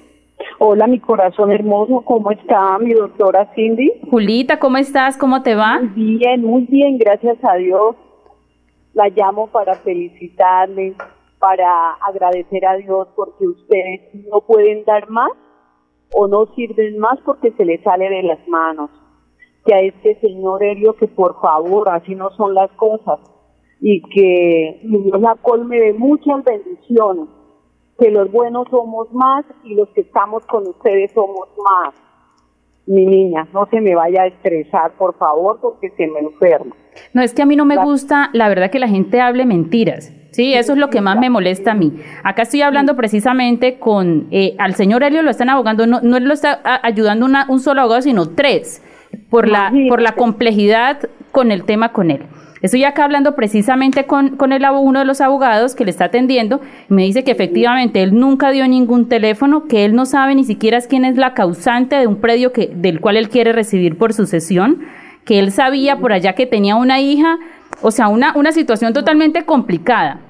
Hola, 0.58 0.86
mi 0.86 1.00
corazón 1.00 1.50
hermoso, 1.50 2.02
¿cómo 2.02 2.30
está 2.30 2.78
mi 2.78 2.92
doctora 2.92 3.50
Cindy? 3.54 3.92
Julita, 4.10 4.58
¿cómo 4.58 4.76
estás? 4.78 5.16
¿Cómo 5.18 5.42
te 5.42 5.54
va? 5.54 5.80
Muy 5.80 6.16
bien, 6.16 6.42
muy 6.42 6.62
bien, 6.62 6.98
gracias 6.98 7.36
a 7.42 7.56
Dios. 7.56 7.96
La 8.94 9.08
llamo 9.08 9.48
para 9.48 9.74
felicitarle, 9.74 10.94
para 11.46 11.92
agradecer 12.04 12.66
a 12.66 12.74
Dios 12.74 13.06
porque 13.14 13.46
ustedes 13.46 14.00
no 14.32 14.40
pueden 14.40 14.84
dar 14.84 15.08
más 15.08 15.30
o 16.12 16.26
no 16.26 16.46
sirven 16.56 16.98
más 16.98 17.20
porque 17.24 17.52
se 17.52 17.64
les 17.64 17.80
sale 17.84 18.10
de 18.10 18.24
las 18.24 18.48
manos. 18.48 18.90
Que 19.64 19.72
a 19.72 19.78
este 19.78 20.18
señor 20.20 20.64
Helio 20.64 20.94
que 20.96 21.06
por 21.06 21.40
favor, 21.40 21.88
así 21.88 22.16
no 22.16 22.30
son 22.30 22.52
las 22.52 22.68
cosas 22.72 23.20
y 23.80 24.02
que 24.02 24.80
Dios 24.82 25.20
la 25.20 25.36
colme 25.36 25.78
de 25.78 25.92
muchas 25.92 26.42
bendiciones 26.42 27.28
que 27.96 28.10
los 28.10 28.30
buenos 28.32 28.66
somos 28.68 29.12
más 29.12 29.44
y 29.62 29.74
los 29.76 29.88
que 29.90 30.00
estamos 30.00 30.44
con 30.46 30.66
ustedes 30.66 31.12
somos 31.12 31.48
más. 31.62 31.94
Mi 32.86 33.06
niña, 33.06 33.46
no 33.52 33.66
se 33.70 33.80
me 33.80 33.94
vaya 33.94 34.22
a 34.22 34.26
estresar, 34.26 34.96
por 34.98 35.16
favor, 35.16 35.60
porque 35.60 35.90
se 35.90 36.08
me 36.08 36.20
enferma. 36.20 36.74
No, 37.14 37.22
es 37.22 37.32
que 37.32 37.42
a 37.42 37.46
mí 37.46 37.54
no 37.54 37.64
me 37.64 37.76
gusta, 37.76 38.30
la 38.32 38.48
verdad, 38.48 38.70
que 38.70 38.78
la 38.80 38.88
gente 38.88 39.20
hable 39.20 39.46
mentiras. 39.46 40.12
Sí, 40.30 40.52
eso 40.52 40.72
es 40.72 40.78
lo 40.78 40.90
que 40.90 41.00
más 41.00 41.18
me 41.18 41.30
molesta 41.30 41.72
a 41.72 41.74
mí. 41.74 41.94
Acá 42.22 42.42
estoy 42.42 42.62
hablando 42.62 42.94
precisamente 42.96 43.78
con, 43.78 44.26
eh, 44.30 44.54
al 44.58 44.74
señor 44.74 45.02
Helio 45.02 45.22
lo 45.22 45.30
están 45.30 45.48
abogando, 45.48 45.86
no, 45.86 46.00
no 46.02 46.20
lo 46.20 46.34
está 46.34 46.60
ayudando 46.82 47.24
una, 47.24 47.46
un 47.48 47.60
solo 47.60 47.80
abogado, 47.80 48.02
sino 48.02 48.28
tres, 48.28 48.82
por 49.30 49.48
la, 49.48 49.72
por 49.88 50.02
la 50.02 50.12
complejidad 50.12 51.08
con 51.32 51.50
el 51.50 51.64
tema 51.64 51.92
con 51.92 52.10
él. 52.10 52.22
Estoy 52.62 52.84
acá 52.84 53.04
hablando 53.04 53.34
precisamente 53.34 54.04
con, 54.06 54.36
con 54.36 54.52
el, 54.52 54.64
uno 54.64 54.98
de 54.98 55.04
los 55.04 55.20
abogados 55.20 55.74
que 55.74 55.84
le 55.84 55.90
está 55.90 56.06
atendiendo 56.06 56.60
y 56.88 56.94
me 56.94 57.02
dice 57.02 57.22
que 57.22 57.30
efectivamente 57.30 58.02
él 58.02 58.18
nunca 58.18 58.50
dio 58.50 58.66
ningún 58.66 59.08
teléfono, 59.08 59.64
que 59.68 59.84
él 59.84 59.94
no 59.94 60.06
sabe 60.06 60.34
ni 60.34 60.44
siquiera 60.44 60.80
quién 60.80 61.04
es 61.04 61.16
la 61.16 61.34
causante 61.34 61.96
de 61.96 62.06
un 62.06 62.16
predio 62.16 62.52
que, 62.52 62.70
del 62.74 63.00
cual 63.00 63.18
él 63.18 63.28
quiere 63.28 63.52
recibir 63.52 63.98
por 63.98 64.12
sucesión, 64.14 64.80
que 65.24 65.38
él 65.38 65.52
sabía 65.52 65.98
por 65.98 66.12
allá 66.12 66.34
que 66.34 66.46
tenía 66.46 66.76
una 66.76 67.00
hija, 67.00 67.38
o 67.82 67.90
sea, 67.90 68.08
una, 68.08 68.36
una 68.36 68.52
situación 68.52 68.92
totalmente 68.92 69.44
complicada. 69.44 70.20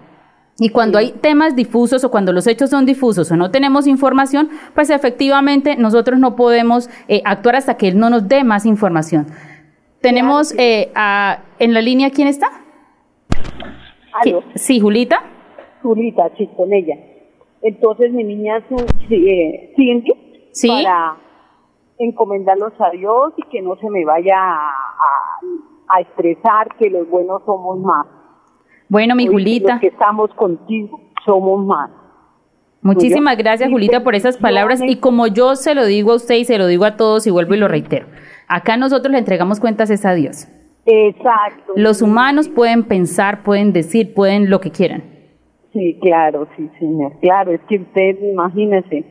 Y 0.58 0.70
cuando 0.70 0.96
hay 0.96 1.12
temas 1.12 1.54
difusos 1.54 2.02
o 2.04 2.10
cuando 2.10 2.32
los 2.32 2.46
hechos 2.46 2.70
son 2.70 2.86
difusos 2.86 3.30
o 3.30 3.36
no 3.36 3.50
tenemos 3.50 3.86
información, 3.86 4.48
pues 4.74 4.88
efectivamente 4.88 5.76
nosotros 5.76 6.18
no 6.18 6.34
podemos 6.34 6.88
eh, 7.08 7.20
actuar 7.24 7.56
hasta 7.56 7.76
que 7.76 7.88
él 7.88 7.98
no 7.98 8.08
nos 8.08 8.26
dé 8.26 8.42
más 8.42 8.64
información. 8.64 9.26
Tenemos 10.00 10.54
eh, 10.56 10.90
a, 10.94 11.40
en 11.58 11.74
la 11.74 11.82
línea, 11.82 12.10
¿quién 12.10 12.28
está? 12.28 12.48
Sí, 14.54 14.80
Julita. 14.80 15.22
Julita, 15.82 16.30
sí, 16.38 16.48
con 16.56 16.72
ella. 16.72 16.96
Entonces 17.60 18.12
mi 18.12 18.24
niña 18.24 18.62
su, 18.68 18.76
eh, 19.10 19.74
¿Sí? 20.52 20.68
para 20.68 21.16
encomendarlos 21.98 22.72
a 22.80 22.90
Dios 22.90 23.34
y 23.36 23.42
que 23.50 23.60
no 23.60 23.76
se 23.76 23.90
me 23.90 24.04
vaya 24.04 24.36
a, 24.38 24.72
estresar, 26.00 26.74
que 26.78 26.90
los 26.90 27.08
buenos 27.08 27.42
somos 27.44 27.78
más. 27.78 28.06
Bueno, 28.88 29.14
mi 29.14 29.26
Julita. 29.26 29.74
Los 29.74 29.80
que 29.80 29.88
estamos 29.88 30.32
contigo 30.34 31.00
somos 31.24 31.64
más. 31.64 31.90
Muchísimas 32.82 33.36
gracias, 33.36 33.68
Julita, 33.68 34.04
por 34.04 34.14
esas 34.14 34.36
palabras. 34.36 34.80
Y 34.80 34.96
como 34.96 35.26
yo 35.26 35.56
se 35.56 35.74
lo 35.74 35.84
digo 35.86 36.12
a 36.12 36.16
usted 36.16 36.36
y 36.36 36.44
se 36.44 36.58
lo 36.58 36.66
digo 36.66 36.84
a 36.84 36.96
todos 36.96 37.26
y 37.26 37.30
vuelvo 37.30 37.54
y 37.54 37.58
lo 37.58 37.66
reitero, 37.66 38.06
Acá 38.48 38.76
nosotros 38.76 39.10
le 39.10 39.18
entregamos 39.18 39.58
cuentas 39.60 39.90
es 39.90 40.04
a 40.04 40.14
Dios. 40.14 40.48
Exacto. 40.86 41.72
Los 41.74 42.00
humanos 42.00 42.48
pueden 42.48 42.84
pensar, 42.84 43.42
pueden 43.42 43.72
decir, 43.72 44.14
pueden 44.14 44.50
lo 44.50 44.60
que 44.60 44.70
quieran. 44.70 45.02
Sí, 45.72 45.98
claro, 46.00 46.46
sí, 46.56 46.70
señor. 46.78 47.12
Claro, 47.20 47.52
es 47.52 47.60
que 47.68 47.78
ustedes, 47.78 48.18
imagínense, 48.22 49.04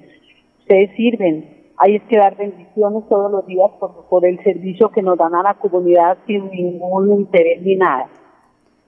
ustedes 0.59 0.95
sirven. 0.95 1.54
Hay 1.77 1.99
que 2.01 2.17
dar 2.17 2.37
bendiciones 2.37 3.03
todos 3.09 3.31
los 3.31 3.45
días 3.45 3.69
por, 3.79 4.05
por 4.09 4.25
el 4.25 4.41
servicio 4.43 4.89
que 4.89 5.01
nos 5.01 5.17
dan 5.17 5.35
a 5.35 5.43
la 5.43 5.53
comunidad 5.55 6.17
sin 6.25 6.49
ningún 6.49 7.11
interés 7.11 7.61
ni 7.61 7.75
nada. 7.75 8.07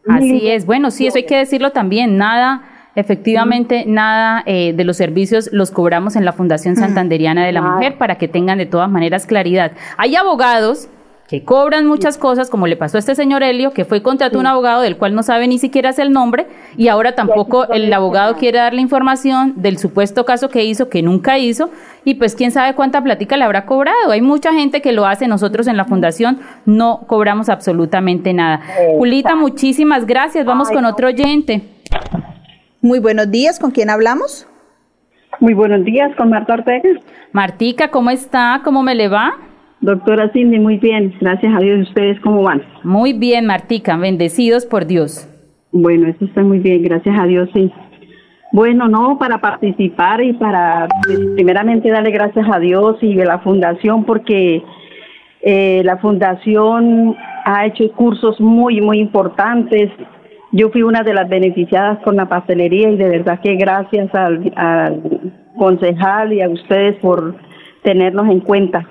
Así 0.07 0.49
es. 0.49 0.65
Bueno, 0.65 0.89
sí, 0.89 1.07
eso 1.07 1.17
hay 1.17 1.25
que 1.25 1.37
decirlo 1.37 1.71
también. 1.71 2.17
Nada 2.17 2.61
Efectivamente, 2.97 3.83
nada 3.85 4.41
eh, 4.47 4.73
de 4.73 4.83
los 4.83 4.97
servicios 4.97 5.51
los 5.53 5.69
cobramos 5.69 6.15
en 6.15 6.25
la 6.25 6.33
Fundación 6.33 6.75
Santanderiana 6.75 7.45
de 7.45 7.51
la 7.51 7.61
Mujer 7.61 7.99
para 7.99 8.17
que 8.17 8.27
tengan 8.27 8.57
de 8.57 8.65
todas 8.65 8.89
maneras 8.89 9.27
claridad. 9.27 9.73
Hay 9.97 10.15
abogados 10.15 10.89
que 11.27 11.43
cobran 11.43 11.85
muchas 11.85 12.17
cosas, 12.17 12.49
como 12.49 12.67
le 12.67 12.77
pasó 12.77 12.97
a 12.97 12.99
este 12.99 13.13
señor 13.13 13.43
Helio, 13.43 13.71
que 13.71 13.83
fue 13.83 14.01
contratado 14.01 14.39
un 14.39 14.47
abogado 14.47 14.81
del 14.81 14.95
cual 14.95 15.13
no 15.13 15.23
sabe 15.23 15.47
ni 15.47 15.59
siquiera 15.59 15.91
el 15.97 16.11
nombre, 16.11 16.47
y 16.77 16.87
ahora 16.87 17.15
tampoco 17.15 17.67
el 17.69 17.91
abogado 17.91 18.35
quiere 18.35 18.59
darle 18.59 18.81
información 18.81 19.53
del 19.57 19.77
supuesto 19.77 20.25
caso 20.25 20.49
que 20.49 20.63
hizo, 20.63 20.89
que 20.89 21.01
nunca 21.01 21.37
hizo, 21.37 21.69
y 22.05 22.15
pues 22.15 22.35
quién 22.35 22.51
sabe 22.51 22.75
cuánta 22.75 23.01
plática 23.01 23.35
le 23.35 23.43
habrá 23.43 23.65
cobrado. 23.65 24.11
Hay 24.11 24.21
mucha 24.21 24.53
gente 24.53 24.81
que 24.81 24.91
lo 24.91 25.05
hace, 25.05 25.27
nosotros 25.27 25.67
en 25.67 25.75
la 25.75 25.85
fundación 25.85 26.39
no 26.65 27.01
cobramos 27.07 27.49
absolutamente 27.49 28.33
nada. 28.33 28.61
Julita, 28.97 29.35
muchísimas 29.35 30.05
gracias. 30.05 30.45
Vamos 30.45 30.69
con 30.69 30.85
otro 30.85 31.07
oyente. 31.07 31.61
Muy 32.81 32.99
buenos 32.99 33.29
días, 33.31 33.59
¿con 33.59 33.71
quién 33.71 33.89
hablamos? 33.89 34.47
Muy 35.39 35.53
buenos 35.53 35.83
días, 35.83 36.15
con 36.15 36.29
Marta 36.29 36.53
Ortega. 36.53 36.99
Martica, 37.31 37.89
¿cómo 37.89 38.09
está? 38.09 38.61
¿Cómo 38.63 38.81
me 38.83 38.95
le 38.95 39.07
va? 39.07 39.35
Doctora 39.87 40.29
Cindy, 40.33 40.59
muy 40.59 40.75
bien, 40.77 41.15
gracias 41.21 41.55
a 41.55 41.59
Dios. 41.59 41.87
¿Ustedes 41.87 42.19
cómo 42.19 42.43
van? 42.43 42.61
Muy 42.83 43.13
bien, 43.13 43.45
Martica, 43.45 43.95
bendecidos 43.95 44.65
por 44.65 44.85
Dios. 44.85 45.29
Bueno, 45.71 46.09
eso 46.09 46.25
está 46.25 46.41
muy 46.41 46.59
bien, 46.59 46.83
gracias 46.83 47.17
a 47.17 47.25
Dios, 47.25 47.49
sí. 47.53 47.71
Bueno, 48.51 48.89
no, 48.89 49.17
para 49.17 49.39
participar 49.39 50.21
y 50.21 50.33
para 50.33 50.89
pues, 51.05 51.19
primeramente 51.35 51.89
darle 51.89 52.11
gracias 52.11 52.45
a 52.51 52.59
Dios 52.59 52.97
y 53.01 53.17
a 53.21 53.25
la 53.25 53.39
fundación 53.39 54.03
porque 54.03 54.61
eh, 55.41 55.81
la 55.85 55.95
fundación 55.99 57.15
ha 57.45 57.65
hecho 57.65 57.89
cursos 57.93 58.41
muy, 58.41 58.81
muy 58.81 58.99
importantes 58.99 59.89
yo 60.51 60.69
fui 60.69 60.81
una 60.81 61.03
de 61.03 61.13
las 61.13 61.27
beneficiadas 61.27 61.99
con 62.03 62.15
la 62.15 62.27
pastelería 62.27 62.89
y 62.89 62.97
de 62.97 63.09
verdad 63.09 63.39
que 63.41 63.55
gracias 63.55 64.13
al, 64.15 64.51
concejal 65.57 66.33
y 66.33 66.41
a 66.41 66.49
ustedes 66.49 66.95
por 67.01 67.35
tenernos 67.83 68.29
en 68.29 68.39
cuenta. 68.39 68.87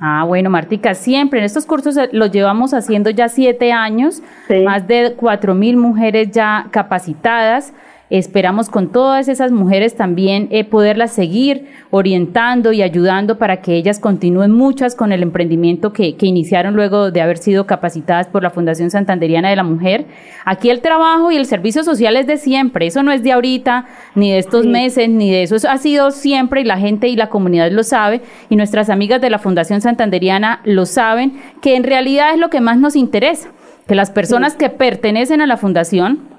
Ah, 0.00 0.24
bueno, 0.24 0.48
Martica, 0.48 0.94
siempre 0.94 1.40
en 1.40 1.44
estos 1.44 1.66
cursos 1.66 1.96
eh, 1.96 2.08
los 2.12 2.30
llevamos 2.30 2.72
haciendo 2.72 3.10
ya 3.10 3.28
siete 3.28 3.72
años, 3.72 4.22
más 4.64 4.86
de 4.86 5.14
cuatro 5.16 5.54
mil 5.54 5.76
mujeres 5.76 6.30
ya 6.30 6.66
capacitadas. 6.70 7.72
Esperamos 8.10 8.70
con 8.70 8.90
todas 8.90 9.28
esas 9.28 9.52
mujeres 9.52 9.94
también 9.94 10.48
eh, 10.50 10.64
poderlas 10.64 11.12
seguir 11.12 11.66
orientando 11.90 12.72
y 12.72 12.80
ayudando 12.80 13.36
para 13.36 13.60
que 13.60 13.74
ellas 13.74 14.00
continúen 14.00 14.50
muchas 14.50 14.94
con 14.94 15.12
el 15.12 15.22
emprendimiento 15.22 15.92
que, 15.92 16.16
que, 16.16 16.24
iniciaron 16.24 16.74
luego 16.74 17.10
de 17.10 17.20
haber 17.20 17.36
sido 17.36 17.66
capacitadas 17.66 18.26
por 18.26 18.42
la 18.42 18.48
Fundación 18.48 18.90
Santanderiana 18.90 19.50
de 19.50 19.56
la 19.56 19.62
Mujer. 19.62 20.06
Aquí 20.46 20.70
el 20.70 20.80
trabajo 20.80 21.30
y 21.30 21.36
el 21.36 21.44
servicio 21.44 21.84
social 21.84 22.16
es 22.16 22.26
de 22.26 22.38
siempre, 22.38 22.86
eso 22.86 23.02
no 23.02 23.12
es 23.12 23.22
de 23.22 23.32
ahorita, 23.32 23.84
ni 24.14 24.30
de 24.30 24.38
estos 24.38 24.64
meses, 24.64 25.10
ni 25.10 25.30
de 25.30 25.42
eso, 25.42 25.56
eso 25.56 25.68
ha 25.68 25.76
sido 25.76 26.10
siempre 26.10 26.62
y 26.62 26.64
la 26.64 26.78
gente 26.78 27.08
y 27.08 27.16
la 27.16 27.28
comunidad 27.28 27.70
lo 27.70 27.82
sabe. 27.82 28.22
Y 28.48 28.56
nuestras 28.56 28.88
amigas 28.88 29.20
de 29.20 29.28
la 29.28 29.38
Fundación 29.38 29.82
Santanderiana 29.82 30.60
lo 30.64 30.86
saben, 30.86 31.38
que 31.60 31.76
en 31.76 31.84
realidad 31.84 32.32
es 32.32 32.38
lo 32.38 32.48
que 32.48 32.62
más 32.62 32.78
nos 32.78 32.96
interesa, 32.96 33.50
que 33.86 33.94
las 33.94 34.10
personas 34.10 34.54
que 34.54 34.70
pertenecen 34.70 35.42
a 35.42 35.46
la 35.46 35.58
Fundación 35.58 36.37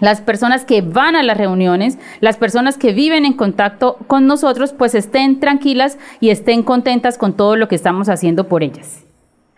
las 0.00 0.20
personas 0.20 0.64
que 0.64 0.82
van 0.82 1.16
a 1.16 1.22
las 1.22 1.36
reuniones, 1.36 1.98
las 2.20 2.36
personas 2.36 2.78
que 2.78 2.92
viven 2.92 3.24
en 3.24 3.34
contacto 3.34 3.96
con 4.06 4.26
nosotros, 4.26 4.72
pues 4.72 4.94
estén 4.94 5.40
tranquilas 5.40 5.98
y 6.20 6.30
estén 6.30 6.62
contentas 6.62 7.18
con 7.18 7.36
todo 7.36 7.56
lo 7.56 7.68
que 7.68 7.74
estamos 7.74 8.08
haciendo 8.08 8.48
por 8.48 8.62
ellas. 8.62 9.06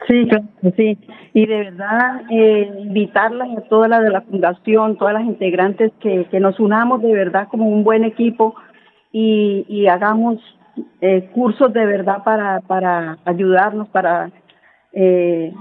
Sí, 0.08 0.28
sí. 0.76 0.98
Y 1.32 1.46
de 1.46 1.58
verdad, 1.58 2.22
eh, 2.30 2.70
invitarlas 2.80 3.56
a 3.56 3.60
todas 3.62 3.88
las 3.88 4.02
de 4.02 4.10
la 4.10 4.22
fundación, 4.22 4.96
todas 4.98 5.14
las 5.14 5.24
integrantes, 5.24 5.92
que, 6.00 6.26
que 6.30 6.40
nos 6.40 6.58
unamos 6.58 7.02
de 7.02 7.12
verdad 7.12 7.46
como 7.48 7.68
un 7.68 7.84
buen 7.84 8.04
equipo 8.04 8.54
y, 9.12 9.64
y 9.68 9.86
hagamos 9.86 10.40
eh, 11.00 11.30
cursos 11.34 11.72
de 11.72 11.86
verdad 11.86 12.24
para, 12.24 12.60
para 12.60 13.18
ayudarnos, 13.24 13.88
para 13.88 14.30
eh, 14.92 15.52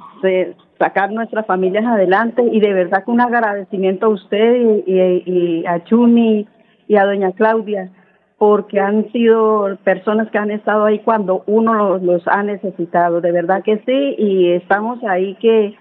sacar 0.81 1.11
nuestras 1.11 1.45
familias 1.45 1.85
adelante 1.85 2.41
y 2.51 2.59
de 2.59 2.73
verdad 2.73 3.03
que 3.05 3.11
un 3.11 3.21
agradecimiento 3.21 4.07
a 4.07 4.09
usted 4.09 4.83
y, 4.87 5.63
a 5.67 5.83
Chumi 5.83 6.47
y 6.87 6.95
a 6.95 7.05
doña 7.05 7.31
Claudia 7.33 7.91
porque 8.39 8.79
han 8.79 9.11
sido 9.11 9.77
personas 9.83 10.31
que 10.31 10.39
han 10.39 10.49
estado 10.49 10.85
ahí 10.85 10.97
cuando 10.99 11.43
uno 11.45 11.99
los, 11.99 12.27
ha 12.27 12.41
necesitado, 12.41 13.21
de 13.21 13.31
verdad 13.31 13.61
que 13.61 13.77
sí, 13.85 14.15
y 14.17 14.53
estamos 14.53 15.03
ahí 15.03 15.35
que, 15.35 15.75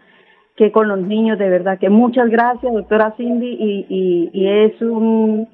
que 0.57 0.71
con 0.71 0.89
los 0.89 1.01
niños, 1.01 1.39
de 1.39 1.49
verdad 1.49 1.79
que 1.79 1.89
muchas 1.89 2.29
gracias, 2.29 2.71
doctora 2.71 3.15
Cindy, 3.17 3.57
y, 3.59 4.31
y 4.35 4.47
es 4.47 4.83
un, 4.83 5.49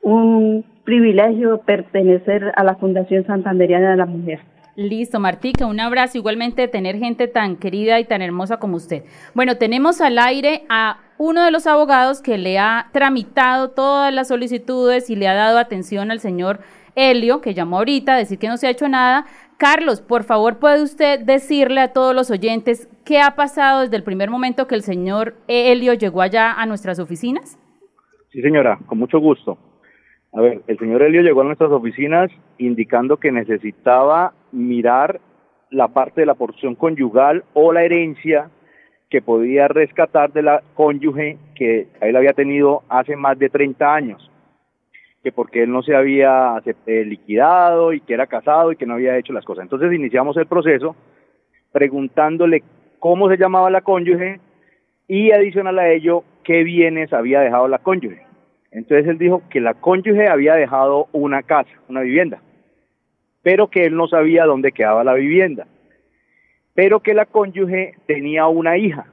un 0.00 0.64
privilegio 0.84 1.58
pertenecer 1.58 2.50
a 2.56 2.64
la 2.64 2.76
Fundación 2.76 3.26
Santanderiana 3.26 3.90
de 3.90 3.96
la 3.98 4.06
Mujer. 4.06 4.40
Listo, 4.76 5.20
Martica, 5.20 5.66
un 5.66 5.80
abrazo. 5.80 6.18
Igualmente 6.18 6.68
tener 6.68 6.96
gente 6.98 7.28
tan 7.28 7.56
querida 7.56 8.00
y 8.00 8.04
tan 8.04 8.22
hermosa 8.22 8.58
como 8.58 8.76
usted. 8.76 9.04
Bueno, 9.34 9.56
tenemos 9.56 10.00
al 10.00 10.18
aire 10.18 10.62
a 10.68 11.00
uno 11.18 11.44
de 11.44 11.50
los 11.50 11.66
abogados 11.66 12.22
que 12.22 12.38
le 12.38 12.58
ha 12.58 12.88
tramitado 12.92 13.70
todas 13.70 14.12
las 14.14 14.28
solicitudes 14.28 15.10
y 15.10 15.16
le 15.16 15.28
ha 15.28 15.34
dado 15.34 15.58
atención 15.58 16.10
al 16.10 16.20
señor 16.20 16.60
Helio, 16.94 17.40
que 17.40 17.54
llamó 17.54 17.78
ahorita 17.78 18.14
a 18.14 18.18
decir 18.18 18.38
que 18.38 18.48
no 18.48 18.56
se 18.56 18.66
ha 18.66 18.70
hecho 18.70 18.88
nada. 18.88 19.26
Carlos, 19.58 20.00
por 20.00 20.24
favor, 20.24 20.58
¿puede 20.58 20.82
usted 20.82 21.20
decirle 21.20 21.80
a 21.82 21.92
todos 21.92 22.14
los 22.14 22.30
oyentes 22.30 22.88
qué 23.04 23.20
ha 23.20 23.36
pasado 23.36 23.82
desde 23.82 23.96
el 23.96 24.02
primer 24.02 24.30
momento 24.30 24.66
que 24.66 24.74
el 24.74 24.82
señor 24.82 25.34
Helio 25.48 25.94
llegó 25.94 26.22
allá 26.22 26.52
a 26.52 26.64
nuestras 26.64 26.98
oficinas? 26.98 27.58
Sí, 28.30 28.40
señora, 28.40 28.78
con 28.86 28.98
mucho 28.98 29.18
gusto. 29.18 29.58
A 30.32 30.40
ver, 30.40 30.62
el 30.68 30.78
señor 30.78 31.02
Helio 31.02 31.22
llegó 31.22 31.42
a 31.42 31.44
nuestras 31.44 31.70
oficinas 31.72 32.30
indicando 32.58 33.18
que 33.18 33.32
necesitaba 33.32 34.32
mirar 34.52 35.20
la 35.70 35.88
parte 35.88 36.22
de 36.22 36.26
la 36.26 36.34
porción 36.34 36.74
conyugal 36.74 37.44
o 37.54 37.72
la 37.72 37.84
herencia 37.84 38.50
que 39.08 39.22
podía 39.22 39.68
rescatar 39.68 40.32
de 40.32 40.42
la 40.42 40.62
cónyuge 40.74 41.36
que 41.54 41.88
él 42.00 42.16
había 42.16 42.32
tenido 42.32 42.82
hace 42.88 43.16
más 43.16 43.38
de 43.38 43.48
30 43.48 43.94
años, 43.94 44.30
que 45.22 45.32
porque 45.32 45.64
él 45.64 45.70
no 45.72 45.82
se 45.82 45.96
había 45.96 46.62
eh, 46.86 47.04
liquidado 47.04 47.92
y 47.92 48.00
que 48.00 48.14
era 48.14 48.26
casado 48.26 48.72
y 48.72 48.76
que 48.76 48.86
no 48.86 48.94
había 48.94 49.16
hecho 49.16 49.32
las 49.32 49.44
cosas. 49.44 49.64
Entonces 49.64 49.92
iniciamos 49.92 50.36
el 50.36 50.46
proceso 50.46 50.94
preguntándole 51.72 52.62
cómo 52.98 53.28
se 53.28 53.36
llamaba 53.36 53.70
la 53.70 53.80
cónyuge 53.80 54.40
y 55.08 55.32
adicional 55.32 55.78
a 55.80 55.90
ello, 55.90 56.22
qué 56.44 56.62
bienes 56.62 57.12
había 57.12 57.40
dejado 57.40 57.66
la 57.66 57.78
cónyuge. 57.78 58.22
Entonces 58.70 59.08
él 59.08 59.18
dijo 59.18 59.42
que 59.50 59.60
la 59.60 59.74
cónyuge 59.74 60.28
había 60.28 60.54
dejado 60.54 61.08
una 61.12 61.42
casa, 61.42 61.70
una 61.88 62.02
vivienda, 62.02 62.40
pero 63.42 63.68
que 63.68 63.84
él 63.84 63.96
no 63.96 64.08
sabía 64.08 64.44
dónde 64.44 64.72
quedaba 64.72 65.04
la 65.04 65.14
vivienda 65.14 65.66
pero 66.74 67.00
que 67.00 67.12
la 67.14 67.26
cónyuge 67.26 67.94
tenía 68.06 68.46
una 68.46 68.78
hija 68.78 69.06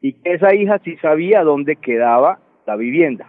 y 0.00 0.14
que 0.14 0.32
esa 0.32 0.54
hija 0.54 0.80
sí 0.84 0.96
sabía 0.96 1.44
dónde 1.44 1.76
quedaba 1.76 2.40
la 2.66 2.76
vivienda. 2.76 3.28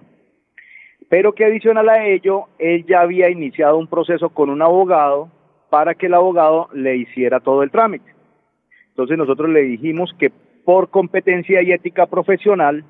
Pero 1.10 1.34
que 1.34 1.46
adicional 1.46 1.88
a 1.90 2.08
ello, 2.08 2.46
él 2.58 2.86
ya 2.88 3.02
había 3.02 3.30
iniciado 3.30 3.78
un 3.78 3.88
proceso 3.88 4.30
con 4.30 4.50
un 4.50 4.62
abogado 4.62 5.30
para 5.70 5.94
que 5.94 6.08
el 6.08 6.16
abogado 6.16 6.70
le 6.74 6.96
hiciera 6.98 7.40
todo 7.40 7.64
el 7.64 7.72
trámite. 7.72 8.16
Entonces 8.90 9.18
nosotros 9.18 9.50
le 9.50 9.62
dijimos 9.62 10.16
que 10.18 10.32
por 10.64 10.90
competencia 10.90 11.62
y 11.62 11.72
ética 11.72 12.08
profesional, 12.08 12.84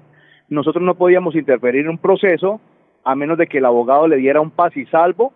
nosotros 0.47 0.83
no 0.83 0.95
podíamos 0.95 1.35
interferir 1.35 1.81
en 1.81 1.89
un 1.89 1.97
proceso 1.97 2.61
a 3.03 3.15
menos 3.15 3.37
de 3.37 3.47
que 3.47 3.57
el 3.57 3.65
abogado 3.65 4.07
le 4.07 4.15
diera 4.15 4.39
un 4.39 4.51
pas 4.51 4.75
y 4.77 4.85
salvo 4.85 5.33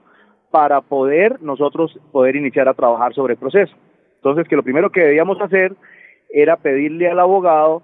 para 0.51 0.81
poder 0.81 1.41
nosotros 1.41 1.97
poder 2.11 2.35
iniciar 2.35 2.67
a 2.67 2.73
trabajar 2.73 3.13
sobre 3.13 3.33
el 3.33 3.39
proceso. 3.39 3.73
Entonces, 4.15 4.47
que 4.47 4.55
lo 4.55 4.63
primero 4.63 4.89
que 4.89 5.01
debíamos 5.01 5.39
hacer 5.41 5.73
era 6.29 6.57
pedirle 6.57 7.09
al 7.09 7.19
abogado 7.19 7.83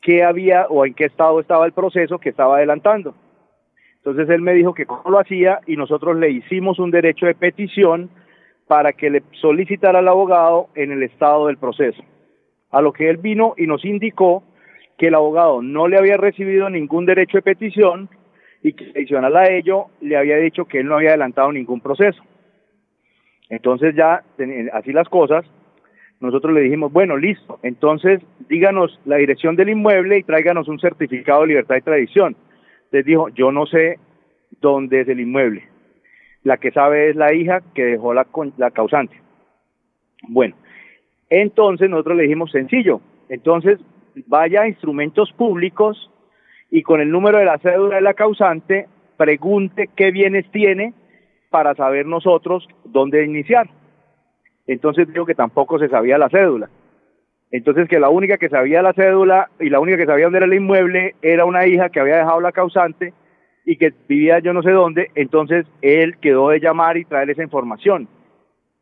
qué 0.00 0.22
había 0.22 0.66
o 0.68 0.84
en 0.84 0.94
qué 0.94 1.04
estado 1.04 1.40
estaba 1.40 1.66
el 1.66 1.72
proceso 1.72 2.18
que 2.18 2.28
estaba 2.28 2.56
adelantando. 2.56 3.14
Entonces 3.96 4.28
él 4.28 4.42
me 4.42 4.52
dijo 4.52 4.74
que 4.74 4.84
cómo 4.84 5.10
lo 5.10 5.18
hacía 5.18 5.60
y 5.66 5.76
nosotros 5.76 6.16
le 6.16 6.30
hicimos 6.30 6.78
un 6.78 6.90
derecho 6.90 7.24
de 7.24 7.34
petición 7.34 8.10
para 8.66 8.92
que 8.92 9.08
le 9.08 9.22
solicitara 9.40 10.00
al 10.00 10.08
abogado 10.08 10.68
en 10.74 10.92
el 10.92 11.02
estado 11.02 11.46
del 11.46 11.56
proceso. 11.56 12.02
A 12.70 12.82
lo 12.82 12.92
que 12.92 13.08
él 13.08 13.16
vino 13.16 13.54
y 13.56 13.66
nos 13.66 13.82
indicó 13.84 14.42
que 14.98 15.08
el 15.08 15.14
abogado 15.14 15.62
no 15.62 15.88
le 15.88 15.96
había 15.96 16.18
recibido 16.18 16.68
ningún 16.68 17.06
derecho 17.06 17.38
de 17.38 17.42
petición 17.42 18.10
y 18.64 18.72
que 18.72 18.90
adicional 18.96 19.36
a 19.36 19.50
ello 19.50 19.88
le 20.00 20.16
había 20.16 20.38
dicho 20.38 20.64
que 20.64 20.80
él 20.80 20.86
no 20.86 20.96
había 20.96 21.10
adelantado 21.10 21.52
ningún 21.52 21.82
proceso. 21.82 22.20
Entonces 23.50 23.94
ya, 23.94 24.24
así 24.72 24.90
las 24.90 25.08
cosas, 25.10 25.44
nosotros 26.18 26.54
le 26.54 26.62
dijimos, 26.62 26.90
bueno, 26.90 27.18
listo, 27.18 27.60
entonces 27.62 28.22
díganos 28.48 28.98
la 29.04 29.16
dirección 29.16 29.54
del 29.54 29.68
inmueble 29.68 30.16
y 30.16 30.22
tráiganos 30.22 30.66
un 30.66 30.80
certificado 30.80 31.42
de 31.42 31.48
libertad 31.48 31.76
y 31.76 31.82
tradición. 31.82 32.36
Les 32.90 33.04
dijo, 33.04 33.28
yo 33.28 33.52
no 33.52 33.66
sé 33.66 33.98
dónde 34.62 35.02
es 35.02 35.08
el 35.08 35.20
inmueble. 35.20 35.68
La 36.42 36.56
que 36.56 36.70
sabe 36.70 37.10
es 37.10 37.16
la 37.16 37.34
hija 37.34 37.60
que 37.74 37.84
dejó 37.84 38.14
la, 38.14 38.26
la 38.56 38.70
causante. 38.70 39.20
Bueno, 40.26 40.56
entonces 41.28 41.90
nosotros 41.90 42.16
le 42.16 42.22
dijimos, 42.22 42.50
sencillo, 42.50 43.02
entonces 43.28 43.78
vaya 44.26 44.62
a 44.62 44.68
instrumentos 44.68 45.30
públicos 45.32 46.10
y 46.74 46.82
con 46.82 47.00
el 47.00 47.08
número 47.08 47.38
de 47.38 47.44
la 47.44 47.58
cédula 47.58 47.94
de 47.94 48.02
la 48.02 48.14
causante 48.14 48.88
pregunte 49.16 49.90
qué 49.94 50.10
bienes 50.10 50.50
tiene 50.50 50.92
para 51.48 51.76
saber 51.76 52.04
nosotros 52.04 52.66
dónde 52.84 53.24
iniciar. 53.24 53.70
Entonces 54.66 55.06
dijo 55.06 55.24
que 55.24 55.36
tampoco 55.36 55.78
se 55.78 55.88
sabía 55.88 56.18
la 56.18 56.28
cédula. 56.30 56.68
Entonces 57.52 57.88
que 57.88 58.00
la 58.00 58.08
única 58.08 58.38
que 58.38 58.48
sabía 58.48 58.82
la 58.82 58.92
cédula 58.92 59.50
y 59.60 59.70
la 59.70 59.78
única 59.78 59.98
que 59.98 60.06
sabía 60.06 60.24
dónde 60.24 60.38
era 60.38 60.46
el 60.46 60.54
inmueble 60.54 61.14
era 61.22 61.44
una 61.44 61.64
hija 61.64 61.90
que 61.90 62.00
había 62.00 62.16
dejado 62.16 62.40
la 62.40 62.50
causante 62.50 63.14
y 63.64 63.76
que 63.76 63.92
vivía 64.08 64.40
yo 64.40 64.52
no 64.52 64.64
sé 64.64 64.72
dónde, 64.72 65.12
entonces 65.14 65.66
él 65.80 66.16
quedó 66.18 66.48
de 66.48 66.58
llamar 66.58 66.96
y 66.96 67.04
traer 67.04 67.30
esa 67.30 67.44
información. 67.44 68.08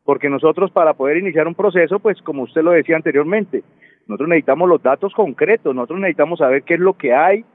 Porque 0.03 0.31
nosotros 0.31 0.71
para 0.71 0.95
poder 0.95 1.17
iniciar 1.17 1.47
un 1.47 1.53
proceso, 1.53 1.99
pues 1.99 2.19
como 2.23 2.41
usted 2.41 2.63
lo 2.63 2.71
decía 2.71 2.95
anteriormente, 2.95 3.63
nosotros 4.07 4.29
necesitamos 4.29 4.67
los 4.67 4.81
datos 4.81 5.13
concretos, 5.13 5.75
nosotros 5.75 5.99
necesitamos 5.99 6.39
saber 6.39 6.63
qué 6.63 6.73
es 6.73 6.79
lo 6.79 6.93
que 6.95 7.13
hay, 7.13 7.45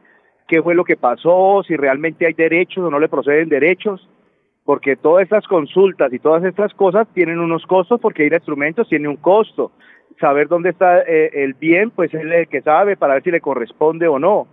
qué 0.49 0.63
fue 0.63 0.75
lo 0.75 0.85
que 0.85 0.97
pasó, 0.97 1.63
si 1.63 1.77
realmente 1.77 2.27
hay 2.27 2.33
derechos 2.33 2.85
o 2.85 2.91
no 2.91 2.99
le 2.99 3.09
proceden 3.09 3.49
derechos, 3.49 4.09
porque 4.65 4.97
todas 4.97 5.23
estas 5.23 5.47
consultas 5.47 6.13
y 6.13 6.19
todas 6.19 6.43
estas 6.45 6.75
cosas 6.75 7.07
tienen 7.15 7.39
unos 7.39 7.65
costos, 7.67 8.01
porque 8.01 8.25
ir 8.25 8.33
a 8.33 8.39
instrumentos 8.39 8.89
tiene 8.89 9.09
un 9.09 9.17
costo. 9.17 9.73
Saber 10.21 10.49
dónde 10.49 10.71
está 10.71 11.03
eh, 11.03 11.31
el 11.45 11.55
bien, 11.55 11.91
pues 11.91 12.13
es 12.13 12.23
el 12.23 12.49
que 12.49 12.63
sabe 12.63 12.97
para 12.97 13.15
ver 13.15 13.23
si 13.23 13.31
le 13.31 13.41
corresponde 13.41 14.09
o 14.09 14.19
no. 14.19 14.49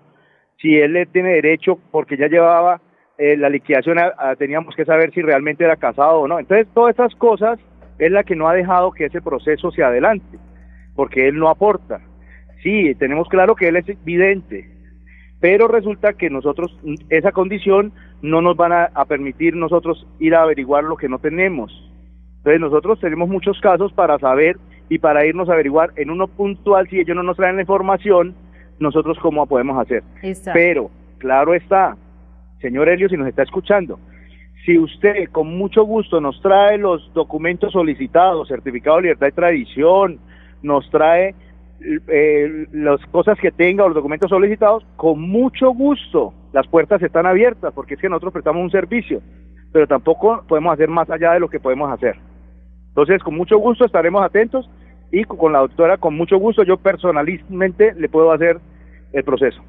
Si 0.62 0.76
él 0.76 0.94
le 0.94 1.06
tiene 1.08 1.30
derecho, 1.30 1.80
porque 1.92 2.18
ya 2.18 2.28
llevaba 2.28 2.82
eh, 3.18 3.36
la 3.36 3.50
liquidación, 3.50 3.98
teníamos 4.38 4.76
que 4.76 4.86
saber 4.86 5.12
si 5.12 5.22
realmente 5.22 5.64
era 5.64 5.76
casado 5.76 6.20
o 6.20 6.28
no. 6.28 6.40
Entonces, 6.40 6.68
todas 6.74 6.92
estas 6.92 7.16
cosas 7.16 7.60
es 7.98 8.12
la 8.12 8.24
que 8.24 8.36
no 8.36 8.48
ha 8.48 8.54
dejado 8.54 8.92
que 8.92 9.06
ese 9.06 9.22
proceso 9.22 9.72
se 9.72 9.84
adelante, 9.84 10.38
porque 10.96 11.28
él 11.28 11.36
no 11.36 11.50
aporta. 11.50 12.02
Sí, 12.62 12.96
tenemos 12.96 13.28
claro 13.30 13.56
que 13.56 13.68
él 13.68 13.78
es 13.78 13.88
evidente, 13.88 14.75
pero 15.40 15.68
resulta 15.68 16.14
que 16.14 16.30
nosotros 16.30 16.78
esa 17.10 17.32
condición 17.32 17.92
no 18.22 18.42
nos 18.42 18.56
van 18.56 18.72
a, 18.72 19.06
permitir 19.06 19.56
nosotros 19.56 20.08
ir 20.20 20.36
a 20.36 20.44
averiguar 20.44 20.84
lo 20.84 20.98
que 20.98 21.10
no 21.10 21.20
tenemos. 21.20 21.72
Entonces 22.38 22.62
nosotros 22.62 23.00
tenemos 23.00 23.30
muchos 23.30 23.60
casos 23.60 23.92
para 23.94 24.18
saber 24.20 24.58
y 24.90 25.00
para 25.00 25.26
irnos 25.26 25.50
a 25.50 25.54
averiguar 25.54 25.92
en 25.96 26.10
uno 26.10 26.28
puntual 26.28 26.88
si 26.90 27.00
ellos 27.00 27.16
no 27.16 27.24
nos 27.24 27.38
traen 27.38 27.56
la 27.56 27.64
información, 27.64 28.36
nosotros 28.80 29.18
cómo 29.20 29.46
podemos 29.48 29.80
hacer. 29.80 30.04
Pero, 30.54 30.90
claro 31.18 31.54
está, 31.54 31.98
señor 32.62 32.90
Helio, 32.90 33.10
si 33.10 33.18
nos 33.18 33.28
está 33.28 33.44
escuchando, 33.44 34.00
si 34.66 34.80
usted 34.80 35.30
con 35.32 35.58
mucho 35.58 35.84
gusto 35.84 36.20
nos 36.20 36.42
trae 36.42 36.78
los 36.78 37.14
documentos 37.14 37.74
solicitados, 37.74 38.48
certificado 38.48 38.98
de 38.98 39.04
libertad 39.04 39.28
de 39.28 39.32
tradición, 39.32 40.20
nos 40.64 40.90
trae 40.90 41.36
eh, 41.80 42.68
las 42.72 43.00
cosas 43.08 43.38
que 43.40 43.52
tenga 43.52 43.84
o 43.84 43.88
los 43.88 43.96
documentos 43.96 44.30
solicitados, 44.30 44.86
con 44.96 45.22
mucho 45.22 45.72
gusto 45.72 46.34
las 46.54 46.68
puertas 46.68 47.02
están 47.02 47.26
abiertas 47.26 47.74
porque 47.74 47.96
es 47.96 48.00
que 48.00 48.10
nosotros 48.10 48.34
prestamos 48.34 48.64
un 48.64 48.72
servicio, 48.72 49.22
pero 49.72 49.88
tampoco 49.88 50.44
podemos 50.48 50.74
hacer 50.74 50.90
más 50.90 51.10
allá 51.10 51.34
de 51.34 51.40
lo 51.40 51.50
que 51.50 51.60
podemos 51.60 51.92
hacer. 51.92 52.16
Entonces, 52.90 53.22
con 53.22 53.36
mucho 53.36 53.58
gusto 53.58 53.86
estaremos 53.86 54.24
atentos 54.24 54.70
y 55.12 55.24
con 55.26 55.52
la 55.52 55.60
doctora, 55.60 55.98
con 55.98 56.16
mucho 56.16 56.38
gusto, 56.38 56.64
yo 56.64 56.78
personalmente 56.78 57.94
le 57.96 58.10
puedo 58.10 58.32
hacer 58.32 58.60
el 59.12 59.24
proceso. 59.24 59.62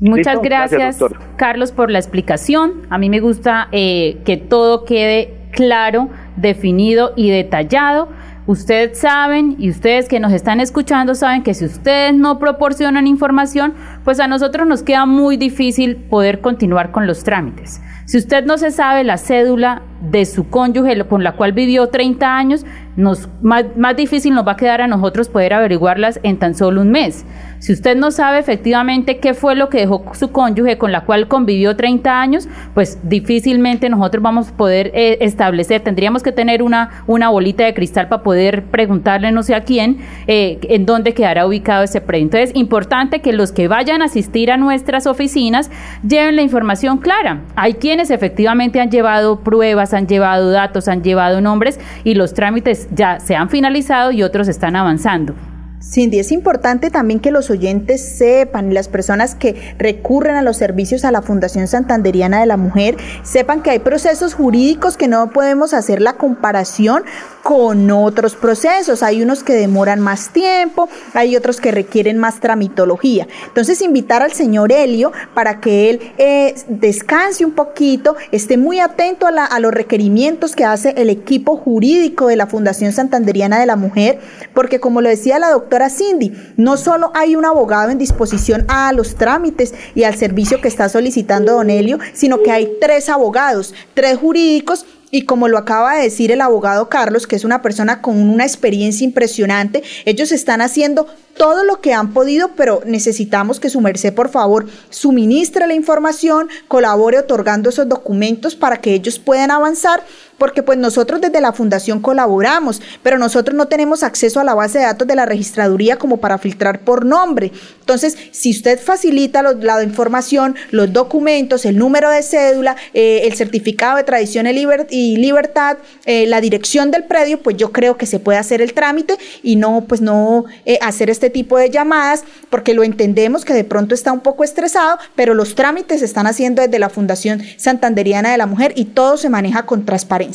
Muchas 0.00 0.40
gracias, 0.40 1.04
Carlos, 1.36 1.72
por 1.72 1.90
la 1.90 1.98
explicación. 1.98 2.82
A 2.88 2.98
mí 2.98 3.10
me 3.10 3.20
gusta 3.20 3.68
eh, 3.72 4.18
que 4.24 4.36
todo 4.36 4.84
quede 4.84 5.34
claro, 5.50 6.08
definido 6.36 7.12
y 7.16 7.30
detallado. 7.30 8.08
Ustedes 8.48 8.98
saben 8.98 9.56
y 9.58 9.68
ustedes 9.68 10.08
que 10.08 10.20
nos 10.20 10.32
están 10.32 10.58
escuchando 10.60 11.14
saben 11.14 11.42
que 11.42 11.52
si 11.52 11.66
ustedes 11.66 12.14
no 12.14 12.38
proporcionan 12.38 13.06
información, 13.06 13.74
pues 14.04 14.20
a 14.20 14.26
nosotros 14.26 14.66
nos 14.66 14.82
queda 14.82 15.04
muy 15.04 15.36
difícil 15.36 15.96
poder 15.96 16.40
continuar 16.40 16.90
con 16.90 17.06
los 17.06 17.24
trámites. 17.24 17.82
Si 18.06 18.16
usted 18.16 18.46
no 18.46 18.56
se 18.56 18.70
sabe 18.70 19.04
la 19.04 19.18
cédula 19.18 19.82
de 20.00 20.24
su 20.24 20.48
cónyuge 20.48 21.04
con 21.04 21.24
la 21.24 21.32
cual 21.32 21.52
vivió 21.52 21.88
30 21.88 22.36
años, 22.36 22.64
nos, 22.96 23.28
más, 23.42 23.64
más 23.76 23.96
difícil 23.96 24.34
nos 24.34 24.46
va 24.46 24.52
a 24.52 24.56
quedar 24.56 24.80
a 24.80 24.86
nosotros 24.86 25.28
poder 25.28 25.54
averiguarlas 25.54 26.18
en 26.22 26.38
tan 26.38 26.54
solo 26.54 26.80
un 26.80 26.90
mes. 26.90 27.24
Si 27.60 27.72
usted 27.72 27.96
no 27.96 28.10
sabe 28.10 28.38
efectivamente 28.38 29.18
qué 29.18 29.34
fue 29.34 29.56
lo 29.56 29.68
que 29.68 29.78
dejó 29.78 30.04
su 30.14 30.30
cónyuge 30.30 30.78
con 30.78 30.92
la 30.92 31.04
cual 31.04 31.26
convivió 31.26 31.76
30 31.76 32.20
años, 32.20 32.48
pues 32.74 32.98
difícilmente 33.02 33.88
nosotros 33.88 34.22
vamos 34.22 34.48
a 34.48 34.56
poder 34.56 34.92
eh, 34.94 35.18
establecer, 35.20 35.80
tendríamos 35.80 36.22
que 36.22 36.30
tener 36.30 36.62
una, 36.62 37.02
una 37.06 37.30
bolita 37.30 37.64
de 37.64 37.74
cristal 37.74 38.08
para 38.08 38.22
poder 38.22 38.64
preguntarle 38.64 39.32
no 39.32 39.42
sé 39.42 39.54
a 39.54 39.62
quién 39.62 39.98
eh, 40.26 40.58
en 40.62 40.86
dónde 40.86 41.14
quedará 41.14 41.46
ubicado 41.46 41.82
ese 41.82 42.00
predio. 42.00 42.24
Entonces, 42.24 42.50
importante 42.54 43.20
que 43.20 43.32
los 43.32 43.52
que 43.52 43.66
vayan 43.66 44.02
a 44.02 44.06
asistir 44.06 44.50
a 44.52 44.56
nuestras 44.56 45.06
oficinas 45.06 45.70
lleven 46.06 46.36
la 46.36 46.42
información 46.42 46.98
clara. 46.98 47.42
Hay 47.56 47.74
quienes 47.74 48.10
efectivamente 48.10 48.80
han 48.80 48.90
llevado 48.90 49.40
pruebas, 49.40 49.87
han 49.94 50.06
llevado 50.06 50.50
datos, 50.50 50.88
han 50.88 51.02
llevado 51.02 51.40
nombres 51.40 51.78
y 52.04 52.14
los 52.14 52.34
trámites 52.34 52.88
ya 52.92 53.20
se 53.20 53.36
han 53.36 53.50
finalizado 53.50 54.12
y 54.12 54.22
otros 54.22 54.48
están 54.48 54.76
avanzando. 54.76 55.34
Cindy, 55.80 56.18
es 56.18 56.32
importante 56.32 56.90
también 56.90 57.20
que 57.20 57.30
los 57.30 57.50
oyentes 57.50 58.16
sepan 58.16 58.70
y 58.70 58.74
las 58.74 58.88
personas 58.88 59.34
que 59.34 59.74
recurren 59.78 60.34
a 60.34 60.42
los 60.42 60.56
servicios 60.56 61.04
a 61.04 61.12
la 61.12 61.22
Fundación 61.22 61.68
Santanderiana 61.68 62.40
de 62.40 62.46
la 62.46 62.56
Mujer 62.56 62.96
sepan 63.22 63.62
que 63.62 63.70
hay 63.70 63.78
procesos 63.78 64.34
jurídicos 64.34 64.96
que 64.96 65.06
no 65.06 65.30
podemos 65.30 65.74
hacer 65.74 66.02
la 66.02 66.14
comparación 66.14 67.04
con 67.48 67.90
otros 67.90 68.34
procesos. 68.34 69.02
Hay 69.02 69.22
unos 69.22 69.42
que 69.42 69.54
demoran 69.54 70.00
más 70.00 70.34
tiempo, 70.34 70.86
hay 71.14 71.34
otros 71.34 71.62
que 71.62 71.70
requieren 71.70 72.18
más 72.18 72.40
tramitología. 72.40 73.26
Entonces, 73.46 73.80
invitar 73.80 74.20
al 74.22 74.32
señor 74.32 74.70
Helio 74.70 75.12
para 75.32 75.58
que 75.58 75.88
él 75.88 76.12
eh, 76.18 76.54
descanse 76.68 77.46
un 77.46 77.52
poquito, 77.52 78.16
esté 78.32 78.58
muy 78.58 78.80
atento 78.80 79.26
a, 79.26 79.46
a 79.46 79.60
los 79.60 79.72
requerimientos 79.72 80.54
que 80.54 80.66
hace 80.66 80.90
el 80.98 81.08
equipo 81.08 81.56
jurídico 81.56 82.26
de 82.26 82.36
la 82.36 82.48
Fundación 82.48 82.92
Santanderiana 82.92 83.58
de 83.58 83.64
la 83.64 83.76
Mujer, 83.76 84.18
porque 84.52 84.78
como 84.78 85.00
lo 85.00 85.08
decía 85.08 85.38
la 85.38 85.48
doctora 85.48 85.88
Cindy, 85.88 86.34
no 86.58 86.76
solo 86.76 87.12
hay 87.14 87.34
un 87.34 87.46
abogado 87.46 87.88
en 87.88 87.96
disposición 87.96 88.66
a 88.68 88.92
los 88.92 89.14
trámites 89.14 89.72
y 89.94 90.02
al 90.02 90.16
servicio 90.16 90.60
que 90.60 90.68
está 90.68 90.90
solicitando 90.90 91.54
don 91.54 91.70
Helio, 91.70 91.98
sino 92.12 92.42
que 92.42 92.50
hay 92.50 92.76
tres 92.78 93.08
abogados, 93.08 93.74
tres 93.94 94.18
jurídicos 94.18 94.84
y 95.10 95.22
como 95.22 95.48
lo 95.48 95.58
acaba 95.58 95.96
de 95.96 96.02
decir 96.02 96.30
el 96.30 96.40
abogado 96.40 96.88
Carlos, 96.88 97.26
que 97.26 97.36
es 97.36 97.44
una 97.44 97.62
persona 97.62 98.02
con 98.02 98.18
una 98.18 98.44
experiencia 98.44 99.04
impresionante, 99.04 99.82
ellos 100.04 100.32
están 100.32 100.60
haciendo 100.60 101.06
todo 101.36 101.64
lo 101.64 101.80
que 101.80 101.94
han 101.94 102.12
podido, 102.12 102.50
pero 102.56 102.82
necesitamos 102.84 103.60
que 103.60 103.70
su 103.70 103.80
merced, 103.80 104.12
por 104.12 104.28
favor, 104.28 104.66
suministre 104.90 105.66
la 105.66 105.74
información, 105.74 106.48
colabore 106.66 107.18
otorgando 107.18 107.70
esos 107.70 107.88
documentos 107.88 108.56
para 108.56 108.80
que 108.80 108.94
ellos 108.94 109.18
puedan 109.18 109.50
avanzar 109.50 110.02
porque 110.38 110.62
pues 110.62 110.78
nosotros 110.78 111.20
desde 111.20 111.40
la 111.40 111.52
fundación 111.52 112.00
colaboramos, 112.00 112.80
pero 113.02 113.18
nosotros 113.18 113.56
no 113.56 113.68
tenemos 113.68 114.02
acceso 114.02 114.40
a 114.40 114.44
la 114.44 114.54
base 114.54 114.78
de 114.78 114.84
datos 114.84 115.06
de 115.06 115.16
la 115.16 115.26
registraduría 115.26 115.96
como 115.96 116.18
para 116.18 116.38
filtrar 116.38 116.80
por 116.80 117.04
nombre. 117.04 117.52
Entonces, 117.80 118.16
si 118.32 118.50
usted 118.50 118.78
facilita 118.78 119.42
la 119.42 119.82
información, 119.82 120.56
los 120.70 120.92
documentos, 120.92 121.64
el 121.64 121.78
número 121.78 122.10
de 122.10 122.22
cédula, 122.22 122.76
eh, 122.94 123.22
el 123.24 123.34
certificado 123.34 123.96
de 123.96 124.04
tradición 124.04 124.46
y, 124.46 125.16
libertad, 125.16 125.78
eh, 126.04 126.26
la 126.26 126.40
dirección 126.40 126.90
del 126.90 127.04
predio, 127.04 127.42
pues 127.42 127.56
yo 127.56 127.72
creo 127.72 127.96
que 127.96 128.06
se 128.06 128.20
puede 128.20 128.38
hacer 128.38 128.60
el 128.62 128.74
trámite 128.74 129.16
y 129.42 129.56
no, 129.56 129.84
pues 129.88 130.00
no 130.00 130.44
eh, 130.66 130.78
hacer 130.82 131.10
este 131.10 131.30
tipo 131.30 131.58
de 131.58 131.70
llamadas, 131.70 132.24
porque 132.50 132.74
lo 132.74 132.84
entendemos 132.84 133.44
que 133.44 133.54
de 133.54 133.64
pronto 133.64 133.94
está 133.94 134.12
un 134.12 134.20
poco 134.20 134.44
estresado, 134.44 134.98
pero 135.16 135.34
los 135.34 135.54
trámites 135.54 136.00
se 136.00 136.04
están 136.04 136.26
haciendo 136.26 136.62
desde 136.62 136.78
la 136.78 136.90
Fundación 136.90 137.42
Santanderiana 137.56 138.30
de 138.30 138.38
la 138.38 138.46
Mujer 138.46 138.72
y 138.76 138.84
todo 138.84 139.16
se 139.16 139.28
maneja 139.28 139.64
con 139.66 139.84
transparencia. 139.84 140.27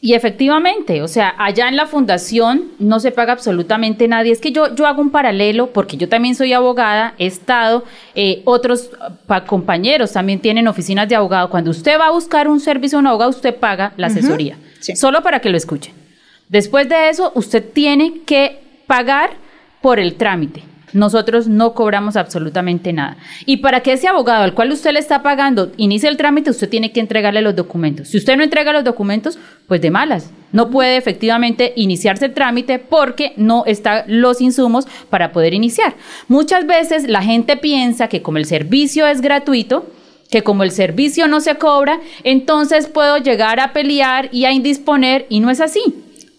Y 0.00 0.14
efectivamente, 0.14 1.02
o 1.02 1.08
sea, 1.08 1.34
allá 1.38 1.68
en 1.68 1.76
la 1.76 1.86
fundación 1.86 2.72
no 2.78 3.00
se 3.00 3.12
paga 3.12 3.32
absolutamente 3.32 4.06
nadie. 4.06 4.30
Es 4.30 4.40
que 4.40 4.52
yo, 4.52 4.74
yo 4.74 4.86
hago 4.86 5.00
un 5.00 5.10
paralelo 5.10 5.72
porque 5.72 5.96
yo 5.96 6.08
también 6.08 6.34
soy 6.34 6.52
abogada, 6.52 7.14
he 7.18 7.26
estado, 7.26 7.82
eh, 8.14 8.42
otros 8.44 8.90
compañeros 9.46 10.12
también 10.12 10.40
tienen 10.40 10.68
oficinas 10.68 11.08
de 11.08 11.16
abogado. 11.16 11.48
Cuando 11.48 11.70
usted 11.70 11.98
va 11.98 12.08
a 12.08 12.10
buscar 12.10 12.46
un 12.46 12.60
servicio 12.60 12.98
a 12.98 13.00
un 13.00 13.06
abogado, 13.06 13.30
usted 13.30 13.56
paga 13.56 13.94
la 13.96 14.08
asesoría, 14.08 14.58
solo 14.94 15.22
para 15.22 15.40
que 15.40 15.48
lo 15.48 15.56
escuchen. 15.56 15.94
Después 16.48 16.88
de 16.88 17.08
eso, 17.08 17.32
usted 17.34 17.64
tiene 17.72 18.20
que 18.26 18.60
pagar 18.86 19.30
por 19.80 19.98
el 19.98 20.14
trámite. 20.14 20.62
Nosotros 20.92 21.48
no 21.48 21.74
cobramos 21.74 22.16
absolutamente 22.16 22.92
nada. 22.92 23.16
Y 23.44 23.58
para 23.58 23.80
que 23.80 23.92
ese 23.92 24.08
abogado 24.08 24.44
al 24.44 24.54
cual 24.54 24.72
usted 24.72 24.92
le 24.92 25.00
está 25.00 25.22
pagando 25.22 25.72
inicie 25.76 26.08
el 26.08 26.16
trámite, 26.16 26.50
usted 26.50 26.68
tiene 26.68 26.92
que 26.92 27.00
entregarle 27.00 27.42
los 27.42 27.56
documentos. 27.56 28.08
Si 28.08 28.16
usted 28.16 28.36
no 28.36 28.44
entrega 28.44 28.72
los 28.72 28.84
documentos, 28.84 29.38
pues 29.66 29.80
de 29.80 29.90
malas. 29.90 30.30
No 30.52 30.70
puede 30.70 30.96
efectivamente 30.96 31.72
iniciarse 31.76 32.26
el 32.26 32.34
trámite 32.34 32.78
porque 32.78 33.32
no 33.36 33.64
están 33.66 34.04
los 34.06 34.40
insumos 34.40 34.86
para 35.10 35.32
poder 35.32 35.54
iniciar. 35.54 35.94
Muchas 36.28 36.66
veces 36.66 37.08
la 37.08 37.22
gente 37.22 37.56
piensa 37.56 38.08
que 38.08 38.22
como 38.22 38.38
el 38.38 38.46
servicio 38.46 39.06
es 39.06 39.20
gratuito, 39.20 39.86
que 40.30 40.42
como 40.42 40.62
el 40.62 40.70
servicio 40.70 41.28
no 41.28 41.40
se 41.40 41.56
cobra, 41.56 42.00
entonces 42.24 42.86
puedo 42.86 43.18
llegar 43.18 43.60
a 43.60 43.72
pelear 43.72 44.28
y 44.32 44.44
a 44.44 44.52
indisponer 44.52 45.26
y 45.28 45.40
no 45.40 45.50
es 45.50 45.60
así. 45.60 45.82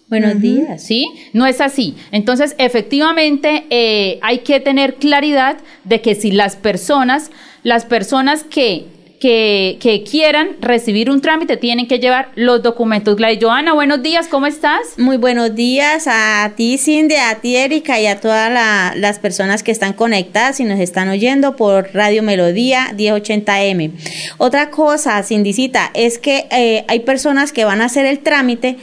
Buenos 0.09 0.39
días. 0.39 0.83
¿Sí? 0.83 1.09
No 1.33 1.45
es 1.45 1.59
así. 1.59 1.95
Entonces, 2.11 2.55
efectivamente, 2.59 3.65
eh, 3.69 4.19
hay 4.21 4.39
que 4.39 4.61
tener 4.61 4.95
claridad 4.95 5.57
de 5.83 5.99
que 5.99 6.15
si 6.15 6.31
las 6.31 6.55
personas, 6.55 7.29
las 7.63 7.83
personas 7.83 8.45
que, 8.45 8.85
que, 9.19 9.77
que, 9.81 10.03
quieran 10.03 10.55
recibir 10.61 11.09
un 11.09 11.19
trámite 11.19 11.57
tienen 11.57 11.89
que 11.89 11.99
llevar 11.99 12.31
los 12.35 12.63
documentos. 12.63 13.17
Gladys 13.17 13.39
Joana, 13.41 13.73
buenos 13.73 14.01
días, 14.01 14.29
¿cómo 14.29 14.45
estás? 14.47 14.97
Muy 14.97 15.17
buenos 15.17 15.55
días 15.55 16.05
a 16.07 16.53
ti, 16.55 16.77
Cindy, 16.77 17.15
a 17.15 17.41
ti, 17.41 17.57
Erika, 17.57 17.99
y 17.99 18.07
a 18.07 18.21
todas 18.21 18.49
las 18.95 19.19
personas 19.19 19.61
que 19.61 19.71
están 19.71 19.91
conectadas 19.91 20.61
y 20.61 20.63
nos 20.63 20.79
están 20.79 21.09
oyendo 21.09 21.57
por 21.57 21.89
Radio 21.93 22.23
Melodía 22.23 22.93
1080M. 22.95 23.91
Otra 24.37 24.69
cosa, 24.69 25.21
Cindycita, 25.23 25.91
es 25.93 26.17
que 26.17 26.47
eh, 26.51 26.85
hay 26.87 27.01
personas 27.01 27.51
que 27.51 27.65
van 27.65 27.81
a 27.81 27.85
hacer 27.85 28.05
el 28.05 28.19
trámite 28.19 28.77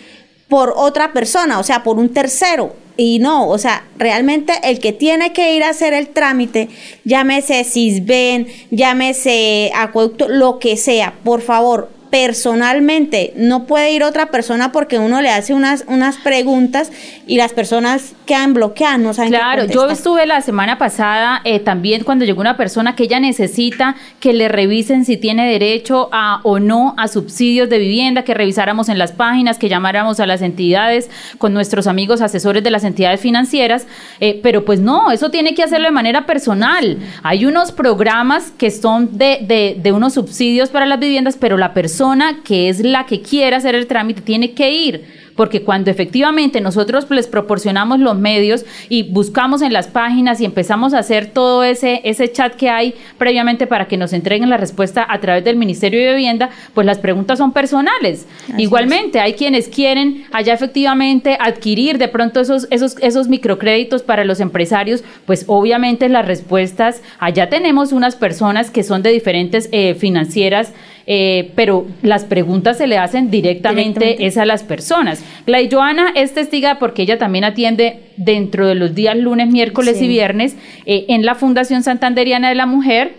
por 0.55 0.73
otra 0.77 1.13
persona, 1.13 1.59
o 1.59 1.65
sea, 1.65 1.83
por 1.83 1.99
un 1.99 2.11
tercero. 2.11 2.77
Y 2.97 3.19
no, 3.19 3.49
o 3.49 3.59
sea, 3.59 3.89
realmente 3.97 4.53
el 4.63 4.79
que 4.79 4.93
tiene 4.93 5.33
que 5.33 5.57
ir 5.57 5.65
a 5.65 5.71
hacer 5.71 5.93
el 5.93 6.07
trámite, 6.07 6.69
llámese 7.03 7.65
CISBEN, 7.65 8.47
llámese 8.71 9.73
acueducto, 9.75 10.29
lo 10.29 10.61
que 10.61 10.77
sea, 10.77 11.15
por 11.25 11.43
favor, 11.43 11.91
personalmente, 12.15 13.33
no 13.35 13.65
puede 13.65 13.91
ir 13.91 14.05
otra 14.05 14.27
persona 14.27 14.71
porque 14.71 15.01
uno 15.01 15.21
le 15.21 15.31
hace 15.31 15.53
unas, 15.53 15.85
unas 15.89 16.17
preguntas 16.17 16.93
y 17.27 17.39
las 17.39 17.53
personas 17.53 18.13
quedan 18.25 18.55
bloqueadas, 18.55 19.01
no 19.01 19.13
saben 19.13 19.33
Claro, 19.33 19.65
yo 19.65 19.91
estuve 19.91 20.25
la 20.25 20.41
semana 20.41 20.79
pasada 20.79 21.41
eh, 21.43 21.59
también 21.59 22.05
cuando 22.05 22.25
llegó 22.25 22.41
una 22.41 22.57
persona 22.57 22.95
que 22.95 23.03
ella 23.03 23.19
necesita 23.19 23.97
que 24.21 24.33
le 24.33 24.47
revisen 24.47 25.05
si 25.05 25.17
tiene 25.17 25.51
derecho 25.51 26.09
a 26.13 26.39
o 26.45 26.61
no 26.61 26.95
a 26.99 27.09
subsidios 27.09 27.69
de 27.69 27.79
vivienda, 27.81 28.23
que 28.23 28.33
revisáramos 28.33 28.89
en 28.89 28.99
las 28.99 29.11
páginas, 29.11 29.59
que 29.59 29.69
llamáramos 29.69 30.21
a 30.21 30.27
las 30.27 30.41
entidades 30.41 31.11
con 31.39 31.53
nuestros 31.53 31.89
amigos 31.89 32.21
asesores 32.21 32.63
de 32.63 32.71
las 32.71 32.85
entidades 32.85 33.21
financieras, 33.21 33.89
eh, 34.21 34.39
pero 34.41 34.65
pues 34.65 34.79
no, 34.79 35.11
eso 35.11 35.33
tiene 35.33 35.57
que 35.57 35.65
hacerlo 35.65 35.89
de 35.89 35.93
manera 35.93 36.27
personal. 36.27 36.97
Hay 37.25 37.45
unos 37.45 37.73
programas 37.73 38.53
que 38.53 38.71
son 38.71 39.19
de, 39.19 39.41
de, 39.43 39.81
de 39.83 39.91
unos 39.91 40.15
subsidios 40.15 40.69
para 40.69 40.87
las 40.87 41.01
viviendas, 41.01 41.37
pero 41.37 41.57
la 41.57 41.75
persona 41.75 42.04
que 42.45 42.69
es 42.69 42.81
la 42.81 43.07
que 43.07 43.23
quiera 43.23 43.57
hacer 43.57 43.75
el 43.75 43.87
trámite 43.87 44.21
tiene 44.21 44.53
que 44.53 44.71
ir 44.71 45.25
porque 45.37 45.63
cuando 45.63 45.91
efectivamente 45.91 46.61
nosotros 46.61 47.07
les 47.11 47.27
proporcionamos 47.27 47.99
los 47.99 48.17
medios 48.17 48.65
y 48.89 49.05
buscamos 49.05 49.63
en 49.63 49.73
las 49.73 49.89
páginas 49.89 50.41
y 50.41 50.45
empezamos 50.45 50.95
a 50.95 50.99
hacer 50.99 51.27
todo 51.27 51.65
ese, 51.65 52.01
ese 52.05 52.31
chat 52.31 52.55
que 52.55 52.71
hay 52.71 52.95
previamente 53.19 53.67
para 53.67 53.87
que 53.89 53.97
nos 53.97 54.13
entreguen 54.13 54.51
la 54.51 54.57
respuesta 54.57 55.07
a 55.09 55.21
través 55.21 55.45
del 55.45 55.57
Ministerio 55.57 56.01
de 56.01 56.13
Vivienda, 56.13 56.51
pues 56.73 56.87
las 56.87 56.99
preguntas 56.99 57.39
son 57.39 57.53
personales. 57.53 58.27
Igualmente, 58.59 59.21
hay 59.21 59.35
quienes 59.35 59.69
quieren 59.69 60.25
allá 60.33 60.55
efectivamente 60.55 61.37
adquirir 61.41 61.99
de 61.99 62.09
pronto 62.09 62.41
esos, 62.41 62.67
esos, 62.71 62.97
esos 63.01 63.29
microcréditos 63.29 64.03
para 64.03 64.25
los 64.25 64.41
empresarios, 64.41 65.03
pues 65.27 65.45
obviamente 65.49 66.09
las 66.09 66.27
respuestas, 66.27 67.03
allá 67.19 67.49
tenemos 67.49 67.93
unas 67.93 68.17
personas 68.17 68.71
que 68.71 68.83
son 68.83 69.03
de 69.03 69.11
diferentes 69.11 69.69
eh, 69.73 69.95
financieras, 69.95 70.73
eh, 71.07 71.53
pero 71.55 71.87
las 72.03 72.25
preguntas 72.25 72.79
se 72.79 72.87
le 72.87 72.97
hacen 72.97 73.31
directamente, 73.31 74.27
es 74.27 74.39
a 74.39 74.47
las 74.47 74.63
personas. 74.63 75.23
La 75.47 75.59
Joana 75.71 76.13
es 76.15 76.33
testiga 76.33 76.79
porque 76.79 77.03
ella 77.03 77.19
también 77.19 77.45
atiende 77.45 78.01
dentro 78.17 78.67
de 78.67 78.75
los 78.75 78.95
días 78.95 79.17
lunes, 79.17 79.49
miércoles 79.49 80.01
y 80.01 80.09
viernes 80.09 80.57
eh, 80.87 81.07
en 81.09 81.25
la 81.25 81.35
Fundación 81.35 81.83
Santanderiana 81.83 82.49
de 82.49 82.55
la 82.55 82.67
Mujer. 82.67 83.15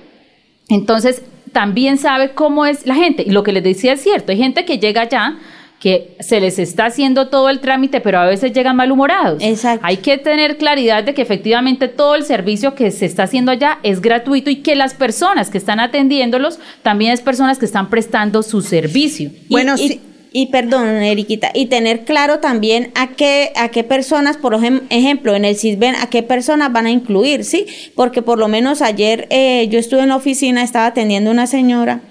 Entonces, 0.69 1.21
también 1.51 1.97
sabe 1.97 2.31
cómo 2.31 2.65
es 2.65 2.85
la 2.85 2.95
gente. 2.95 3.23
Y 3.25 3.31
lo 3.31 3.43
que 3.43 3.53
les 3.53 3.63
decía 3.63 3.93
es 3.93 4.01
cierto, 4.01 4.31
hay 4.31 4.37
gente 4.37 4.65
que 4.65 4.79
llega 4.79 5.01
allá 5.01 5.37
que 5.85 6.17
se 6.19 6.41
les 6.41 6.57
está 6.57 6.87
haciendo 6.87 7.27
todo 7.27 7.47
el 7.47 7.59
trámite, 7.59 8.01
pero 8.01 8.17
a 8.17 8.25
veces 8.25 8.53
llegan 8.53 8.75
malhumorados. 8.75 9.43
Exacto. 9.43 9.85
Hay 9.85 9.97
que 9.97 10.17
tener 10.17 10.57
claridad 10.57 11.03
de 11.03 11.13
que 11.13 11.21
efectivamente 11.21 11.87
todo 11.87 12.15
el 12.15 12.23
servicio 12.23 12.73
que 12.73 12.89
se 12.89 13.05
está 13.05 13.21
haciendo 13.21 13.51
allá 13.51 13.77
es 13.83 14.01
gratuito 14.01 14.49
y 14.49 14.63
que 14.63 14.75
las 14.75 14.95
personas 14.95 15.51
que 15.51 15.59
están 15.59 15.79
atendiéndolos 15.79 16.57
también 16.81 17.11
es 17.11 17.21
personas 17.21 17.59
que 17.59 17.65
están 17.65 17.91
prestando 17.91 18.41
su 18.41 18.63
servicio. 18.63 19.29
Bueno, 19.47 19.77
sí 19.77 20.01
y 20.33 20.47
perdón, 20.47 20.87
Eriquita, 20.87 21.51
y 21.53 21.67
tener 21.67 22.03
claro 22.03 22.39
también 22.39 22.91
a 22.95 23.11
qué, 23.11 23.53
a 23.55 23.69
qué 23.69 23.83
personas, 23.83 24.37
por 24.37 24.55
ejemplo, 24.55 25.35
en 25.35 25.45
el 25.45 25.55
CISBEN, 25.55 25.95
a 25.95 26.07
qué 26.07 26.23
personas 26.23 26.73
van 26.73 26.87
a 26.87 26.91
incluir, 26.91 27.45
¿sí? 27.45 27.67
Porque 27.93 28.23
por 28.23 28.39
lo 28.39 28.47
menos 28.47 28.81
ayer 28.81 29.27
eh, 29.29 29.67
yo 29.69 29.79
estuve 29.79 30.01
en 30.01 30.09
la 30.09 30.17
oficina, 30.17 30.61
estaba 30.61 30.87
atendiendo 30.87 31.29
a 31.29 31.33
una 31.33 31.47
señora 31.47 32.01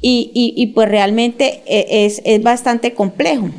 y, 0.00 0.30
y, 0.34 0.60
y 0.60 0.68
pues 0.68 0.88
realmente 0.88 1.62
eh, 1.66 2.06
es, 2.06 2.20
es 2.24 2.42
bastante 2.42 2.94
complejo. 2.94 3.50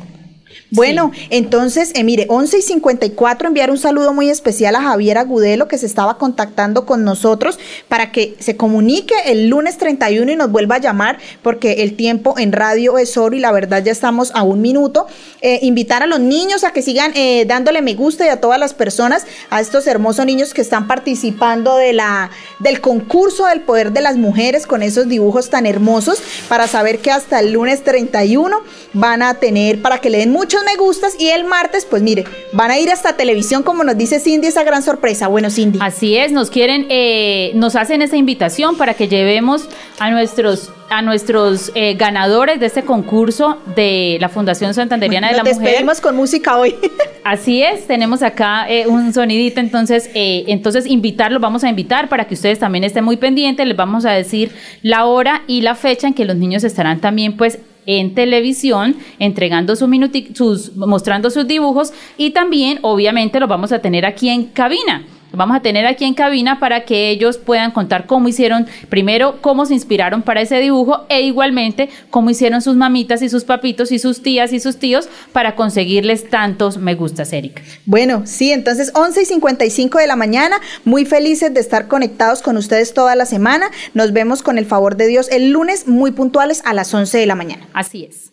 Bueno, 0.72 1.10
entonces, 1.30 1.90
eh, 1.96 2.04
mire, 2.04 2.26
11 2.28 2.58
y 2.58 2.62
54, 2.62 3.48
enviar 3.48 3.72
un 3.72 3.78
saludo 3.78 4.12
muy 4.12 4.30
especial 4.30 4.76
a 4.76 4.82
Javier 4.82 5.18
Agudelo, 5.18 5.66
que 5.66 5.78
se 5.78 5.86
estaba 5.86 6.16
contactando 6.16 6.86
con 6.86 7.02
nosotros 7.02 7.58
para 7.88 8.12
que 8.12 8.36
se 8.38 8.56
comunique 8.56 9.14
el 9.26 9.48
lunes 9.48 9.78
31 9.78 10.30
y 10.30 10.36
nos 10.36 10.52
vuelva 10.52 10.76
a 10.76 10.78
llamar, 10.78 11.18
porque 11.42 11.82
el 11.82 11.96
tiempo 11.96 12.36
en 12.38 12.52
radio 12.52 12.98
es 12.98 13.16
oro 13.16 13.34
y 13.34 13.40
la 13.40 13.50
verdad 13.50 13.82
ya 13.82 13.90
estamos 13.90 14.30
a 14.32 14.44
un 14.44 14.60
minuto. 14.60 15.08
Eh, 15.42 15.58
invitar 15.62 16.04
a 16.04 16.06
los 16.06 16.20
niños 16.20 16.62
a 16.62 16.72
que 16.72 16.82
sigan 16.82 17.12
eh, 17.16 17.46
dándole 17.46 17.82
me 17.82 17.94
gusta 17.94 18.24
y 18.26 18.28
a 18.28 18.40
todas 18.40 18.60
las 18.60 18.72
personas, 18.72 19.26
a 19.50 19.60
estos 19.60 19.88
hermosos 19.88 20.24
niños 20.24 20.54
que 20.54 20.60
están 20.60 20.86
participando 20.86 21.76
de 21.76 21.94
la, 21.94 22.30
del 22.60 22.80
concurso 22.80 23.46
del 23.46 23.62
poder 23.62 23.90
de 23.90 24.02
las 24.02 24.16
mujeres 24.16 24.68
con 24.68 24.84
esos 24.84 25.08
dibujos 25.08 25.50
tan 25.50 25.66
hermosos, 25.66 26.22
para 26.48 26.68
saber 26.68 27.00
que 27.00 27.10
hasta 27.10 27.40
el 27.40 27.52
lunes 27.52 27.82
31 27.82 28.56
van 28.92 29.22
a 29.22 29.34
tener, 29.34 29.82
para 29.82 30.00
que 30.00 30.10
le 30.10 30.18
den 30.18 30.30
muchos 30.60 30.64
me 30.64 30.76
gustas 30.76 31.16
y 31.18 31.28
el 31.28 31.44
martes, 31.44 31.86
pues 31.88 32.02
mire, 32.02 32.24
van 32.52 32.70
a 32.70 32.78
ir 32.78 32.90
hasta 32.90 33.16
televisión, 33.16 33.62
como 33.62 33.84
nos 33.84 33.96
dice 33.96 34.20
Cindy, 34.20 34.48
esa 34.48 34.64
gran 34.64 34.82
sorpresa. 34.82 35.28
Bueno, 35.28 35.50
Cindy. 35.50 35.78
Así 35.82 36.16
es, 36.16 36.32
nos 36.32 36.50
quieren, 36.50 36.86
eh, 36.88 37.52
nos 37.54 37.76
hacen 37.76 38.02
esa 38.02 38.16
invitación 38.16 38.76
para 38.76 38.94
que 38.94 39.08
llevemos 39.08 39.68
a 39.98 40.10
nuestros 40.10 40.70
a 40.92 41.02
nuestros 41.02 41.70
eh, 41.76 41.94
ganadores 41.94 42.58
de 42.58 42.66
este 42.66 42.82
concurso 42.82 43.58
de 43.76 44.18
la 44.20 44.28
Fundación 44.28 44.74
Santanderiana 44.74 45.28
de 45.28 45.36
la 45.36 45.44
Mujer. 45.44 45.60
despedimos 45.60 46.00
con 46.00 46.16
música 46.16 46.56
hoy. 46.56 46.74
Así 47.24 47.62
es, 47.62 47.86
tenemos 47.86 48.22
acá 48.22 48.68
eh, 48.68 48.88
un 48.88 49.12
sonidito, 49.14 49.60
entonces, 49.60 50.10
entonces 50.14 50.86
invitarlos, 50.86 51.40
vamos 51.40 51.62
a 51.62 51.68
invitar 51.68 52.08
para 52.08 52.26
que 52.26 52.34
ustedes 52.34 52.58
también 52.58 52.82
estén 52.82 53.04
muy 53.04 53.18
pendientes, 53.18 53.68
les 53.68 53.76
vamos 53.76 54.04
a 54.04 54.10
decir 54.10 54.50
la 54.82 55.04
hora 55.04 55.42
y 55.46 55.60
la 55.60 55.76
fecha 55.76 56.08
en 56.08 56.14
que 56.14 56.24
los 56.24 56.34
niños 56.34 56.64
estarán 56.64 57.00
también 57.00 57.36
pues 57.36 57.60
en 57.86 58.14
televisión, 58.14 58.96
entregando 59.18 59.76
sus 59.76 59.88
sus, 60.34 60.76
mostrando 60.76 61.30
sus 61.30 61.46
dibujos 61.46 61.92
y 62.16 62.30
también, 62.30 62.78
obviamente, 62.82 63.40
lo 63.40 63.46
vamos 63.46 63.72
a 63.72 63.80
tener 63.80 64.06
aquí 64.06 64.28
en 64.28 64.44
cabina 64.46 65.04
vamos 65.32 65.56
a 65.56 65.60
tener 65.60 65.86
aquí 65.86 66.04
en 66.04 66.14
cabina 66.14 66.58
para 66.58 66.84
que 66.84 67.10
ellos 67.10 67.38
puedan 67.38 67.70
contar 67.70 68.06
cómo 68.06 68.28
hicieron, 68.28 68.66
primero, 68.88 69.40
cómo 69.40 69.66
se 69.66 69.74
inspiraron 69.74 70.22
para 70.22 70.40
ese 70.40 70.60
dibujo 70.60 71.06
e 71.08 71.22
igualmente 71.22 71.88
cómo 72.10 72.30
hicieron 72.30 72.62
sus 72.62 72.76
mamitas 72.76 73.22
y 73.22 73.28
sus 73.28 73.44
papitos 73.44 73.92
y 73.92 73.98
sus 73.98 74.22
tías 74.22 74.52
y 74.52 74.60
sus 74.60 74.78
tíos 74.78 75.08
para 75.32 75.54
conseguirles 75.54 76.28
tantos 76.28 76.78
me 76.78 76.94
gustas, 76.94 77.32
Erika. 77.32 77.62
Bueno, 77.86 78.22
sí, 78.24 78.52
entonces 78.52 78.92
11 78.94 79.22
y 79.22 79.24
55 79.24 79.98
de 79.98 80.06
la 80.06 80.16
mañana, 80.16 80.56
muy 80.84 81.04
felices 81.04 81.52
de 81.52 81.60
estar 81.60 81.88
conectados 81.88 82.42
con 82.42 82.56
ustedes 82.56 82.94
toda 82.94 83.14
la 83.14 83.26
semana. 83.26 83.70
Nos 83.94 84.12
vemos 84.12 84.42
con 84.42 84.58
el 84.58 84.66
favor 84.66 84.96
de 84.96 85.06
Dios 85.06 85.28
el 85.30 85.50
lunes 85.50 85.86
muy 85.86 86.12
puntuales 86.12 86.62
a 86.64 86.74
las 86.74 86.92
11 86.92 87.18
de 87.18 87.26
la 87.26 87.34
mañana. 87.34 87.68
Así 87.72 88.04
es. 88.04 88.32